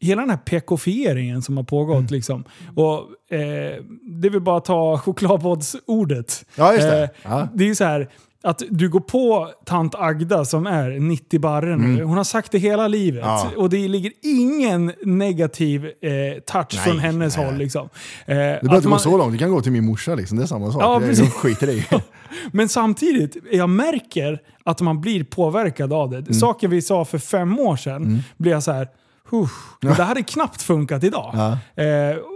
[0.00, 2.06] hela den här PK-fieringen som har pågått Mm.
[2.10, 2.44] liksom.
[2.76, 2.98] Och
[3.36, 3.82] eh,
[4.22, 6.44] det vill bara ta chokladbollsordet.
[6.56, 7.02] Ja, just det.
[7.02, 7.48] Eh, Ja.
[7.54, 8.08] Det är så här
[8.42, 12.02] att du går på tant Agda som är 90 barre nu.
[12.04, 13.24] Hon har sagt det hela livet.
[13.24, 13.34] Mm.
[13.36, 13.50] Ja.
[13.56, 17.54] Och det ligger ingen negativ eh, touch från hennes nej, håll.
[17.54, 17.62] nej.
[17.64, 17.82] Liksom.
[17.82, 17.90] Eh,
[18.26, 20.36] Det behöver inte gå så långt, det kan gå till min morsa liksom.
[20.38, 20.82] Det är samma sak.
[20.82, 21.86] Ja, Det är- skiter i.
[22.52, 26.18] Men samtidigt, jag märker att man blir påverkad av det.
[26.18, 26.34] Mm.
[26.34, 28.88] Saker vi sa för fem år sedan blir jag så här.
[29.40, 29.48] "Huh,
[29.80, 31.34] men Det hade knappt funkat idag.
[31.34, 31.82] Ja.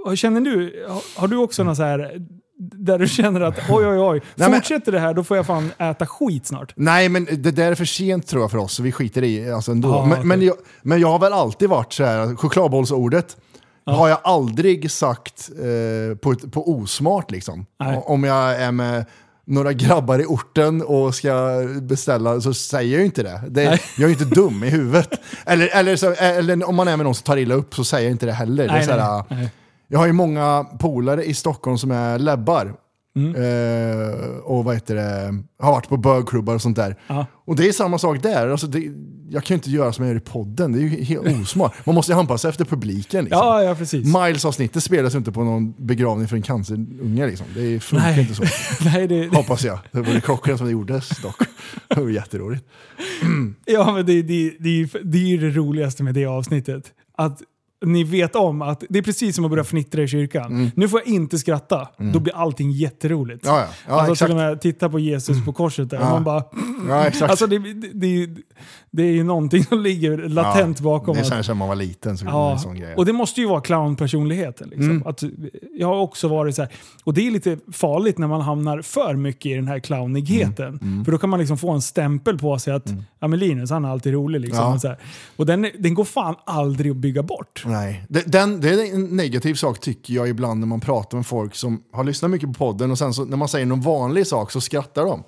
[0.08, 0.86] Eh, känner du,
[1.16, 2.12] har- du också något så här
[2.60, 5.46] där du känner att oj oj oj, Nej, men- fortsätter det här då får jag
[5.46, 6.72] fan äta skit snart.
[6.76, 9.50] Nej, men det där är för sent tror jag för oss, så vi skiter i
[9.52, 9.88] alltså ändå.
[9.88, 10.24] Ja, men, okej.
[10.24, 13.36] men, jag, men jag har väl alltid varit så här, chokladbollsordet
[13.86, 17.66] har jag aldrig sagt eh, på, på osmart liksom.
[17.80, 18.02] Nej.
[18.06, 19.04] Om jag är med
[19.48, 23.42] några grabbar i orten och ska beställa så säger jag ju inte det.
[23.48, 23.80] det Nej.
[23.96, 25.10] jag är ju inte dum i huvudet.
[25.46, 28.04] Eller, eller, så, eller om man är med någon som tar illa upp så säger
[28.04, 28.64] jag inte det heller.
[28.64, 29.50] det är Nej, så här, nej, nej.
[29.88, 32.74] Jag har ju många polare i Stockholm som är lebbar.
[33.26, 34.10] Mm.
[34.10, 36.96] Eh, och vad heter det, har varit på bögklubbar och sånt där.
[37.06, 37.26] Ja.
[37.46, 38.48] Och det är samma sak där.
[38.48, 38.92] Alltså det,
[39.30, 41.86] jag kan ju inte göra som jag gör i podden, det är ju helt osmart.
[41.86, 43.24] Man måste ju anpassa sig efter publiken.
[43.24, 43.40] Liksom.
[43.46, 44.06] Ja, ja precis.
[44.06, 47.26] Miles-avsnittet spelas ju inte på någon begravning för en cancerunge.
[47.26, 47.46] Liksom.
[47.54, 48.20] Det funkar Nej.
[48.20, 48.42] inte så.
[48.84, 49.78] Nej, det, det, Hoppas jag.
[49.92, 51.42] Det vore klockrent som det gjordes dock.
[51.88, 52.64] Det var jätteroligt.
[53.64, 56.92] ja, men det, det, det, det är ju det roligaste med det avsnittet.
[57.16, 57.42] Att
[57.84, 60.70] ni vet om att det är precis som att börja fnittra i kyrkan.
[60.76, 61.88] Nu får jag inte skratta.
[62.12, 63.46] Då blir allting jätteroligt.
[63.46, 63.66] Ja, ja.
[63.86, 64.28] ja alltså exakt.
[64.28, 65.98] till och med titta på Jesus på korset där.
[65.98, 66.10] Ja.
[66.10, 66.44] Man bara,
[66.88, 67.30] Ja, exakt.
[67.30, 68.28] alltså det, det, det,
[68.90, 71.16] det är ju någonting som ligger latent ja, bakom.
[71.16, 72.18] Det här som man var liten.
[72.18, 72.94] Så ja, en sån grej.
[72.94, 74.68] och det måste ju vara clownpersonligheten.
[74.68, 74.90] Liksom.
[74.90, 75.06] Mm.
[75.06, 75.22] Att,
[75.78, 76.72] jag har också varit så här,
[77.04, 80.78] och det är lite farligt när man hamnar för mycket i den här clownigheten.
[80.82, 83.70] Mm, För då kan man liksom få en stämpel på sig att ja, men Linus
[83.70, 84.40] han är alltid rolig.
[84.40, 84.74] Liksom, Ja.
[84.74, 84.98] och så här.
[85.36, 87.62] Och den, den går fan aldrig att bygga bort.
[87.66, 91.54] Nej, den, det är en negativ sak tycker jag ibland när man pratar med folk
[91.54, 94.50] som har lyssnat mycket på podden och sen så, när man säger någon vanlig sak
[94.52, 95.22] så skrattar de.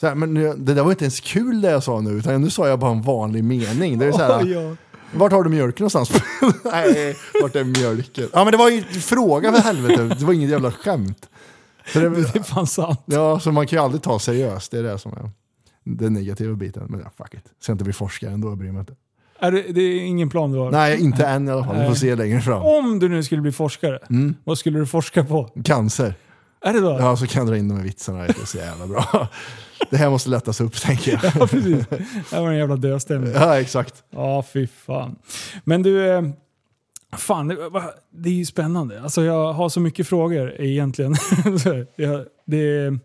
[0.00, 2.42] Så här, men nu- det där var inte ens kul det jag sa nu, utan
[2.42, 3.98] nu sa jag bara en vanlig mening.
[3.98, 4.76] Det är så här, ja.
[5.14, 6.22] Vart har du mjölken någonstans?
[6.64, 8.28] Nej, vart är mjölken?
[8.32, 11.28] Ja men det var ju fråga för helvete, det var inget jävla skämt.
[11.92, 13.02] Så det, Det är fan sant.
[13.04, 15.30] ja, så man kan ju aldrig ta seriöst, det är det som är
[15.84, 16.86] den negativa biten.
[16.88, 17.44] Men ja, fuck it.
[17.60, 18.92] Ska inte bli forskare ändå, jag bryr mig inte.
[19.40, 20.70] Är det, det är ingen plan du har?
[20.70, 21.78] Nej, inte än i alla fall.
[21.80, 22.62] Vi får se längre fram.
[22.62, 24.34] Om du nu skulle bli forskare, Mm.
[24.44, 25.50] vad skulle du forska på?
[25.64, 26.14] Cancer.
[26.64, 26.96] Är det då?
[27.00, 28.18] Ja, så kan jag dra in de här vitsarna.
[28.18, 29.28] Det är så jävla bra.
[29.90, 31.32] Det här måste lättas upp, tänker jag.
[31.34, 31.86] Ja, precis.
[32.30, 33.32] Det var en jävla döstämning.
[33.34, 33.94] Ja, exakt.
[34.10, 35.16] Ja, fy fan.
[35.64, 36.22] Men du, eh,
[37.16, 37.48] fan,
[38.10, 39.02] det, är ju spännande.
[39.02, 41.14] Alltså jag har så mycket frågor egentligen.
[42.44, 42.98] Det,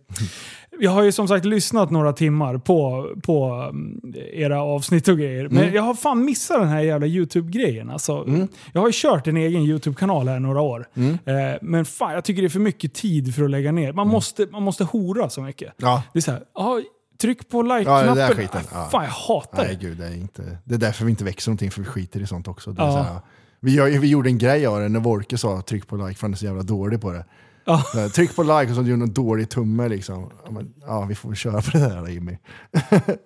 [0.80, 4.02] jag har ju som sagt lyssnat några timmar på, på mm,
[4.34, 5.50] era avsnitt och grejer.
[5.50, 7.90] Men jag har fan missat den här jävla YouTube-grejen.
[7.90, 8.26] Alltså,
[8.74, 10.88] Jag har ju kört en egen YouTube-kanal här några år.
[10.96, 13.94] Eh, men fan, jag tycker det är för mycket tid för att lägga ner.
[13.94, 15.74] Man, måste, man måste hora så mycket.
[15.78, 16.04] Ja.
[16.14, 16.82] Det är så här, ja,
[17.22, 18.36] tryck på Ja, like-knappen.
[18.38, 18.90] skiten, Ah, ja.
[18.92, 19.88] Fan, jag hatar Nej, det.
[19.88, 22.28] gud, det är, inte, det är därför vi inte växer någonting, för vi skiter i
[22.28, 22.76] sånt också.
[22.78, 22.92] Ja.
[22.92, 23.20] så här,
[23.60, 26.34] vi, vi gjorde en grej av det när Wolke sa tryck på like, för han
[26.34, 27.26] är så jävla dålig på det.
[27.66, 27.84] Ja.
[27.94, 30.30] Så tryck på like och så gjorde en dålig tumme liksom.
[30.46, 32.38] Ja, men, ja, vi får väl köra på det där Jimmy.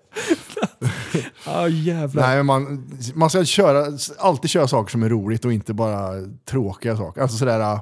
[1.45, 2.27] Ja, jävlar.
[2.27, 6.11] Nej, man, man ska köra, alltid köra saker som är roligt och inte bara
[6.45, 7.21] tråkiga saker.
[7.21, 7.79] Alltså sådär, äh,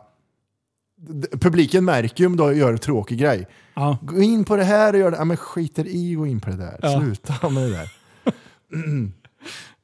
[1.31, 3.47] publiken märker ju om du gör en tråkig grej.
[3.73, 3.97] Ja.
[4.01, 5.17] Gå in på det här och gör det.
[5.17, 6.79] Ja, men skiter i gå in på det där.
[6.81, 6.99] Ja.
[6.99, 7.89] Sluta med det där.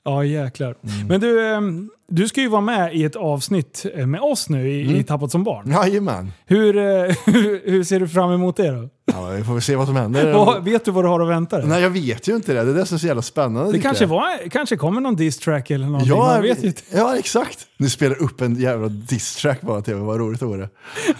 [0.05, 0.75] Ja, jäklar.
[0.83, 1.07] Mm.
[1.07, 4.69] Men du, ehm, du ska ju vara med i ett avsnitt eh, med oss nu
[4.71, 4.95] i, Mm.
[4.95, 5.71] i Tappat som barn.
[5.71, 6.31] Jajamän.
[6.45, 6.83] Hur, eh,
[7.25, 8.89] hur, hur ser du fram emot det då?
[9.05, 10.33] Ja, vi får väl se vad som händer.
[10.45, 11.67] Vad- vet du vad du har att vänta dig?
[11.67, 12.63] Nej, jag vet ju inte det.
[12.63, 13.71] Det är det som är så jävla spännande.
[13.71, 16.09] Det kanske, var, kanske kommer någon diss-track eller någonting.
[16.09, 16.81] Ja, Man vet ju inte.
[16.93, 17.59] ja, exakt.
[17.77, 19.95] Nu spelar upp en jävla diss-track bara till.
[19.95, 20.69] Vad roligt det vore.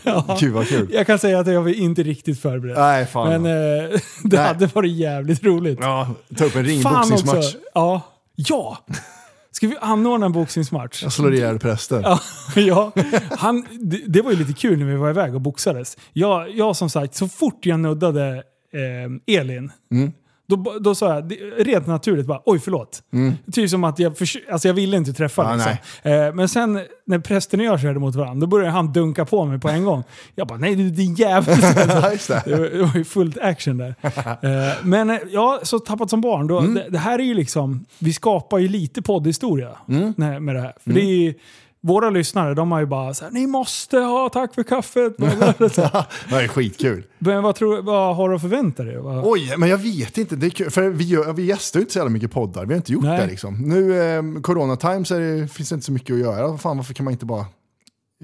[0.40, 0.90] Gud vad kul.
[0.94, 2.78] Jag kan säga att jag var inte riktigt förberedd.
[2.78, 3.42] Nej, fan.
[3.42, 3.90] Men eh,
[4.24, 4.48] det Nej.
[4.48, 5.80] hade varit jävligt roligt.
[5.82, 6.08] ja,
[6.38, 7.38] ta upp en ringboxningsmatch.
[7.38, 7.58] också.
[7.74, 8.02] Ja.
[8.36, 8.78] Ja!
[9.52, 11.04] Ska vi anordna en boxningsmatch?
[11.04, 12.02] Jag slår ihjäl prästen.
[12.02, 12.20] Ja,
[12.56, 12.92] ja.
[13.32, 15.98] Han, det, det var ju lite kul när vi var iväg och boxades.
[16.14, 18.44] Jag, jag som sagt, så fort jag nuddade
[19.28, 19.72] eh, Elin,
[20.56, 23.04] då, då sa jag rent naturligt bara oj förlåt.
[23.52, 26.12] Typ som att jag, förs- alltså jag ville inte träffa Ja, liksom.
[26.12, 29.46] eh, Men sen när prästen och jag körde mot varandra, då började han dunka på
[29.46, 30.04] mig på en gång.
[30.36, 31.58] Jag bara nej du din jävel.
[32.12, 32.44] Just det.
[32.46, 33.96] Var, det var ju fullt action där.
[34.42, 36.48] Eh, men eh, ja, så Tappat som barn.
[36.48, 36.74] Då, Mm.
[36.74, 40.14] det, det här är ju liksom, vi skapar ju lite poddhistoria Mm.
[40.46, 40.74] med det här.
[40.84, 41.34] För det är ju,
[41.84, 45.18] våra lyssnare de har ju bara så här, ni måste ha tack för kaffet.
[45.18, 47.04] Det är skitkul.
[47.20, 48.98] men vad, tror, vad har du att förvänta dig?
[48.98, 50.36] Vad, Oj, men jag vet inte.
[50.36, 50.70] Det är kul.
[50.70, 52.66] För vi, gör, vi gästar ju inte så jävla mycket poddar.
[52.66, 53.20] Vi har inte gjort Nej.
[53.20, 53.62] det liksom.
[53.62, 56.58] Nu, eh, corona times, är det, finns det inte så mycket att göra.
[56.58, 57.46] Fan, varför kan man inte bara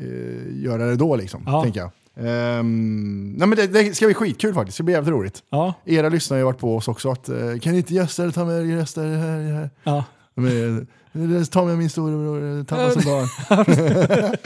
[0.02, 1.44] eh, göra det då liksom?
[1.46, 1.64] Ja.
[1.64, 1.90] Tänker jag.
[2.22, 4.74] Ehm, nej, men det, det ska bli skitkul faktiskt.
[4.74, 5.44] Det ska bli jävligt roligt.
[5.50, 7.12] ja, Era lyssnare har ju varit på oss också.
[7.12, 9.54] Att, eh, kan ni inte gästa eller ta med er gäster här?
[9.54, 9.70] här?
[9.84, 10.04] ja.
[11.20, 13.28] Eh, ta med min storebror, eh, Tappa som barn.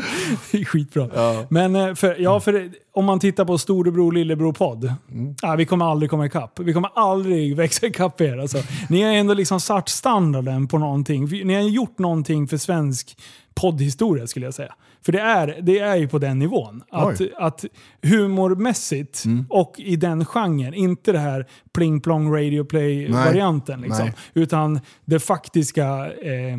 [0.51, 1.09] Det är skitbra.
[1.15, 1.45] Ja.
[1.49, 4.93] Men eh, för, ja, för om man tittar på storebror lillebror podd.
[5.11, 5.35] Mm.
[5.41, 6.59] Ja, vi kommer aldrig komma ikapp.
[6.59, 8.37] Vi kommer aldrig växa ikapp er.
[8.37, 8.57] Alltså.
[8.89, 11.25] Ni har ändå liksom satt standarden på någonting.
[11.25, 13.17] Ni har gjort någonting för svensk
[13.55, 14.73] poddhistoria skulle jag säga.
[15.05, 16.83] För det är, det är ju på den nivån.
[16.91, 17.31] Att, Oj.
[17.37, 17.65] att
[18.01, 19.45] humormässigt Mm.
[19.49, 23.81] och i den genren, inte det här pling plong radio play-varianten.
[23.81, 26.57] Liksom, utan det faktiska eh,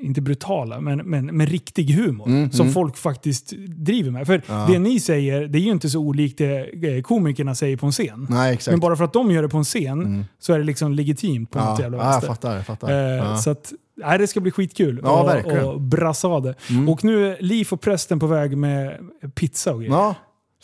[0.00, 2.26] inte brutala, men, men, men riktig humor.
[2.26, 4.26] Mm, som folk faktiskt driver med.
[4.26, 7.86] För det ni säger, det är ju inte så olikt det eh, komikerna säger på
[7.86, 8.26] en scen.
[8.30, 8.58] Nej.
[8.70, 11.50] Men bara för att de gör det på en scen så är det liksom legitimt
[11.50, 12.28] på något ja, jävla ja, jag vänster.
[12.28, 12.56] fattar.
[12.56, 12.90] Jag fattar.
[12.90, 13.36] Eh, ja.
[13.36, 15.58] Så att, nej, det ska bli skitkul Ja, och, verkligen.
[15.58, 15.68] Mm.
[15.70, 16.54] och brassa av det.
[16.88, 18.98] Och nu är Liv och prästen på väg med
[19.34, 19.92] pizza och grejer.
[19.94, 20.14] ja,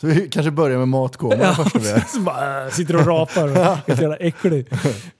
[0.01, 1.55] Så vi kanske börjar med matkoma Ja,
[2.07, 3.57] så bara, äh, sitter och rapar och
[3.89, 4.67] är så jävla äcklig.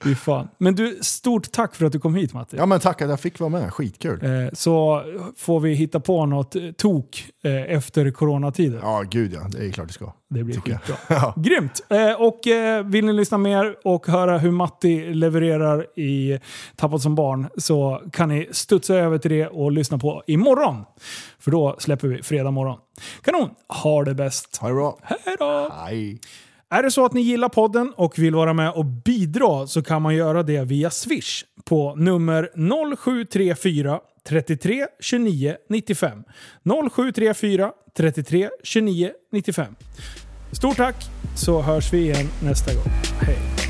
[0.04, 0.48] Fy fan.
[0.58, 2.56] Men du, stort tack för att du kom hit Matti.
[2.56, 4.24] Ja men tack att jag fick vara med, skitkul.
[4.24, 5.02] Eh, Så
[5.36, 8.80] får vi hitta på något tok eh, efter coronatiden.
[8.82, 10.12] Ja gud ja, det är klart det ska.
[10.30, 10.96] Det blir skitbra.
[11.08, 11.34] Ja.
[11.36, 11.80] Grymt!
[11.88, 16.38] Eh, Och eh, vill ni lyssna mer och höra hur Matti levererar i
[16.76, 20.84] Tappat som barn så kan ni studsa över till det och lyssna på imorgon.
[21.38, 22.78] För då släpper vi fredag morgon.
[23.22, 23.50] Kanon!
[23.68, 24.56] Ha det bäst!
[24.56, 24.98] Ha det bra.
[25.02, 25.70] Hej då!
[25.86, 26.20] Hej.
[26.70, 30.02] Är det så att ni gillar podden och vill vara med och bidra så kan
[30.02, 32.50] man göra det via Swish på nummer
[32.96, 34.00] 0734
[34.30, 36.24] 33 29 95.
[36.64, 39.74] 0734 33 29 95.
[40.52, 40.96] Stort tack
[41.36, 42.92] så hörs vi igen nästa gång.
[43.20, 43.69] Hej!